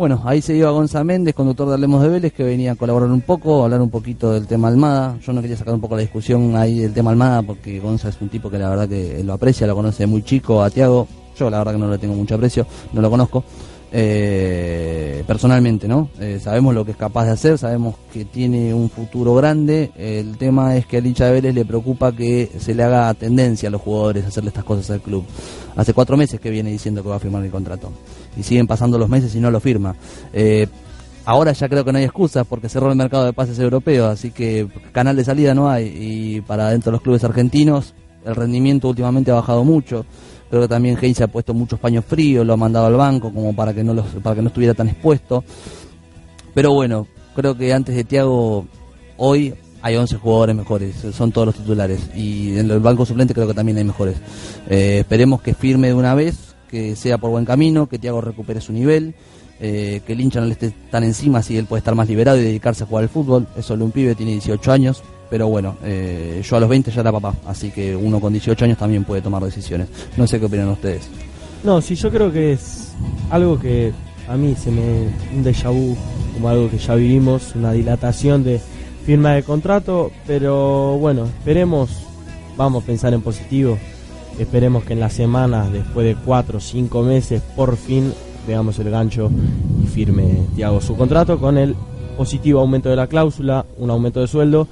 Bueno, 0.01 0.23
ahí 0.25 0.41
se 0.41 0.57
iba 0.57 0.71
Gonza 0.71 1.05
Méndez, 1.05 1.35
conductor 1.35 1.69
de 1.69 1.75
Hablemos 1.75 2.01
de 2.01 2.09
Vélez, 2.09 2.33
que 2.33 2.43
venía 2.43 2.73
a 2.73 2.75
colaborar 2.75 3.11
un 3.11 3.21
poco, 3.21 3.61
a 3.61 3.65
hablar 3.65 3.83
un 3.83 3.91
poquito 3.91 4.33
del 4.33 4.47
tema 4.47 4.69
Almada. 4.69 5.19
Yo 5.21 5.35
no 5.35 5.43
quería 5.43 5.59
sacar 5.59 5.75
un 5.75 5.81
poco 5.83 5.95
la 5.95 6.01
discusión 6.01 6.57
ahí 6.57 6.79
del 6.79 6.95
tema 6.95 7.11
Almada, 7.11 7.43
porque 7.43 7.79
Gonza 7.81 8.09
es 8.09 8.19
un 8.19 8.31
tipo 8.31 8.49
que 8.49 8.59
la 8.59 8.71
verdad 8.71 8.89
que 8.89 9.23
lo 9.23 9.35
aprecia, 9.35 9.67
lo 9.67 9.75
conoce 9.75 10.07
muy 10.07 10.23
chico, 10.23 10.63
a 10.63 10.71
Tiago. 10.71 11.07
Yo 11.37 11.51
la 11.51 11.59
verdad 11.59 11.73
que 11.73 11.79
no 11.79 11.91
le 11.91 11.99
tengo 11.99 12.15
mucho 12.15 12.35
aprecio, 12.35 12.67
no 12.95 13.03
lo 13.03 13.11
conozco. 13.11 13.45
Eh, 13.93 15.25
personalmente, 15.27 15.89
¿no? 15.89 16.11
Eh, 16.21 16.39
sabemos 16.41 16.75
lo 16.75 16.85
que 16.85 16.93
es 16.93 16.97
capaz 16.97 17.25
de 17.25 17.33
hacer, 17.33 17.59
sabemos 17.59 17.97
que 18.13 18.25
tiene 18.25 18.73
un 18.73 18.89
futuro 18.89 19.35
grande. 19.35 19.91
El 19.97 20.37
tema 20.37 20.77
es 20.77 20.87
que 20.87 20.99
al 20.99 21.07
hincha 21.07 21.27
de 21.27 21.33
Vélez 21.33 21.55
le 21.55 21.65
preocupa 21.65 22.13
que 22.13 22.51
se 22.59 22.75
le 22.75 22.85
haga 22.85 23.13
tendencia 23.15 23.69
a 23.69 23.73
los 23.73 23.81
jugadores 23.81 24.25
a 24.25 24.29
hacerle 24.29 24.49
estas 24.49 24.65
cosas 24.65 24.91
al 24.91 25.01
club. 25.01 25.25
Hace 25.77 25.93
cuatro 25.93 26.17
meses 26.17 26.41
que 26.41 26.51
viene 26.51 26.71
diciendo 26.71 27.03
que 27.03 27.09
va 27.09 27.17
a 27.17 27.21
firmar 27.21 27.45
el 27.45 27.51
contrato. 27.51 27.91
Y 28.37 28.43
siguen 28.43 28.67
pasando 28.67 28.99
los 28.99 29.09
meses 29.09 29.35
y 29.35 29.41
no 29.41 29.51
lo 29.51 29.59
firma. 29.59 29.97
Eh, 30.33 30.69
ahora 31.25 31.53
ya 31.53 31.69
creo 31.69 31.85
que 31.85 31.93
no 31.93 31.99
hay 31.99 32.05
excusas 32.05 32.47
porque 32.47 32.69
cerró 32.69 32.91
el 32.91 32.97
mercado 32.97 33.25
de 33.25 33.33
pases 33.33 33.59
europeo, 33.59 34.07
así 34.07 34.31
que 34.31 34.69
canal 34.93 35.17
de 35.17 35.25
salida 35.25 35.53
no 35.53 35.69
hay. 35.69 35.87
Y 35.87 36.41
para 36.43 36.71
dentro 36.71 36.91
de 36.91 36.97
los 36.97 37.03
clubes 37.03 37.25
argentinos, 37.25 37.95
el 38.25 38.37
rendimiento 38.37 38.89
últimamente 38.89 39.33
ha 39.33 39.35
bajado 39.35 39.65
mucho. 39.65 40.05
Creo 40.51 40.63
que 40.63 40.69
también 40.69 40.99
Heinz 41.01 41.21
ha 41.21 41.29
puesto 41.29 41.55
muchos 41.55 41.79
paños 41.79 42.05
fríos, 42.05 42.45
lo 42.45 42.55
ha 42.55 42.57
mandado 42.57 42.87
al 42.87 42.97
banco 42.97 43.33
como 43.33 43.55
para 43.55 43.73
que 43.73 43.85
no 43.85 43.95
los, 43.95 44.07
para 44.23 44.35
que 44.35 44.43
no 44.43 44.49
estuviera 44.49 44.75
tan 44.75 44.89
expuesto. 44.89 45.45
Pero 46.53 46.75
bueno, 46.75 47.07
creo 47.37 47.57
que 47.57 47.73
antes 47.73 47.95
de 47.95 48.03
Tiago, 48.03 48.67
hoy 49.17 49.55
hay 49.83 49.97
11 49.97 50.17
jugadores 50.17 50.57
mejores, 50.57 50.97
son 51.15 51.31
todos 51.31 51.47
los 51.47 51.55
titulares. 51.55 52.11
Y 52.17 52.59
en 52.59 52.71
el 52.71 52.81
banco 52.81 53.07
suplente 53.07 53.33
creo 53.33 53.47
que 53.47 53.55
también 53.55 53.79
hay 53.79 53.85
mejores. 53.85 54.17
Eh, 54.69 54.99
esperemos 55.01 55.41
que 55.41 55.55
firme 55.55 55.87
de 55.87 55.95
una 55.95 56.15
vez, 56.15 56.57
que 56.69 56.97
sea 56.97 57.19
por 57.19 57.31
buen 57.31 57.45
camino, 57.45 57.89
que 57.89 57.99
Tiago 57.99 58.21
recupere 58.21 58.61
su 58.61 58.73
nivel, 58.73 59.15
eh, 59.61 60.01
que 60.07 60.15
el 60.15 60.21
hincha 60.21 60.41
no 60.41 60.47
le 60.47 60.53
esté 60.53 60.73
tan 60.91 61.05
encima, 61.05 61.39
así 61.39 61.57
él 61.57 61.67
puede 61.67 61.79
estar 61.79 61.95
más 61.95 62.09
liberado 62.09 62.39
y 62.39 62.43
dedicarse 62.43 62.83
a 62.83 62.87
jugar 62.87 63.05
al 63.05 63.09
fútbol. 63.09 63.47
Es 63.57 63.67
solo 63.67 63.85
un 63.85 63.93
pibe, 63.93 64.17
tiene 64.17 64.33
18 64.33 64.73
años. 64.73 65.03
Pero 65.31 65.47
bueno, 65.47 65.77
eh, 65.85 66.43
yo 66.45 66.57
a 66.57 66.61
los 66.61 66.69
20 66.69 66.91
ya 66.91 67.01
era 67.01 67.13
papá, 67.13 67.35
así 67.47 67.71
que 67.71 67.95
uno 67.95 68.21
con 68.21 68.33
18 68.33 68.65
años 68.65 68.79
también 68.79 69.05
puede 69.05 69.23
tomar 69.23 69.43
decisiones. 69.43 69.87
No 70.17 70.27
sé 70.27 70.41
qué 70.41 70.47
opinan 70.47 70.69
ustedes. 70.69 71.09
No, 71.63 71.81
sí, 71.81 71.95
yo 71.95 72.11
creo 72.11 72.33
que 72.33 72.53
es 72.55 72.93
algo 73.31 73.59
que 73.59 73.93
a 74.29 74.37
mí 74.37 74.57
se 74.57 74.71
me. 74.71 75.09
un 75.33 75.45
déjà 75.45 75.71
vu, 75.71 75.97
como 76.35 76.49
algo 76.49 76.69
que 76.69 76.79
ya 76.79 76.95
vivimos, 76.97 77.55
una 77.55 77.73
dilatación 77.73 78.43
de 78.43 78.61
firma 79.05 79.35
de 79.35 79.43
contrato, 79.43 80.11
pero 80.27 80.99
bueno, 80.99 81.27
esperemos, 81.27 81.91
vamos 82.57 82.83
a 82.83 82.87
pensar 82.87 83.15
en 83.15 83.23
positivo, 83.23 83.79
esperemos 84.39 84.85
que 84.85 84.95
en 84.95 85.01
las 85.01 85.13
semanas, 85.13 85.73
después 85.73 86.07
de 86.07 86.17
cuatro 86.17 86.59
o 86.59 86.61
cinco 86.61 87.03
meses, 87.03 87.41
por 87.57 87.77
fin 87.77 88.13
veamos 88.47 88.79
el 88.79 88.91
gancho 88.91 89.31
y 89.83 89.87
firme 89.87 90.47
Tiago 90.57 90.81
su 90.81 90.97
contrato 90.97 91.39
con 91.39 91.59
el 91.59 91.77
positivo 92.17 92.61
aumento 92.61 92.89
de 92.89 92.97
la 92.97 93.07
cláusula, 93.07 93.65
un 93.79 93.91
aumento 93.91 94.21
de 94.21 94.27
sueldo 94.27 94.67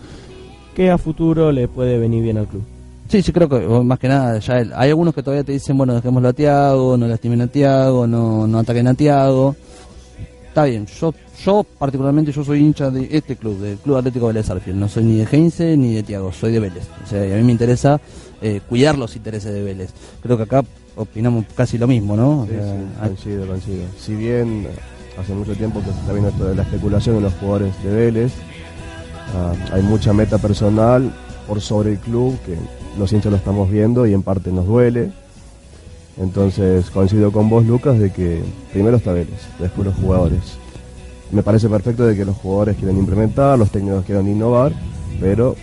que 0.78 0.92
a 0.92 0.96
futuro 0.96 1.50
le 1.50 1.66
puede 1.66 1.98
venir 1.98 2.22
bien 2.22 2.38
al 2.38 2.46
club. 2.46 2.62
Sí, 3.08 3.20
sí, 3.20 3.32
creo 3.32 3.48
que 3.48 3.58
más 3.82 3.98
que 3.98 4.06
nada, 4.06 4.38
ya 4.38 4.60
el- 4.60 4.72
hay 4.76 4.90
algunos 4.90 5.12
que 5.12 5.24
todavía 5.24 5.42
te 5.42 5.50
dicen, 5.50 5.76
bueno, 5.76 5.92
dejémoslo 5.92 6.28
a 6.28 6.32
Tiago, 6.32 6.96
no 6.96 7.08
lastimen 7.08 7.40
a 7.40 7.46
Tiago, 7.48 8.06
no, 8.06 8.46
no 8.46 8.58
ataquen 8.60 8.86
a 8.86 8.94
Tiago. 8.94 9.56
Está 10.46 10.64
bien, 10.66 10.86
yo, 10.86 11.12
yo 11.44 11.66
particularmente 11.80 12.30
yo 12.30 12.44
soy 12.44 12.60
hincha 12.60 12.90
de 12.92 13.08
este 13.10 13.34
club, 13.34 13.58
del 13.58 13.78
Club 13.78 13.96
Atlético 13.96 14.28
Vélez 14.28 14.48
Arfield. 14.50 14.78
No 14.78 14.88
soy 14.88 15.02
ni 15.02 15.16
de 15.16 15.26
Heinze 15.30 15.76
ni 15.76 15.94
de 15.94 16.04
Tiago, 16.04 16.32
soy 16.32 16.52
de 16.52 16.60
Vélez. 16.60 16.84
O 17.04 17.08
sea, 17.08 17.26
y 17.26 17.32
a 17.32 17.36
mí 17.36 17.42
me 17.42 17.52
interesa 17.52 18.00
eh, 18.40 18.60
cuidar 18.68 18.96
los 18.96 19.16
intereses 19.16 19.52
de 19.52 19.62
Vélez. 19.64 19.90
Creo 20.22 20.36
que 20.36 20.44
acá 20.44 20.64
opinamos 20.94 21.44
casi 21.56 21.76
lo 21.76 21.88
mismo, 21.88 22.16
¿no? 22.16 22.42
O 22.42 22.46
Sí, 22.46 22.52
sea, 22.52 22.62
sí, 22.62 22.78
hay- 23.00 23.06
coincido, 23.08 23.46
coincido. 23.48 23.82
Si 23.98 24.14
bien 24.14 24.66
eh, 24.68 25.20
hace 25.20 25.34
mucho 25.34 25.54
tiempo 25.56 25.80
que 25.80 25.86
se 25.86 25.98
está 25.98 26.12
viendo 26.12 26.28
esto 26.28 26.44
de 26.44 26.54
la 26.54 26.62
especulación 26.62 27.16
de 27.16 27.22
los 27.22 27.34
jugadores 27.34 27.72
de 27.82 27.90
Vélez, 27.90 28.32
ah, 29.34 29.52
hay 29.72 29.82
mucha 29.82 30.12
meta 30.12 30.38
personal 30.38 31.12
por 31.46 31.60
sobre 31.60 31.92
el 31.92 31.98
club 31.98 32.38
que 32.44 32.56
los 32.98 33.12
hinchas 33.12 33.32
lo 33.32 33.38
estamos 33.38 33.70
viendo 33.70 34.06
y 34.06 34.14
en 34.14 34.22
parte 34.22 34.52
nos 34.52 34.66
duele. 34.66 35.10
Entonces 36.18 36.90
coincido 36.90 37.30
con 37.30 37.48
vos, 37.48 37.64
Lucas, 37.64 37.98
de 37.98 38.10
que 38.10 38.42
primero 38.72 38.96
está 38.96 39.12
Vélez, 39.12 39.40
después 39.58 39.86
los 39.86 39.96
jugadores. 39.96 40.58
Me 41.30 41.42
parece 41.42 41.68
perfecto 41.68 42.06
de 42.06 42.16
que 42.16 42.24
los 42.24 42.36
jugadores 42.36 42.76
quieren 42.76 42.98
implementar, 42.98 43.58
los 43.58 43.70
técnicos 43.70 44.04
quieren 44.04 44.28
innovar, 44.28 44.72
pero 45.20 45.54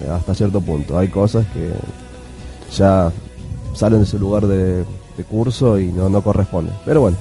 eh, 0.00 0.08
hasta 0.10 0.34
cierto 0.34 0.60
punto. 0.60 0.98
Hay 0.98 1.08
cosas 1.08 1.46
que 1.48 1.70
ya 2.76 3.10
salen 3.74 4.00
de 4.00 4.06
su 4.06 4.18
lugar 4.18 4.46
de, 4.46 4.84
de 5.16 5.24
curso 5.24 5.78
y 5.78 5.90
no, 5.90 6.08
no 6.08 6.22
corresponden. 6.22 6.74
Pero 6.84 7.00
bueno, 7.00 7.16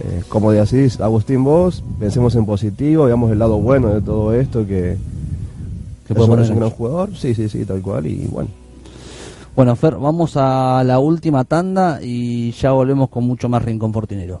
eh, 0.00 0.22
como 0.28 0.50
decís, 0.50 1.00
Agustín, 1.00 1.44
vos, 1.44 1.84
pensemos 2.00 2.34
en 2.34 2.46
positivo, 2.46 3.04
veamos 3.04 3.30
el 3.30 3.38
lado 3.38 3.58
bueno 3.58 3.94
de 3.94 4.00
todo 4.00 4.32
esto, 4.32 4.66
que, 4.66 4.96
Que 6.06 6.14
puede 6.14 6.28
poner 6.28 6.44
es 6.44 6.50
un 6.50 6.58
gran 6.58 6.70
jugador, 6.70 7.16
sí, 7.16 7.34
sí, 7.34 7.48
sí, 7.48 7.64
tal 7.64 7.80
cual, 7.80 8.06
y 8.06 8.26
bueno. 8.26 8.50
Bueno, 9.56 9.76
Fer, 9.76 9.94
vamos 9.96 10.36
a 10.36 10.82
la 10.84 10.98
última 10.98 11.44
tanda 11.44 12.00
y 12.02 12.50
ya 12.52 12.72
volvemos 12.72 13.08
con 13.08 13.24
mucho 13.24 13.48
más 13.48 13.64
Rincón 13.64 13.92
Fortinero. 13.92 14.40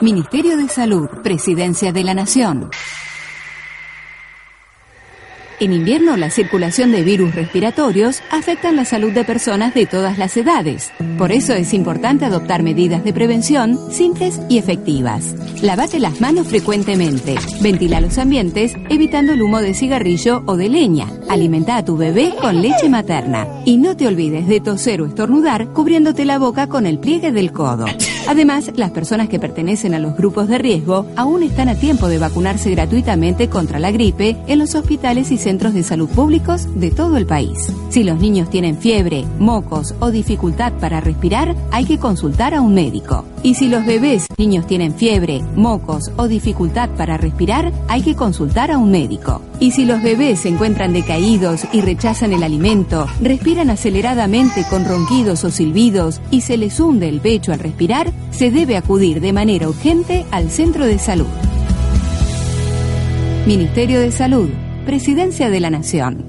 Ministerio 0.00 0.56
de 0.56 0.68
Salud, 0.68 1.08
Presidencia 1.24 1.92
de 1.92 2.04
la 2.04 2.14
Nación. 2.14 2.70
En 5.58 5.72
invierno, 5.72 6.16
la 6.16 6.30
circulación 6.30 6.92
de 6.92 7.02
virus 7.02 7.34
respiratorios 7.34 8.22
afectan 8.30 8.76
la 8.76 8.84
salud 8.84 9.10
de 9.10 9.24
personas 9.24 9.74
de 9.74 9.86
todas 9.86 10.16
las 10.16 10.36
edades. 10.36 10.92
Por 11.18 11.32
eso 11.32 11.52
es 11.52 11.74
importante 11.74 12.24
adoptar 12.24 12.62
medidas 12.62 13.02
de 13.02 13.12
prevención 13.12 13.76
simples 13.90 14.40
y 14.48 14.58
efectivas. 14.58 15.34
Lavate 15.62 15.98
las 15.98 16.20
manos 16.20 16.46
frecuentemente. 16.46 17.34
Ventila 17.60 18.00
los 18.00 18.18
ambientes 18.18 18.74
evitando 18.88 19.32
el 19.32 19.42
humo 19.42 19.60
de 19.60 19.74
cigarrillo 19.74 20.44
o 20.46 20.56
de 20.56 20.68
leña. 20.68 21.08
Alimenta 21.28 21.76
a 21.76 21.84
tu 21.84 21.96
bebé 21.96 22.34
con 22.40 22.62
leche 22.62 22.88
materna. 22.88 23.48
Y 23.64 23.78
no 23.78 23.96
te 23.96 24.06
olvides 24.06 24.46
de 24.46 24.60
toser 24.60 25.00
o 25.00 25.06
estornudar 25.06 25.72
cubriéndote 25.72 26.24
la 26.24 26.38
boca 26.38 26.68
con 26.68 26.86
el 26.86 27.00
pliegue 27.00 27.32
del 27.32 27.50
codo. 27.50 27.86
Además, 28.28 28.70
las 28.76 28.90
personas 28.90 29.30
que 29.30 29.38
pertenecen 29.38 29.94
a 29.94 29.98
los 29.98 30.14
grupos 30.14 30.48
de 30.48 30.58
riesgo 30.58 31.06
aún 31.16 31.42
están 31.42 31.70
a 31.70 31.74
tiempo 31.74 32.08
de 32.08 32.18
vacunarse 32.18 32.70
gratuitamente 32.70 33.48
contra 33.48 33.78
la 33.78 33.90
gripe 33.90 34.36
en 34.46 34.58
los 34.58 34.74
hospitales 34.74 35.30
y 35.30 35.38
centros 35.38 35.72
de 35.72 35.82
salud 35.82 36.10
públicos 36.10 36.68
de 36.78 36.90
todo 36.90 37.16
el 37.16 37.24
país. 37.24 37.72
Si 37.88 38.04
los 38.04 38.20
niños 38.20 38.50
tienen 38.50 38.76
fiebre, 38.76 39.24
mocos 39.38 39.94
o 39.98 40.10
dificultad 40.10 40.74
para 40.74 41.00
respirar, 41.00 41.56
hay 41.70 41.86
que 41.86 41.98
consultar 41.98 42.52
a 42.52 42.60
un 42.60 42.74
médico. 42.74 43.24
Y 43.42 43.54
si 43.54 43.68
los 43.68 43.86
bebés, 43.86 44.26
niños 44.36 44.66
tienen 44.66 44.94
fiebre, 44.94 45.42
mocos 45.54 46.10
o 46.16 46.28
dificultad 46.28 46.90
para 46.90 47.16
respirar, 47.16 47.72
hay 47.88 48.02
que 48.02 48.16
consultar 48.16 48.70
a 48.70 48.78
un 48.78 48.90
médico. 48.90 49.42
Y 49.60 49.70
si 49.70 49.84
los 49.84 50.02
bebés 50.02 50.40
se 50.40 50.48
encuentran 50.48 50.92
decaídos 50.92 51.66
y 51.72 51.80
rechazan 51.80 52.32
el 52.32 52.42
alimento, 52.42 53.06
respiran 53.20 53.70
aceleradamente 53.70 54.64
con 54.68 54.84
ronquidos 54.84 55.44
o 55.44 55.50
silbidos 55.50 56.20
y 56.30 56.40
se 56.42 56.56
les 56.56 56.78
hunde 56.80 57.08
el 57.08 57.20
pecho 57.20 57.52
al 57.52 57.60
respirar, 57.60 58.12
se 58.30 58.50
debe 58.50 58.76
acudir 58.76 59.20
de 59.20 59.32
manera 59.32 59.68
urgente 59.68 60.26
al 60.30 60.50
centro 60.50 60.84
de 60.84 60.98
salud. 60.98 61.26
Ministerio 63.46 64.00
de 64.00 64.12
Salud, 64.12 64.50
Presidencia 64.84 65.48
de 65.48 65.60
la 65.60 65.70
Nación. 65.70 66.27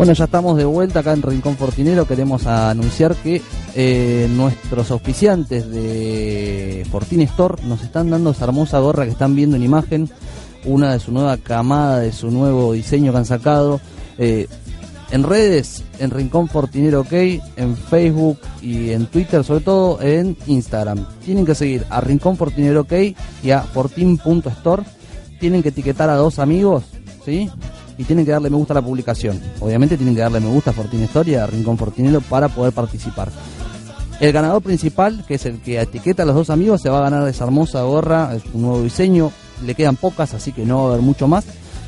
Bueno, 0.00 0.14
ya 0.14 0.24
estamos 0.24 0.56
de 0.56 0.64
vuelta 0.64 1.00
acá 1.00 1.12
en 1.12 1.20
Rincón 1.20 1.58
Fortinero. 1.58 2.06
Queremos 2.06 2.46
anunciar 2.46 3.14
que 3.16 3.42
eh, 3.74 4.30
nuestros 4.30 4.90
auspiciantes 4.92 5.70
de 5.70 6.86
Fortin 6.90 7.20
Store 7.20 7.62
nos 7.64 7.82
están 7.82 8.08
dando 8.08 8.30
esa 8.30 8.46
hermosa 8.46 8.78
gorra 8.78 9.04
que 9.04 9.10
están 9.10 9.36
viendo 9.36 9.56
en 9.56 9.62
imagen. 9.62 10.08
Una 10.64 10.94
de 10.94 11.00
su 11.00 11.12
nueva 11.12 11.36
camada, 11.36 11.98
de 11.98 12.12
su 12.12 12.30
nuevo 12.30 12.72
diseño 12.72 13.12
que 13.12 13.18
han 13.18 13.26
sacado. 13.26 13.78
Eh, 14.16 14.48
en 15.10 15.22
redes, 15.22 15.84
en 15.98 16.10
Rincón 16.10 16.48
Fortinero 16.48 17.00
OK, 17.00 17.12
en 17.12 17.76
Facebook 17.76 18.38
y 18.62 18.92
en 18.92 19.04
Twitter, 19.04 19.44
sobre 19.44 19.60
todo 19.60 20.00
en 20.00 20.34
Instagram. 20.46 21.04
Tienen 21.26 21.44
que 21.44 21.54
seguir 21.54 21.84
a 21.90 22.00
Rincón 22.00 22.38
Fortinero 22.38 22.80
OK 22.80 22.92
y 23.42 23.50
a 23.50 23.60
Fortin.store. 23.60 24.82
Tienen 25.38 25.62
que 25.62 25.68
etiquetar 25.68 26.08
a 26.08 26.14
dos 26.14 26.38
amigos, 26.38 26.84
¿sí? 27.22 27.50
Y 28.00 28.04
tienen 28.04 28.24
que 28.24 28.32
darle 28.32 28.48
me 28.48 28.56
gusta 28.56 28.72
a 28.72 28.76
la 28.76 28.82
publicación. 28.82 29.38
Obviamente 29.60 29.98
tienen 29.98 30.14
que 30.14 30.22
darle 30.22 30.40
me 30.40 30.48
gusta 30.48 30.70
a 30.70 30.72
Fortin 30.72 31.02
Historia, 31.02 31.44
a 31.44 31.46
Rincón 31.46 31.76
Fortinero 31.76 32.22
para 32.22 32.48
poder 32.48 32.72
participar. 32.72 33.30
El 34.20 34.32
ganador 34.32 34.62
principal, 34.62 35.22
que 35.28 35.34
es 35.34 35.44
el 35.44 35.60
que 35.60 35.78
etiqueta 35.78 36.22
a 36.22 36.26
los 36.26 36.34
dos 36.34 36.48
amigos, 36.48 36.80
se 36.80 36.88
va 36.88 37.00
a 37.00 37.10
ganar 37.10 37.28
esa 37.28 37.44
hermosa 37.44 37.82
gorra, 37.82 38.34
es 38.34 38.42
un 38.54 38.62
nuevo 38.62 38.82
diseño, 38.82 39.30
le 39.66 39.74
quedan 39.74 39.96
pocas, 39.96 40.32
así 40.32 40.50
que 40.50 40.64
no 40.64 40.78
va 40.78 40.84
a 40.84 40.92
haber 40.92 41.02
mucho 41.02 41.28
más. 41.28 41.44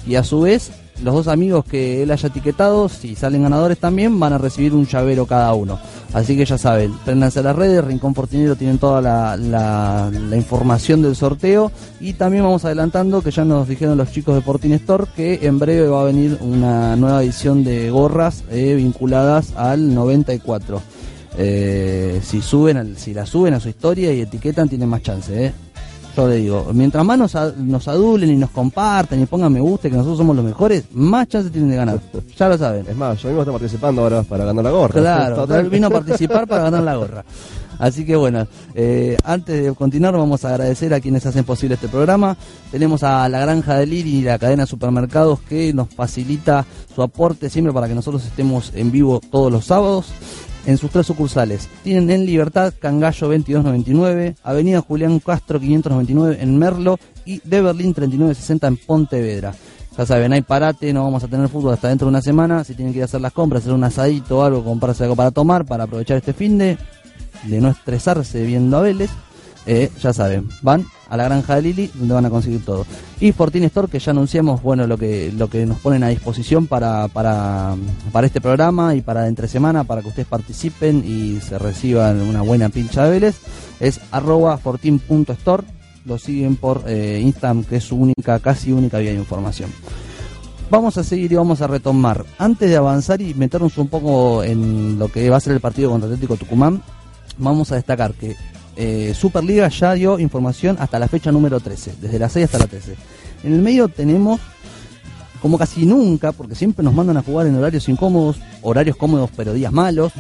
Y 0.07 0.17
a 0.17 0.23
su 0.23 0.43
vez, 0.43 0.71
los 1.03 1.15
dos 1.15 1.29
amigos 1.29 1.65
que 1.65 2.03
él 2.03 2.11
haya 2.11 2.29
etiquetado, 2.29 2.89
si 2.89 3.15
salen 3.17 3.43
ganadores 3.43 3.79
también, 3.79 4.21
van 4.21 4.33
a 4.35 4.39
recibir 4.39 4.75
un 4.75 4.87
llavero 4.87 5.27
cada 5.27 5.53
uno. 5.55 5.79
Así 6.13 6.37
que 6.37 6.45
ya 6.45 6.59
saben, 6.59 6.93
préndanse 7.05 7.39
a 7.41 7.43
las 7.43 7.57
redes, 7.57 7.83
Rincón 7.85 8.15
Fortinero 8.15 8.55
tienen 8.55 8.79
toda 8.79 9.01
la, 9.01 9.37
la- 9.37 10.11
la 10.11 10.37
información 10.37 11.01
del 11.03 11.17
sorteo 11.17 11.73
y 12.01 12.13
también 12.13 12.45
vamos 12.45 12.65
adelantando 12.65 13.23
que 13.23 13.31
ya 13.31 13.45
nos 13.45 13.67
dijeron 13.67 13.97
los 13.97 14.13
chicos 14.13 14.35
de 14.35 14.43
Fortin 14.43 14.79
que 15.17 15.41
en 15.43 15.59
breve 15.59 15.89
va 15.89 16.03
a 16.03 16.05
venir 16.05 16.37
una 16.41 16.95
nueva 16.97 17.23
edición 17.23 17.65
de 17.65 17.91
gorras 17.91 18.45
eh, 18.51 18.75
vinculadas 18.77 19.55
al 19.57 19.95
94. 19.95 20.83
Eh, 21.39 22.21
si 22.23 22.43
suben, 22.43 22.95
si 22.99 23.15
la 23.15 23.25
suben 23.25 23.55
a 23.55 23.61
su 23.61 23.69
historia 23.71 24.13
y 24.13 24.21
etiquetan 24.21 24.69
tienen 24.69 24.89
más 24.89 25.03
chance, 25.03 25.47
eh. 25.47 25.53
Yo 26.17 26.29
le 26.29 26.37
digo, 26.37 26.69
mientras 26.75 27.05
más 27.05 27.19
nos, 27.19 27.57
nos 27.57 27.89
adulen 27.89 28.31
y 28.31 28.37
nos 28.37 28.51
compartan 28.51 29.23
y 29.23 29.27
pongan 29.27 29.53
me 29.53 29.61
gusta 29.61 29.89
que 29.89 29.97
nosotros 29.97 30.19
somos 30.19 30.37
los 30.37 30.45
mejores, 30.45 30.85
más 30.93 31.27
chance 31.27 31.51
tienen 31.51 31.71
de 31.71 31.77
ganar. 31.77 32.01
Ya 32.39 32.49
lo 32.49 32.59
saben. 32.59 32.87
Es 32.89 32.97
más, 32.97 33.21
yo 33.21 33.29
mismo 33.29 33.43
estoy 33.43 33.53
participando 33.53 34.03
ahora 34.03 34.23
para 34.23 34.45
ganar 34.45 34.65
la 34.65 34.71
gorra. 34.71 34.93
Claro, 35.01 35.55
él 35.55 35.71
vino 35.71 35.87
a 35.87 35.91
participar 35.91 36.47
para 36.47 36.65
ganar 36.65 36.83
la 36.83 36.97
gorra. 36.97 37.25
Así 37.79 38.05
que 38.05 38.15
bueno, 38.15 38.47
eh, 38.75 39.17
antes 39.25 39.65
de 39.65 39.75
continuar 39.75 40.17
vamos 40.17 40.45
a 40.45 40.51
agradecer 40.51 40.93
a 40.95 41.01
quienes 41.01 41.27
hacen 41.27 41.45
posible 41.45 41.75
este 41.75 41.89
programa. 41.89 42.37
Tenemos 42.71 43.03
a 43.03 43.29
la 43.29 43.41
Granja 43.41 43.77
de 43.77 43.87
Liri 43.87 44.19
y 44.19 44.23
la 44.23 44.39
cadena 44.39 44.65
de 44.65 44.67
supermercados 44.69 45.41
que 45.41 45.73
nos 45.73 45.89
facilita 45.89 46.65
su 46.95 47.03
aporte 47.03 47.51
siempre 47.51 47.73
para 47.73 47.89
que 47.89 47.95
nosotros 47.95 48.25
estemos 48.25 48.73
en 48.75 48.93
vivo 48.93 49.21
todos 49.31 49.51
los 49.51 49.65
sábados. 49.65 50.13
En 50.67 50.79
sus 50.79 50.91
tres 50.91 51.07
sucursales. 51.07 51.69
Tienen 51.83 52.11
en 52.11 52.27
Libertad, 52.27 52.73
Cangallo 52.79 53.29
2299, 53.29 54.37
Avenida 54.43 54.81
Julián 54.81 55.19
Castro 55.21 55.59
599 55.61 56.39
en 56.41 56.59
Merlo 56.59 56.99
y 57.25 57.41
de 57.45 57.61
Berlín 57.61 57.95
3960 57.95 58.67
en 58.67 58.77
Pontevedra. 58.77 59.55
Ya 59.97 60.07
saben, 60.07 60.33
hay 60.33 60.41
parate, 60.41 60.93
no 60.93 61.05
vamos 61.05 61.23
a 61.23 61.29
tener 61.29 61.49
fútbol 61.49 61.75
hasta 61.75 61.89
dentro 61.89 62.07
de 62.07 62.11
una 62.11 62.23
semana. 62.23 62.65
Si 62.65 62.75
tienen 62.75 62.95
que 62.95 62.99
ir 62.99 63.03
a 63.03 63.05
hacer 63.05 63.21
las 63.21 63.33
compras, 63.33 63.63
hacer 63.63 63.75
un 63.75 63.85
asadito 63.85 64.39
o 64.39 64.43
algo, 64.43 64.65
comprarse 64.65 65.03
algo 65.05 65.17
para 65.17 65.31
tomar, 65.31 65.67
para 65.67 65.85
aprovechar 65.85 66.17
este 66.17 66.33
fin 66.33 66.57
de, 66.57 66.79
de 67.45 67.61
no 67.61 67.69
estresarse 67.69 68.43
viendo 68.45 68.79
a 68.79 68.81
Vélez, 68.81 69.11
eh, 69.67 69.91
ya 70.01 70.13
saben, 70.13 70.49
van 70.63 70.87
a 71.09 71.17
la 71.17 71.25
granja 71.25 71.57
de 71.57 71.63
Lili 71.63 71.91
donde 71.95 72.15
van 72.15 72.27
a 72.27 72.31
conseguir 72.31 72.65
todo. 72.65 72.87
Y 73.21 73.33
Fortin 73.33 73.65
Store, 73.65 73.89
que 73.89 73.99
ya 73.99 74.11
anunciamos, 74.11 74.63
bueno, 74.63 74.87
lo 74.87 74.97
que, 74.97 75.31
lo 75.37 75.49
que 75.49 75.67
nos 75.67 75.79
ponen 75.79 76.03
a 76.03 76.09
disposición 76.09 76.67
para, 76.67 77.09
para, 77.09 77.77
para 78.11 78.27
este 78.27 78.41
programa 78.41 78.95
y 78.95 79.03
para 79.03 79.29
entre 79.29 79.47
semana, 79.47 79.85
para 79.85 80.01
que 80.01 80.09
ustedes 80.09 80.27
participen 80.27 81.05
y 81.07 81.41
se 81.41 81.59
reciban 81.59 82.21
una 82.23 82.43
buena 82.43 82.71
pincha 82.71 83.05
de 83.05 83.11
Vélez, 83.11 83.37
es 83.79 84.01
arroba 84.11 84.57
fortin.store. 84.57 85.65
Lo 86.05 86.19
siguen 86.19 86.57
por 86.57 86.83
eh, 86.87 87.21
Instagram, 87.23 87.65
que 87.65 87.77
es 87.77 87.85
su 87.85 87.97
única, 87.97 88.41
casi 88.41 88.73
única 88.73 88.99
vía 88.99 89.13
de 89.13 89.19
información. 89.19 89.71
Vamos 90.71 90.97
a 90.97 91.05
seguir 91.05 91.31
y 91.31 91.37
vamos 91.37 91.61
a 91.61 91.67
retomar. 91.67 92.25
Antes 92.39 92.71
de 92.71 92.77
avanzar 92.77 93.21
y 93.21 93.35
meternos 93.35 93.77
un 93.77 93.89
poco 93.89 94.43
en 94.43 94.99
lo 94.99 95.09
que 95.09 95.29
va 95.29 95.37
a 95.37 95.41
ser 95.41 95.53
el 95.53 95.61
partido 95.61 95.91
contra 95.91 96.07
Atlético 96.09 96.39
Tucumán, 96.39 96.83
vamos 97.37 97.71
a 97.71 97.75
destacar 97.75 98.15
que 98.15 98.35
eh, 98.77 99.13
Superliga 99.15 99.69
ya 99.69 99.95
dio 99.95 100.19
información 100.19 100.77
hasta 100.79 100.99
la 100.99 101.09
fecha 101.09 101.31
número 101.31 101.61
13, 101.61 101.97
desde 102.01 102.19
la 102.19 102.29
6 102.29 102.45
hasta 102.45 102.59
la 102.59 102.67
13. 102.67 102.97
En 103.45 103.53
el 103.53 103.61
medio 103.61 103.89
tenemos, 103.89 104.41
como 105.41 105.59
casi 105.59 105.85
nunca, 105.85 106.33
porque 106.33 106.55
siempre 106.55 106.85
nos 106.85 106.95
mandan 106.95 107.17
a 107.17 107.23
jugar 107.23 107.47
en 107.47 107.57
horarios 107.57 107.89
incómodos, 107.89 108.37
horarios 108.63 108.97
cómodos 108.97 109.31
pero 109.37 109.53
días 109.53 109.73
malos, 109.73 110.13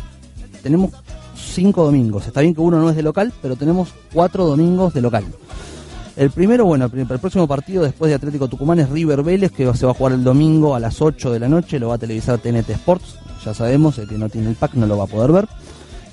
tenemos 0.62 0.90
cinco 1.36 1.84
domingos. 1.84 2.26
Está 2.26 2.40
bien 2.40 2.54
que 2.54 2.60
uno 2.60 2.80
no 2.80 2.90
es 2.90 2.96
de 2.96 3.02
local, 3.02 3.32
pero 3.42 3.56
tenemos 3.56 3.90
cuatro 4.12 4.46
domingos 4.46 4.94
de 4.94 5.00
local. 5.00 5.24
El 6.14 6.30
primero, 6.30 6.66
bueno, 6.66 6.90
el, 6.92 7.06
próximo 7.06 7.48
partido 7.48 7.82
después 7.82 8.10
de 8.10 8.14
Atlético 8.14 8.46
Tucumán 8.46 8.78
es 8.78 8.90
River 8.90 9.22
Vélez, 9.22 9.50
que 9.50 9.72
se 9.74 9.86
va 9.86 9.92
a 9.92 9.94
jugar 9.94 10.12
el 10.12 10.22
domingo 10.22 10.74
a 10.74 10.80
las 10.80 11.00
8 11.00 11.32
de 11.32 11.40
la 11.40 11.48
noche, 11.48 11.78
lo 11.78 11.88
va 11.88 11.94
a 11.94 11.98
televisar 11.98 12.38
TNT 12.38 12.68
Sports, 12.70 13.16
ya 13.42 13.54
sabemos, 13.54 13.96
el 13.98 14.08
que 14.08 14.18
no 14.18 14.28
tiene 14.28 14.50
el 14.50 14.56
pack 14.56 14.74
no 14.74 14.86
lo 14.86 14.98
va 14.98 15.04
a 15.04 15.06
poder 15.06 15.32
ver. 15.32 15.48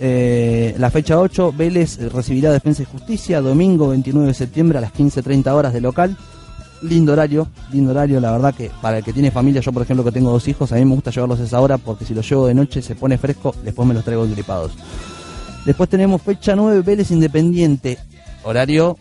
Eh, 0.02 0.76
la 0.78 0.90
fecha 0.90 1.20
8, 1.20 1.54
Vélez 1.56 2.00
recibirá 2.14 2.52
Defensa 2.52 2.84
y 2.84 2.86
Justicia, 2.86 3.42
domingo 3.42 3.90
29 3.90 4.30
de 4.30 4.34
septiembre 4.34 4.78
a 4.78 4.82
las 4.82 4.94
15.30 4.94 5.52
horas 5.52 5.74
de 5.74 5.82
local. 5.82 6.18
Lindo 6.82 7.12
horario, 7.12 7.50
lindo 7.74 7.92
horario, 7.92 8.22
la 8.22 8.32
verdad 8.32 8.56
que 8.56 8.72
para 8.82 9.00
el 9.00 9.04
que 9.04 9.12
tiene 9.12 9.32
familia, 9.32 9.60
yo 9.60 9.74
por 9.74 9.82
ejemplo 9.82 10.06
que 10.06 10.14
tengo 10.14 10.32
dos 10.32 10.48
hijos, 10.48 10.72
a 10.72 10.76
mí 10.76 10.86
me 10.86 10.96
gusta 10.96 11.12
llevarlos 11.12 11.42
a 11.42 11.44
esa 11.44 11.60
hora 11.60 11.78
porque 11.78 12.06
si 12.06 12.14
los 12.14 12.30
llevo 12.30 12.48
de 12.48 12.54
noche 12.54 12.82
se 12.82 12.96
pone 12.96 13.18
fresco, 13.18 13.54
después 13.66 13.86
me 13.86 13.94
los 13.94 14.06
traigo 14.06 14.26
gripados. 14.26 14.72
Después 15.66 15.90
tenemos 15.90 16.22
fecha 16.22 16.56
9, 16.56 16.82
Vélez 16.82 17.12
Independiente, 17.12 17.98
horario 18.44 18.98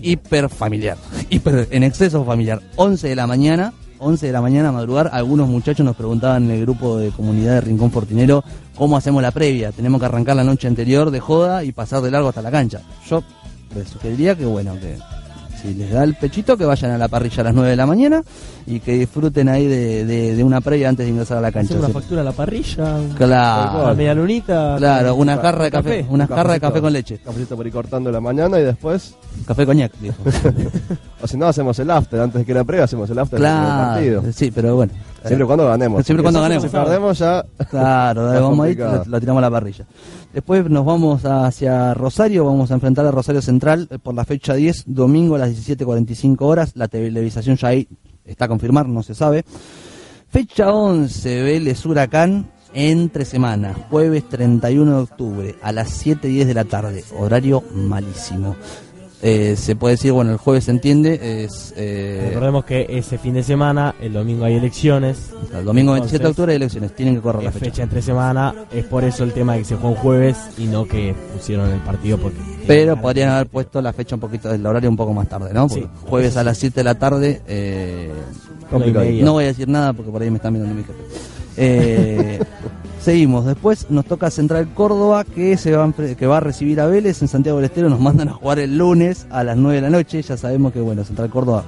hiper 0.00 0.48
familiar, 0.48 0.96
hiper 1.28 1.68
en 1.70 1.82
exceso 1.82 2.24
familiar, 2.24 2.62
11 2.76 3.08
de 3.08 3.16
la 3.16 3.26
mañana, 3.26 3.74
11 4.02 4.26
de 4.26 4.32
la 4.32 4.40
mañana 4.40 4.70
a 4.70 4.72
madrugar, 4.72 5.10
algunos 5.12 5.48
muchachos 5.48 5.86
nos 5.86 5.94
preguntaban 5.94 6.44
en 6.44 6.50
el 6.50 6.62
grupo 6.62 6.98
de 6.98 7.10
comunidad 7.10 7.54
de 7.54 7.60
Rincón 7.60 7.92
Fortinero 7.92 8.42
cómo 8.74 8.96
hacemos 8.96 9.22
la 9.22 9.30
previa, 9.30 9.70
tenemos 9.70 10.00
que 10.00 10.06
arrancar 10.06 10.34
la 10.34 10.44
noche 10.44 10.66
anterior 10.66 11.10
de 11.12 11.20
joda 11.20 11.62
y 11.62 11.70
pasar 11.70 12.02
de 12.02 12.10
largo 12.10 12.28
hasta 12.28 12.42
la 12.42 12.50
cancha. 12.50 12.80
Yo 13.08 13.22
les 13.76 13.88
sugeriría 13.88 14.34
que 14.34 14.44
bueno, 14.44 14.74
que 14.74 14.98
si 15.62 15.74
les 15.74 15.90
da 15.90 16.02
el 16.04 16.14
pechito 16.16 16.56
que 16.56 16.64
vayan 16.64 16.90
a 16.90 16.98
la 16.98 17.08
parrilla 17.08 17.40
a 17.40 17.44
las 17.44 17.54
9 17.54 17.70
de 17.70 17.76
la 17.76 17.86
mañana 17.86 18.22
y 18.66 18.80
que 18.80 18.94
disfruten 18.98 19.48
ahí 19.48 19.66
de, 19.66 20.04
de- 20.04 20.34
de 20.34 20.44
una 20.44 20.60
previa 20.60 20.88
antes 20.88 21.06
de 21.06 21.12
ingresar 21.12 21.38
a 21.38 21.40
la 21.40 21.52
cancha. 21.52 21.74
Hacer 21.74 21.78
una 21.78 21.86
Sí. 21.88 21.92
factura 21.94 22.20
a 22.20 22.24
la 22.24 22.32
parrilla. 22.32 22.96
Claro. 23.16 23.84
Una 23.84 23.94
media 23.94 24.14
lunita. 24.14 24.74
Claro, 24.78 25.14
una 25.14 25.36
un 25.36 25.40
jarra 25.42 25.64
de 25.64 25.70
café, 25.70 26.06
una 26.08 26.26
jarra 26.26 26.52
de 26.54 26.60
café 26.60 26.80
con 26.80 26.92
leche. 26.92 27.18
Cafecito 27.18 27.56
por 27.56 27.66
ir 27.66 27.72
cortando 27.72 28.10
en 28.10 28.14
la 28.14 28.20
mañana 28.20 28.58
y 28.58 28.64
después. 28.64 29.14
Café 29.46 29.64
coñac, 29.64 29.92
dijo. 30.00 30.16
o 31.22 31.26
si 31.26 31.36
no, 31.36 31.46
hacemos 31.46 31.78
el 31.78 31.90
after. 31.90 32.20
Antes 32.20 32.40
de 32.40 32.44
que 32.44 32.54
la 32.54 32.64
previa, 32.64 32.84
hacemos 32.84 33.08
el 33.10 33.18
after 33.18 33.38
del 33.38 33.48
Claro, 33.48 33.92
partido. 33.92 34.22
sí, 34.32 34.50
pero 34.50 34.76
bueno. 34.76 34.92
Siempre 35.24 35.44
y 35.44 35.46
cuando 35.46 35.66
ganemos. 35.66 36.04
Siempre 36.04 36.22
cuando 36.22 36.40
ganemos. 36.40 36.64
Si 36.64 36.70
perdemos 36.70 37.18
ya. 37.18 37.44
Claro, 37.70 38.26
vamos 38.40 38.66
ahí, 38.66 38.74
lo, 38.74 39.04
lo 39.04 39.20
tiramos 39.20 39.40
a 39.40 39.42
la 39.42 39.50
parrilla. 39.50 39.86
Después 40.32 40.68
nos 40.70 40.84
vamos 40.84 41.24
hacia 41.24 41.92
Rosario, 41.92 42.46
vamos 42.46 42.70
a 42.70 42.74
enfrentar 42.74 43.04
a 43.04 43.10
Rosario 43.10 43.42
Central 43.42 43.86
eh, 43.90 43.98
por 43.98 44.14
la 44.14 44.24
fecha 44.24 44.54
10, 44.54 44.84
domingo 44.86 45.34
a 45.34 45.38
las 45.38 45.50
17.45 45.50 46.36
horas. 46.40 46.72
La 46.74 46.88
televisación 46.88 47.56
ya 47.56 47.68
ahí 47.68 47.86
está 48.24 48.46
a 48.46 48.48
confirmar, 48.48 48.88
no 48.88 49.02
se 49.02 49.14
sabe. 49.14 49.44
Fecha 50.28 50.72
11, 50.72 51.42
Vélez 51.42 51.84
Huracán, 51.84 52.50
entre 52.72 53.26
semana, 53.26 53.74
jueves 53.90 54.26
31 54.28 54.90
de 54.90 55.02
octubre 55.02 55.54
a 55.60 55.72
las 55.72 56.06
7.10 56.06 56.46
de 56.46 56.54
la 56.54 56.64
tarde, 56.64 57.04
horario 57.18 57.62
malísimo. 57.74 58.56
Eh, 59.24 59.54
se 59.56 59.76
puede 59.76 59.94
decir, 59.94 60.10
bueno, 60.10 60.32
el 60.32 60.36
jueves 60.36 60.64
se 60.64 60.72
entiende, 60.72 61.44
es... 61.44 61.72
eh, 61.76 62.24
Recordemos 62.30 62.64
que 62.64 62.86
ese 62.88 63.18
fin 63.18 63.34
de 63.34 63.44
semana, 63.44 63.94
el 64.00 64.12
domingo 64.14 64.44
hay 64.44 64.54
elecciones. 64.56 65.30
el 65.56 65.64
domingo 65.64 65.92
27 65.92 66.24
de 66.24 66.30
octubre 66.30 66.50
hay 66.52 66.56
elecciones, 66.56 66.92
tienen 66.96 67.14
que 67.14 67.20
correr 67.20 67.44
la 67.44 67.52
fecha. 67.52 67.66
fecha 67.66 67.82
entre 67.84 68.02
semana, 68.02 68.52
es 68.72 68.84
por 68.84 69.04
eso 69.04 69.22
el 69.22 69.32
tema 69.32 69.52
de 69.52 69.60
que 69.60 69.64
se 69.66 69.76
juega 69.76 69.90
un 69.90 69.94
jueves 70.02 70.36
y 70.58 70.64
no 70.64 70.86
que 70.88 71.14
pusieron 71.32 71.70
el 71.70 71.78
partido 71.82 72.18
porque... 72.18 72.38
Pero 72.66 73.00
podrían 73.00 73.30
haber 73.30 73.46
puesto 73.46 73.80
la 73.80 73.92
fecha 73.92 74.16
un 74.16 74.20
poquito, 74.20 74.52
el 74.52 74.66
horario 74.66 74.90
un 74.90 74.96
poco 74.96 75.12
más 75.12 75.28
tarde, 75.28 75.54
¿no? 75.54 75.68
Sí. 75.68 75.86
jueves 76.04 76.36
a 76.36 76.42
las 76.42 76.58
7 76.58 76.80
de 76.80 76.84
la 76.84 76.96
tarde. 76.96 77.42
Eh, 77.46 78.10
Complicado. 78.70 79.06
no 79.22 79.32
voy 79.34 79.44
a 79.44 79.46
decir 79.48 79.68
nada 79.68 79.92
porque 79.92 80.10
por 80.10 80.20
ahí 80.22 80.30
me 80.30 80.36
están 80.38 80.52
mirando 80.52 80.74
mi 80.74 80.82
jefe. 80.82 80.98
Eh, 81.56 82.40
seguimos. 83.02 83.44
Después 83.44 83.90
nos 83.90 84.04
toca 84.04 84.30
Central 84.30 84.68
Córdoba 84.74 85.24
que 85.24 85.56
se 85.56 85.76
va 85.76 85.92
que 85.92 86.26
va 86.26 86.36
a 86.36 86.40
recibir 86.40 86.80
a 86.80 86.86
Vélez 86.86 87.20
en 87.22 87.28
Santiago 87.28 87.58
del 87.58 87.66
Estero. 87.66 87.88
Nos 87.88 88.00
mandan 88.00 88.28
a 88.28 88.32
jugar 88.32 88.58
el 88.60 88.78
lunes 88.78 89.26
a 89.30 89.42
las 89.44 89.56
9 89.56 89.76
de 89.76 89.82
la 89.82 89.90
noche. 89.90 90.22
Ya 90.22 90.36
sabemos 90.36 90.72
que, 90.72 90.80
bueno, 90.80 91.04
Central 91.04 91.28
Córdoba 91.30 91.64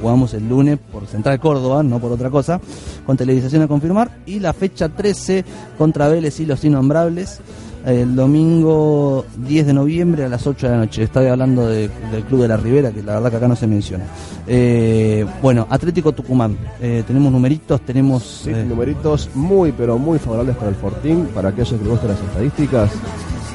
jugamos 0.00 0.32
el 0.34 0.48
lunes 0.48 0.78
por 0.92 1.06
Central 1.06 1.40
Córdoba, 1.40 1.82
no 1.82 1.98
por 1.98 2.12
otra 2.12 2.30
cosa. 2.30 2.60
Con 3.04 3.16
televisación 3.16 3.62
a 3.62 3.68
confirmar. 3.68 4.18
Y 4.26 4.40
la 4.40 4.52
fecha 4.52 4.88
13 4.88 5.44
contra 5.76 6.08
Vélez 6.08 6.40
y 6.40 6.46
los 6.46 6.64
Innombrables 6.64 7.40
el 7.88 8.14
domingo 8.14 9.24
10 9.46 9.66
de 9.66 9.72
noviembre 9.72 10.24
a 10.24 10.28
las 10.28 10.46
8 10.46 10.66
de 10.66 10.72
la 10.72 10.78
noche. 10.80 11.02
Estoy 11.04 11.26
hablando 11.26 11.66
de- 11.66 11.88
del 12.12 12.22
Club 12.24 12.42
de 12.42 12.48
la 12.48 12.56
Ribera, 12.56 12.90
que 12.90 13.02
la 13.02 13.14
verdad 13.14 13.30
que 13.30 13.36
acá 13.36 13.48
no 13.48 13.56
se 13.56 13.66
menciona. 13.66 14.04
Eh, 14.46 15.24
bueno, 15.40 15.66
Atlético 15.70 16.12
Tucumán. 16.12 16.56
Eh, 16.80 17.02
tenemos 17.06 17.32
numeritos, 17.32 17.80
tenemos... 17.80 18.42
Sí, 18.44 18.50
eh, 18.50 18.64
numeritos 18.68 19.30
muy, 19.34 19.72
pero 19.72 19.98
muy 19.98 20.18
favorables 20.18 20.56
para 20.56 20.68
el 20.68 20.74
Fortín, 20.76 21.28
para 21.34 21.48
aquellos 21.50 21.72
que 21.80 21.88
gustan 21.88 22.08
las 22.10 22.20
estadísticas. 22.20 22.90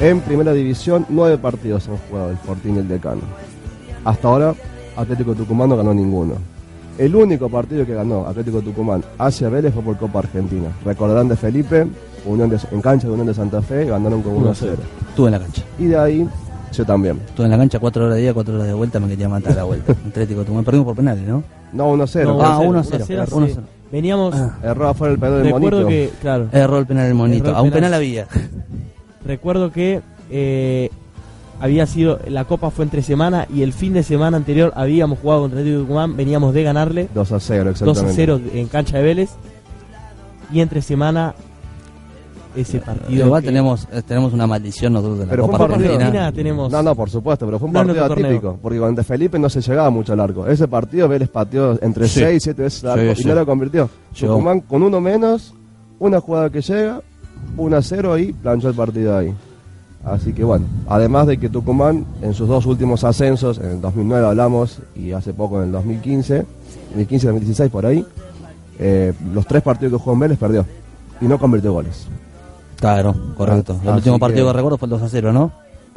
En 0.02 0.20
primera 0.22 0.52
división, 0.54 1.06
nueve 1.10 1.38
partidos 1.38 1.88
han 1.88 1.98
jugado 2.10 2.32
el 2.32 2.38
Fortín 2.38 2.76
y 2.76 2.80
el 2.80 2.88
Decano. 2.88 3.22
Hasta 4.04 4.28
ahora, 4.28 4.56
Atlético 4.98 5.36
Tucumán 5.36 5.70
no 5.70 5.78
ganó 5.78 5.94
ninguno. 5.94 6.34
El 6.98 7.16
único 7.16 7.50
partido 7.50 7.86
que 7.86 7.94
ganó 7.94 8.28
Atlético 8.28 8.62
Tucumán 8.62 9.04
hacia 9.18 9.50
Vélez 9.50 9.74
fue 9.74 9.82
por 9.84 9.98
Copa 9.98 10.20
Argentina. 10.20 10.68
Recordarán 10.86 11.28
de 11.28 11.36
Felipe, 11.36 11.88
Unión 12.26 12.50
de- 12.50 12.60
en 12.72 12.82
cancha 12.82 13.08
de 13.08 13.14
Unión 13.14 13.28
de 13.28 13.34
Santa 13.34 13.62
Fe, 13.62 13.86
y 13.86 13.90
ganaron 13.90 14.22
con 14.22 14.34
1 14.36 14.50
a 14.52 14.56
0. 14.56 14.78
Estuve 15.10 15.28
en 15.28 15.32
la 15.34 15.40
cancha. 15.40 15.64
Y 15.80 15.86
de 15.86 15.98
ahí, 15.98 16.28
yo 16.72 16.86
también. 16.86 17.20
Estuve 17.28 17.46
en 17.46 17.52
la 17.52 17.58
cancha 17.58 17.80
cuatro 17.80 18.06
horas 18.06 18.16
de 18.16 18.22
día, 18.24 18.34
cuatro 18.34 18.56
horas 18.56 18.68
de 18.68 18.74
vuelta, 18.74 19.00
me 19.00 19.08
quería 19.08 19.30
matar 19.30 19.52
a 19.54 19.56
la 19.56 19.64
vuelta. 19.64 19.92
Atlético 20.08 20.42
Tucumán. 20.42 20.64
Perdimos 20.66 20.86
por 20.86 20.96
penales, 20.96 21.28
¿no? 21.28 21.44
No, 21.74 21.90
1 21.90 22.04
a 22.04 22.08
0. 22.08 22.34
No, 22.38 22.42
ah, 22.44 22.58
1 22.60 22.66
a 22.66 22.70
1 22.70 22.84
0. 22.84 23.06
sí. 23.08 23.14
1 23.14 23.22
a 23.24 23.26
0. 23.50 23.62
Veníamos... 23.92 24.36
Erró 24.64 24.88
afuera 24.90 25.14
el 25.14 25.20
penal 25.20 25.44
del 25.44 25.54
Recuerdo 25.54 25.82
monito. 25.84 25.88
que, 25.90 26.10
claro, 26.22 26.48
Erró 26.52 26.78
el 26.80 26.86
penal 26.88 27.06
del 27.06 27.14
monito. 27.14 27.44
Erró 27.46 27.52
el 27.52 27.56
A 27.58 27.62
un 27.62 27.70
penal. 27.70 27.78
penal 27.90 27.94
había. 27.94 28.28
recuerdo 29.26 29.72
que 29.72 30.02
eh, 30.32 30.90
había 31.60 31.86
sido 31.86 32.20
la 32.28 32.46
copa 32.46 32.72
fue 32.72 32.86
entre 32.86 33.02
semana 33.04 33.48
y 33.54 33.62
el 33.62 33.72
fin 33.72 33.94
de 33.94 34.02
semana 34.04 34.36
anterior 34.38 34.74
habíamos 34.76 35.20
jugado 35.20 35.42
contra 35.42 35.60
Atlético 35.60 35.80
de 35.82 35.86
Tucumán, 35.86 36.18
veníamos 36.18 36.54
de 36.56 36.64
ganarle 36.64 37.08
2 37.14 37.32
a 37.32 37.40
0, 37.40 37.64
2 37.66 37.82
exactamente. 37.82 38.12
a 38.12 38.16
0 38.16 38.42
en 38.54 38.68
cancha 38.68 38.98
de 38.98 39.04
Vélez 39.04 39.30
y 40.52 40.60
entre 40.60 40.82
semana 40.82 41.36
ese 42.56 42.80
partido 42.80 43.26
Igual 43.26 43.42
que- 43.42 43.48
tenemos, 43.48 43.88
eh, 43.92 44.02
tenemos 44.08 44.34
una 44.34 44.46
maldición 44.48 44.94
nosotros 44.94 45.20
de 45.20 45.26
la 45.26 45.30
Pero 45.32 45.46
fue 45.46 45.52
Copa 45.54 45.64
un 45.66 45.72
partido- 45.72 45.94
Argentina. 45.96 46.32
Tenemos 46.32 46.72
No, 46.72 46.84
no, 46.84 46.96
por 46.96 47.10
supuesto, 47.10 47.46
pero 47.46 47.60
fue 47.60 47.68
un 47.68 47.74
No 47.74 47.80
partido 47.80 48.04
otro 48.04 48.16
torneo. 48.16 48.28
atípico, 48.32 48.60
porque 48.62 48.80
con 48.80 48.96
De 48.96 49.04
Felipe 49.04 49.40
no 49.40 49.50
se 49.50 49.62
llegaba 49.62 49.90
mucho 49.90 50.14
al 50.14 50.20
arco. 50.20 50.48
Ese 50.48 50.68
partido 50.68 51.08
Vélez 51.08 51.30
pateó 51.30 51.78
entre 51.82 52.08
Sí. 52.08 52.20
6 52.22 52.38
y 52.38 52.40
7 52.42 52.62
veces 52.64 52.84
al 52.86 53.00
Sí, 53.00 53.06
arco 53.08 53.16
sí. 53.16 53.22
y 53.24 53.26
no 53.28 53.36
lo 53.36 53.46
convirtió. 53.46 53.90
Tucumán 54.18 54.62
con 54.62 54.84
uno 54.84 55.02
menos, 55.02 55.54
una 56.00 56.20
jugada 56.22 56.50
que 56.50 56.62
llega, 56.62 57.02
1 57.58 57.78
a 57.78 57.82
0 57.82 58.18
y 58.18 58.34
planchó 58.34 58.70
el 58.70 58.76
partido 58.76 59.18
ahí. 59.18 59.34
Así 60.06 60.34
que 60.34 60.44
bueno, 60.44 60.66
además 60.88 61.28
de 61.28 61.38
que 61.38 61.48
Tucumán 61.50 62.06
en 62.22 62.34
sus 62.34 62.48
dos 62.50 62.66
últimos 62.66 63.04
ascensos, 63.06 63.58
en 63.58 63.70
el 63.72 63.82
2009 63.82 64.28
hablamos 64.28 64.80
y 64.96 65.14
hace 65.14 65.34
poco 65.34 65.60
en 65.62 65.68
el 65.68 65.72
2015, 65.72 66.46
2015 66.90 67.28
2016 67.28 67.72
por 67.72 67.86
ahí, 67.86 68.06
eh, 68.80 69.14
los 69.34 69.46
tres 69.48 69.62
partidos 69.64 69.94
que 69.94 69.98
jugó 70.00 70.14
en 70.14 70.20
Vélez 70.20 70.38
perdió 70.38 70.66
y 71.22 71.26
no 71.26 71.38
convirtió 71.40 71.72
goles. 71.72 72.08
Claro, 72.84 73.16
correcto. 73.38 73.78
El 73.82 73.88
Así 73.88 73.98
último 74.00 74.20
partido 74.20 74.46
que- 74.48 74.52
que 74.52 74.58
recuerdo 74.58 74.78
fue 74.78 74.88
el 74.88 74.90
2 74.90 75.02
a 75.04 75.08
0, 75.10 75.32
¿no? 75.32 75.52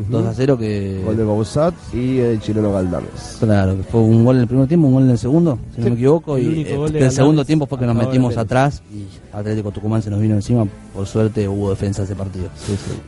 2 0.08 0.24
a 0.26 0.32
0 0.34 0.56
que... 0.56 1.02
Gol 1.04 1.16
de 1.16 1.24
Bausat 1.24 1.74
y 1.92 2.18
el 2.20 2.38
chileno 2.40 2.70
Galdames. 2.72 3.38
Claro, 3.40 3.76
que 3.76 3.82
fue 3.82 4.00
un 4.02 4.24
gol 4.24 4.36
en 4.36 4.42
el 4.42 4.46
primer 4.46 4.68
tiempo, 4.68 4.86
un 4.86 4.92
gol 4.94 5.02
en 5.02 5.10
el 5.10 5.18
segundo, 5.18 5.58
si 5.74 5.80
no 5.80 5.88
me 5.88 5.94
equivoco. 5.94 6.36
el 6.36 6.44
Y 6.44 6.48
único 6.48 6.70
eh, 6.70 6.76
gol 6.76 6.92
de 6.92 6.98
el 7.06 7.10
segundo 7.10 7.44
tiempo 7.44 7.66
fue 7.66 7.78
que 7.80 7.86
nos 7.86 7.96
metimos 7.96 8.36
atrás 8.36 8.82
y 8.94 9.06
Atlético 9.36 9.72
Tucumán 9.72 10.00
se 10.00 10.10
nos 10.10 10.20
vino 10.20 10.34
encima. 10.36 10.64
Por 10.94 11.06
suerte 11.08 11.48
hubo 11.48 11.70
defensa 11.70 12.04
ese 12.04 12.14
partido. 12.14 12.46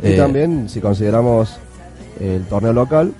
Y 0.03 0.09
Eh, 0.09 0.17
también, 0.17 0.69
si 0.69 0.81
consideramos 0.81 1.51
el 2.19 2.43
torneo 2.47 2.73
local, 2.73 3.13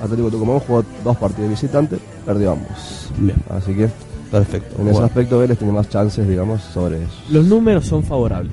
Atlético 0.00 0.30
Tucumán 0.30 0.60
jugó 0.60 0.84
dos 1.02 1.16
partidos 1.16 1.44
de 1.44 1.48
visitante, 1.48 1.98
perdió 2.24 2.52
ambos. 2.52 3.08
Bien, 3.18 3.36
Así 3.50 3.74
que 3.74 3.88
perfecto. 4.30 4.80
en 4.80 4.88
ese 4.88 5.02
aspecto 5.02 5.38
Vélez 5.40 5.58
tiene 5.58 5.72
más 5.72 5.88
chances, 5.88 6.28
digamos, 6.28 6.60
sobre 6.62 6.98
eso. 7.02 7.12
Los 7.30 7.46
números 7.46 7.86
son 7.86 8.02
favorables 8.04 8.52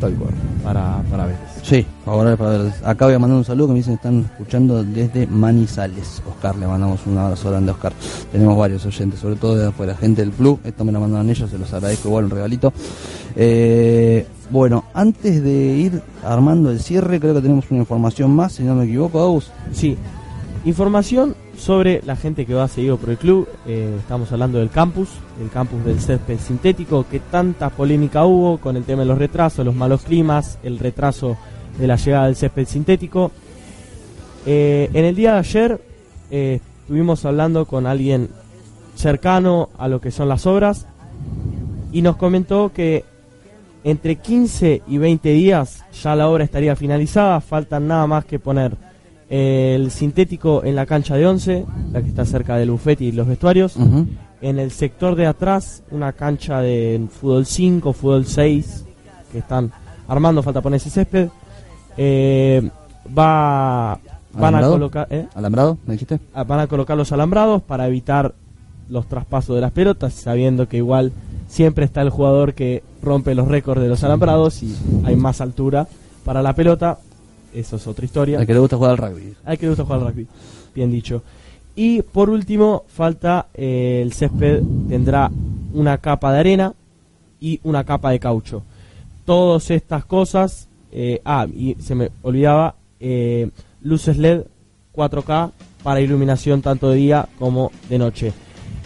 Tal 0.00 0.14
cual. 0.14 0.30
para, 0.62 1.02
para 1.10 1.26
Vélez. 1.26 1.38
Sí, 1.62 1.84
favorable 2.04 2.36
para 2.36 2.50
ver. 2.50 2.72
Acá 2.84 3.06
voy 3.06 3.14
a 3.14 3.18
mandar 3.18 3.38
un 3.38 3.44
saludo 3.44 3.68
que 3.68 3.72
me 3.72 3.78
dicen 3.78 3.94
que 3.94 4.08
están 4.08 4.20
escuchando 4.20 4.84
desde 4.84 5.26
Manizales. 5.26 6.22
Oscar, 6.28 6.56
le 6.56 6.66
mandamos 6.66 7.00
un 7.06 7.18
abrazo 7.18 7.50
grande 7.50 7.70
a 7.70 7.74
Oscar. 7.74 7.92
Tenemos 8.30 8.56
varios 8.56 8.86
oyentes, 8.86 9.20
sobre 9.20 9.36
todo 9.36 9.56
de 9.56 9.66
afuera, 9.66 9.96
gente 9.96 10.22
del 10.22 10.30
club. 10.32 10.60
Esto 10.64 10.84
me 10.84 10.92
lo 10.92 11.00
mandaron 11.00 11.28
ellos, 11.28 11.50
se 11.50 11.58
los 11.58 11.72
agradezco 11.72 12.08
igual, 12.08 12.24
un 12.24 12.30
regalito. 12.30 12.72
Eh, 13.34 14.26
bueno, 14.50 14.84
antes 14.94 15.42
de 15.42 15.52
ir 15.52 16.02
armando 16.24 16.70
el 16.70 16.80
cierre, 16.80 17.20
creo 17.20 17.34
que 17.34 17.42
tenemos 17.42 17.70
una 17.70 17.80
información 17.80 18.30
más, 18.30 18.52
si 18.52 18.62
no 18.62 18.74
me 18.74 18.84
equivoco, 18.84 19.20
Agus. 19.20 19.50
Sí, 19.72 19.96
información 20.64 21.34
sobre 21.58 22.00
la 22.06 22.16
gente 22.16 22.46
que 22.46 22.54
va 22.54 22.68
seguido 22.68 22.96
por 22.96 23.10
el 23.10 23.18
club. 23.18 23.48
Eh, 23.66 23.96
estamos 23.98 24.30
hablando 24.32 24.58
del 24.58 24.70
campus, 24.70 25.08
el 25.42 25.50
campus 25.50 25.84
del 25.84 26.00
césped 26.00 26.38
sintético, 26.38 27.06
que 27.10 27.20
tanta 27.20 27.70
polémica 27.70 28.24
hubo 28.24 28.58
con 28.58 28.76
el 28.76 28.84
tema 28.84 29.02
de 29.02 29.08
los 29.08 29.18
retrasos, 29.18 29.66
los 29.66 29.74
malos 29.74 30.02
climas, 30.02 30.58
el 30.62 30.78
retraso 30.78 31.36
de 31.78 31.86
la 31.86 31.96
llegada 31.96 32.26
del 32.26 32.36
césped 32.36 32.66
sintético. 32.66 33.32
Eh, 34.46 34.88
en 34.92 35.04
el 35.04 35.14
día 35.14 35.34
de 35.34 35.38
ayer 35.38 35.80
eh, 36.30 36.60
estuvimos 36.82 37.24
hablando 37.24 37.66
con 37.66 37.86
alguien 37.86 38.30
cercano 38.94 39.68
a 39.78 39.88
lo 39.88 40.00
que 40.00 40.10
son 40.10 40.28
las 40.28 40.46
obras 40.46 40.86
y 41.92 42.02
nos 42.02 42.16
comentó 42.16 42.72
que 42.72 43.04
entre 43.84 44.16
15 44.16 44.82
y 44.86 44.98
20 44.98 45.28
días 45.30 45.84
ya 46.02 46.16
la 46.16 46.28
obra 46.28 46.44
estaría 46.44 46.76
finalizada, 46.76 47.40
faltan 47.40 47.88
nada 47.88 48.06
más 48.06 48.24
que 48.24 48.38
poner 48.38 48.76
el 49.28 49.90
sintético 49.90 50.64
en 50.64 50.74
la 50.74 50.86
cancha 50.86 51.16
de 51.16 51.26
11, 51.26 51.66
la 51.92 52.00
que 52.00 52.08
está 52.08 52.24
cerca 52.24 52.56
del 52.56 52.70
bufete 52.70 53.04
y 53.04 53.12
los 53.12 53.26
vestuarios. 53.26 53.76
En 54.40 54.58
el 54.58 54.70
sector 54.70 55.16
de 55.16 55.26
atrás, 55.26 55.82
una 55.90 56.12
cancha 56.12 56.60
de 56.60 57.06
fútbol 57.10 57.44
5, 57.44 57.92
fútbol 57.92 58.24
6, 58.24 58.84
que 59.32 59.38
están 59.38 59.72
armando, 60.06 60.42
falta 60.42 60.60
poner 60.60 60.78
ese 60.78 60.90
césped. 60.90 61.28
Eh, 61.96 62.70
va, 63.16 63.98
van 64.32 64.54
a 64.54 64.60
colocar... 64.62 65.08
¿eh? 65.10 65.26
¿Alambrado? 65.34 65.78
¿Me 65.86 65.94
dijiste? 65.94 66.20
Ah, 66.32 66.44
van 66.44 66.60
a 66.60 66.66
colocar 66.66 66.96
los 66.96 67.10
alambrados 67.12 67.62
para 67.62 67.86
evitar 67.86 68.34
los 68.88 69.06
traspasos 69.06 69.54
de 69.56 69.60
las 69.60 69.72
pelotas, 69.72 70.14
sabiendo 70.14 70.68
que 70.68 70.78
igual 70.78 71.12
siempre 71.48 71.84
está 71.84 72.00
el 72.02 72.10
jugador 72.10 72.54
que 72.54 72.82
rompe 73.02 73.34
los 73.34 73.48
récords 73.48 73.82
de 73.82 73.88
los 73.88 74.04
alambrados 74.04 74.62
y 74.62 74.74
hay 75.04 75.16
más 75.16 75.40
altura 75.40 75.88
para 76.24 76.42
la 76.42 76.54
pelota. 76.54 76.98
Eso 77.54 77.76
es 77.76 77.86
otra 77.86 78.04
historia. 78.04 78.38
Al 78.38 78.46
que 78.46 78.54
le 78.54 78.60
gusta 78.60 78.76
jugar 78.76 78.92
al 78.92 78.98
rugby. 78.98 79.34
Hay 79.44 79.56
que 79.56 79.66
le 79.66 79.70
gusta 79.70 79.84
jugar 79.84 80.00
al 80.00 80.08
rugby, 80.08 80.26
bien 80.74 80.90
dicho. 80.90 81.22
Y 81.74 82.02
por 82.02 82.28
último, 82.30 82.84
falta 82.88 83.46
eh, 83.54 84.00
el 84.02 84.12
césped 84.12 84.62
tendrá 84.88 85.30
una 85.72 85.98
capa 85.98 86.32
de 86.32 86.40
arena 86.40 86.74
y 87.40 87.60
una 87.62 87.84
capa 87.84 88.10
de 88.10 88.18
caucho. 88.18 88.62
Todas 89.24 89.70
estas 89.70 90.04
cosas, 90.04 90.68
eh, 90.90 91.20
ah, 91.24 91.46
y 91.46 91.76
se 91.80 91.94
me 91.94 92.10
olvidaba, 92.22 92.74
eh, 93.00 93.50
luces 93.82 94.16
LED 94.16 94.42
4K 94.94 95.52
para 95.82 96.00
iluminación 96.00 96.62
tanto 96.62 96.90
de 96.90 96.96
día 96.96 97.28
como 97.38 97.70
de 97.88 97.98
noche. 97.98 98.32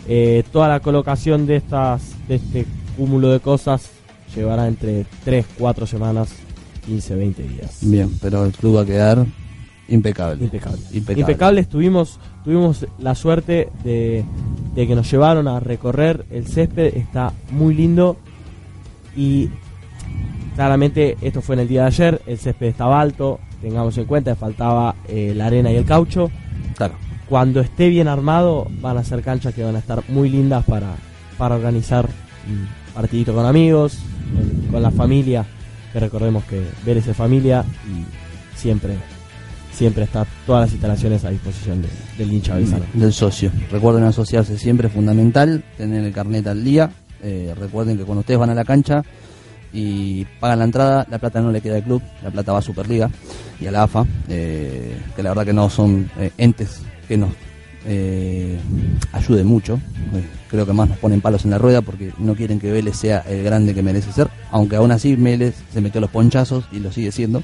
Eh, 0.08 0.42
toda 0.52 0.68
la 0.68 0.80
colocación 0.80 1.46
de 1.46 1.56
estas, 1.56 2.14
de 2.28 2.36
este 2.36 2.66
cúmulo 2.96 3.30
de 3.30 3.40
cosas 3.40 3.90
llevará 4.34 4.66
entre 4.66 5.06
3, 5.24 5.46
4 5.58 5.86
semanas, 5.86 6.34
15, 6.86 7.14
20 7.14 7.42
días. 7.42 7.78
Bien, 7.82 8.10
pero 8.20 8.44
el 8.44 8.52
club 8.52 8.76
va 8.76 8.82
a 8.82 8.86
quedar 8.86 9.26
impecable. 9.88 10.44
Impecable. 10.44 10.80
Impecable. 10.92 11.20
Impecables. 11.20 11.68
Tuvimos, 11.68 12.18
tuvimos 12.44 12.86
la 12.98 13.14
suerte 13.14 13.68
de, 13.84 14.24
de 14.74 14.86
que 14.86 14.94
nos 14.94 15.10
llevaron 15.10 15.48
a 15.48 15.60
recorrer 15.60 16.26
el 16.30 16.46
césped. 16.46 16.96
Está 16.96 17.32
muy 17.50 17.74
lindo. 17.74 18.16
Y 19.16 19.50
claramente 20.54 21.16
esto 21.20 21.42
fue 21.42 21.56
en 21.56 21.60
el 21.60 21.68
día 21.68 21.82
de 21.82 21.86
ayer. 21.88 22.22
El 22.26 22.38
césped 22.38 22.66
estaba 22.66 23.00
alto. 23.00 23.38
Tengamos 23.60 23.96
en 23.98 24.06
cuenta 24.06 24.32
que 24.32 24.36
faltaba 24.36 24.96
eh, 25.08 25.32
la 25.36 25.46
arena 25.46 25.70
y 25.70 25.76
el 25.76 25.84
caucho. 25.84 26.30
Claro. 26.76 26.94
Cuando 27.28 27.60
esté 27.60 27.88
bien 27.88 28.08
armado, 28.08 28.66
van 28.80 28.98
a 28.98 29.04
ser 29.04 29.22
canchas 29.22 29.54
que 29.54 29.62
van 29.62 29.76
a 29.76 29.78
estar 29.78 30.02
muy 30.08 30.28
lindas 30.28 30.64
para, 30.64 30.94
para 31.38 31.54
organizar 31.54 32.08
un 32.48 32.66
partidito 32.92 33.32
con 33.32 33.46
amigos, 33.46 33.98
con, 34.34 34.72
con 34.72 34.82
la 34.82 34.90
familia. 34.90 35.46
Que 35.92 36.00
recordemos 36.00 36.44
que 36.44 36.62
Vélez 36.84 37.06
es 37.08 37.16
familia 37.16 37.64
y 37.86 38.58
siempre 38.58 38.94
siempre 39.72 40.04
está 40.04 40.26
todas 40.46 40.62
las 40.62 40.72
instalaciones 40.72 41.24
a 41.24 41.30
disposición 41.30 41.80
de- 41.82 41.88
del 42.18 42.30
hincha 42.32 42.54
belezano. 42.54 42.84
del 42.92 43.12
socio. 43.12 43.50
Recuerden 43.70 44.04
asociarse 44.04 44.58
siempre, 44.58 44.88
es 44.88 44.92
fundamental, 44.94 45.64
tener 45.78 46.04
el 46.04 46.12
carnet 46.12 46.46
al 46.46 46.62
día. 46.62 46.90
Eh, 47.22 47.54
recuerden 47.58 47.96
que 47.96 48.04
cuando 48.04 48.20
ustedes 48.20 48.38
van 48.38 48.50
a 48.50 48.54
la 48.54 48.64
cancha 48.64 49.02
y 49.72 50.24
pagan 50.40 50.58
la 50.58 50.64
entrada, 50.66 51.06
la 51.10 51.18
plata 51.18 51.40
no 51.40 51.50
le 51.50 51.60
queda 51.62 51.76
al 51.76 51.84
club, 51.84 52.02
la 52.22 52.30
plata 52.30 52.52
va 52.52 52.58
a 52.58 52.62
Superliga 52.62 53.10
y 53.60 53.66
a 53.66 53.70
la 53.70 53.84
AFA, 53.84 54.04
eh, 54.28 54.94
que 55.16 55.22
la 55.22 55.30
verdad 55.30 55.46
que 55.46 55.52
no 55.54 55.70
son 55.70 56.10
eh, 56.18 56.30
entes 56.36 56.82
que 57.08 57.16
nos 57.16 57.30
eh, 57.86 58.58
ayuden 59.12 59.46
mucho. 59.46 59.74
Eh, 60.14 60.24
creo 60.48 60.66
que 60.66 60.72
más 60.72 60.88
nos 60.88 60.98
ponen 60.98 61.20
palos 61.20 61.44
en 61.44 61.50
la 61.50 61.58
rueda 61.58 61.82
porque 61.82 62.12
no 62.18 62.34
quieren 62.34 62.60
que 62.60 62.70
Vélez 62.70 62.96
sea 62.96 63.20
el 63.20 63.42
grande 63.42 63.74
que 63.74 63.82
merece 63.82 64.12
ser, 64.12 64.28
aunque 64.50 64.76
aún 64.76 64.92
así 64.92 65.16
Vélez 65.16 65.54
se 65.72 65.80
metió 65.80 66.00
los 66.00 66.10
ponchazos 66.10 66.64
y 66.72 66.78
lo 66.78 66.92
sigue 66.92 67.12
siendo. 67.12 67.42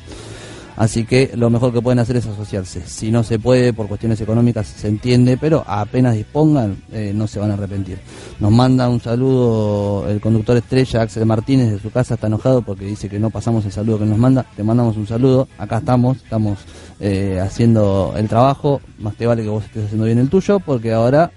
Así 0.78 1.04
que 1.04 1.32
lo 1.34 1.50
mejor 1.50 1.72
que 1.72 1.82
pueden 1.82 1.98
hacer 1.98 2.18
es 2.18 2.26
asociarse. 2.26 2.82
Si 2.86 3.10
no 3.10 3.24
se 3.24 3.40
puede 3.40 3.72
por 3.72 3.88
cuestiones 3.88 4.20
económicas, 4.20 4.68
se 4.68 4.86
entiende, 4.86 5.36
pero 5.36 5.64
apenas 5.66 6.14
dispongan, 6.14 6.76
eh, 6.92 7.10
no 7.12 7.26
se 7.26 7.40
van 7.40 7.50
a 7.50 7.54
arrepentir. 7.54 7.98
Nos 8.38 8.52
manda 8.52 8.88
un 8.88 9.00
saludo 9.00 10.08
el 10.08 10.20
conductor 10.20 10.56
estrella 10.56 11.02
Axel 11.02 11.26
Martínez 11.26 11.72
de 11.72 11.80
su 11.80 11.90
casa, 11.90 12.14
está 12.14 12.28
enojado 12.28 12.62
porque 12.62 12.84
dice 12.84 13.08
que 13.08 13.18
no 13.18 13.30
pasamos 13.30 13.64
el 13.64 13.72
saludo 13.72 13.98
que 13.98 14.04
nos 14.04 14.18
manda. 14.18 14.46
Te 14.54 14.62
mandamos 14.62 14.96
un 14.96 15.08
saludo, 15.08 15.48
acá 15.58 15.78
estamos, 15.78 16.18
estamos 16.18 16.58
eh, 17.00 17.40
haciendo 17.40 18.14
el 18.16 18.28
trabajo. 18.28 18.80
Más 18.98 19.14
te 19.14 19.26
vale 19.26 19.42
que 19.42 19.48
vos 19.48 19.64
estés 19.64 19.86
haciendo 19.86 20.06
bien 20.06 20.18
el 20.18 20.28
tuyo, 20.28 20.60
porque 20.60 20.92
ahora 20.92 21.30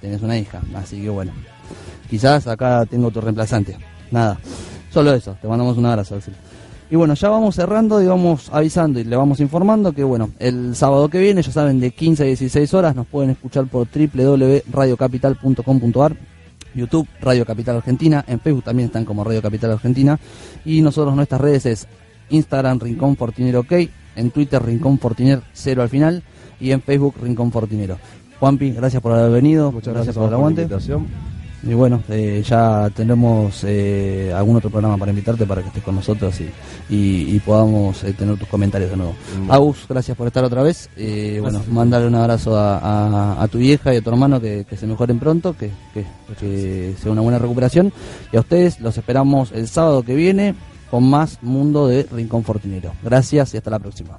tenés 0.00 0.22
una 0.22 0.38
hija. 0.38 0.60
Así 0.74 1.02
que 1.02 1.08
bueno, 1.08 1.32
quizás 2.08 2.46
acá 2.46 2.84
tengo 2.86 3.10
tu 3.10 3.20
reemplazante. 3.20 3.76
Nada, 4.10 4.38
solo 4.90 5.12
eso. 5.12 5.36
Te 5.40 5.48
mandamos 5.48 5.76
un 5.78 5.86
abrazo. 5.86 6.18
Y 6.88 6.94
bueno, 6.94 7.14
ya 7.14 7.28
vamos 7.28 7.56
cerrando 7.56 8.00
y 8.00 8.06
vamos 8.06 8.48
avisando 8.52 9.00
y 9.00 9.04
le 9.04 9.16
vamos 9.16 9.40
informando 9.40 9.92
que 9.92 10.04
bueno, 10.04 10.30
el 10.38 10.76
sábado 10.76 11.08
que 11.08 11.18
viene, 11.18 11.42
ya 11.42 11.50
saben, 11.50 11.80
de 11.80 11.90
15 11.90 12.22
a 12.22 12.26
16 12.26 12.74
horas 12.74 12.94
nos 12.94 13.08
pueden 13.08 13.30
escuchar 13.30 13.66
por 13.66 13.88
www.radiocapital.com.ar 13.88 16.16
YouTube, 16.76 17.08
Radio 17.20 17.44
Capital 17.44 17.76
Argentina, 17.76 18.24
en 18.28 18.38
Facebook 18.38 18.64
también 18.64 18.86
están 18.86 19.04
como 19.04 19.24
Radio 19.24 19.42
Capital 19.42 19.72
Argentina 19.72 20.20
y 20.64 20.80
nosotros 20.82 21.16
nuestras 21.16 21.40
redes 21.40 21.66
es 21.66 21.88
Instagram 22.28 22.78
Rincón 22.78 23.16
Fortinero 23.16 23.60
OK, 23.60 23.72
en 24.16 24.30
Twitter 24.30 24.62
Rincón 24.62 24.98
Fortiner 24.98 25.42
0 25.52 25.82
al 25.82 25.88
final 25.88 26.22
y 26.60 26.70
en 26.72 26.80
Facebook 26.82 27.14
Rincón 27.22 27.52
Fortinero. 27.52 27.98
Juanpi, 28.40 28.72
gracias 28.72 29.00
por 29.02 29.12
haber 29.12 29.30
venido, 29.30 29.72
Muchas 29.72 29.94
gracias, 29.94 30.14
por 30.14 30.24
el 30.24 30.28
a 30.28 30.28
vos 30.28 30.30
la 30.30 30.36
aguante. 30.36 30.62
invitación. 30.62 31.06
Y 31.62 31.74
bueno, 31.74 32.00
eh, 32.10 32.44
ya 32.46 32.88
tendremos 32.94 33.64
eh, 33.66 34.30
algún 34.36 34.56
otro 34.56 34.70
programa 34.70 34.96
para 34.98 35.10
invitarte 35.10 35.46
para 35.46 35.62
que 35.62 35.68
estés 35.68 35.82
con 35.82 35.96
nosotros 35.96 36.38
y, 36.40 36.44
y, 36.94 37.34
y 37.34 37.40
podamos 37.40 38.04
eh, 38.04 38.12
tener 38.12 38.36
tus 38.36 38.46
comentarios 38.46 38.90
de 38.90 38.96
nuevo. 38.96 39.14
Mm. 39.46 39.50
Agus, 39.50 39.78
gracias 39.88 40.16
por 40.16 40.28
estar 40.28 40.44
otra 40.44 40.62
vez. 40.62 40.88
Eh, 40.96 41.38
bueno, 41.40 41.62
mandarle 41.70 42.06
un 42.06 42.14
abrazo 42.14 42.56
a, 42.56 42.78
a- 42.78 43.42
a 43.42 43.48
tu 43.48 43.58
vieja 43.58 43.92
y 43.92 43.96
a 43.96 44.00
tu 44.02 44.10
hermano 44.10 44.40
que, 44.40 44.64
que 44.68 44.76
se 44.76 44.86
mejoren 44.86 45.18
pronto, 45.18 45.56
que, 45.56 45.70
que, 45.92 46.04
que 46.38 46.94
sea 47.02 47.10
una 47.10 47.22
buena 47.22 47.38
recuperación. 47.38 47.92
Y 48.32 48.36
a 48.36 48.40
ustedes 48.40 48.78
los 48.80 48.96
esperamos 48.96 49.50
el 49.50 49.66
sábado 49.66 50.02
que 50.04 50.14
viene 50.14 50.54
con 50.90 51.08
más 51.08 51.42
Mundo 51.42 51.88
de 51.88 52.04
Rincón 52.04 52.44
Fortinero. 52.44 52.92
Gracias 53.02 53.54
y 53.54 53.56
hasta 53.56 53.70
la 53.70 53.78
próxima. 53.78 54.18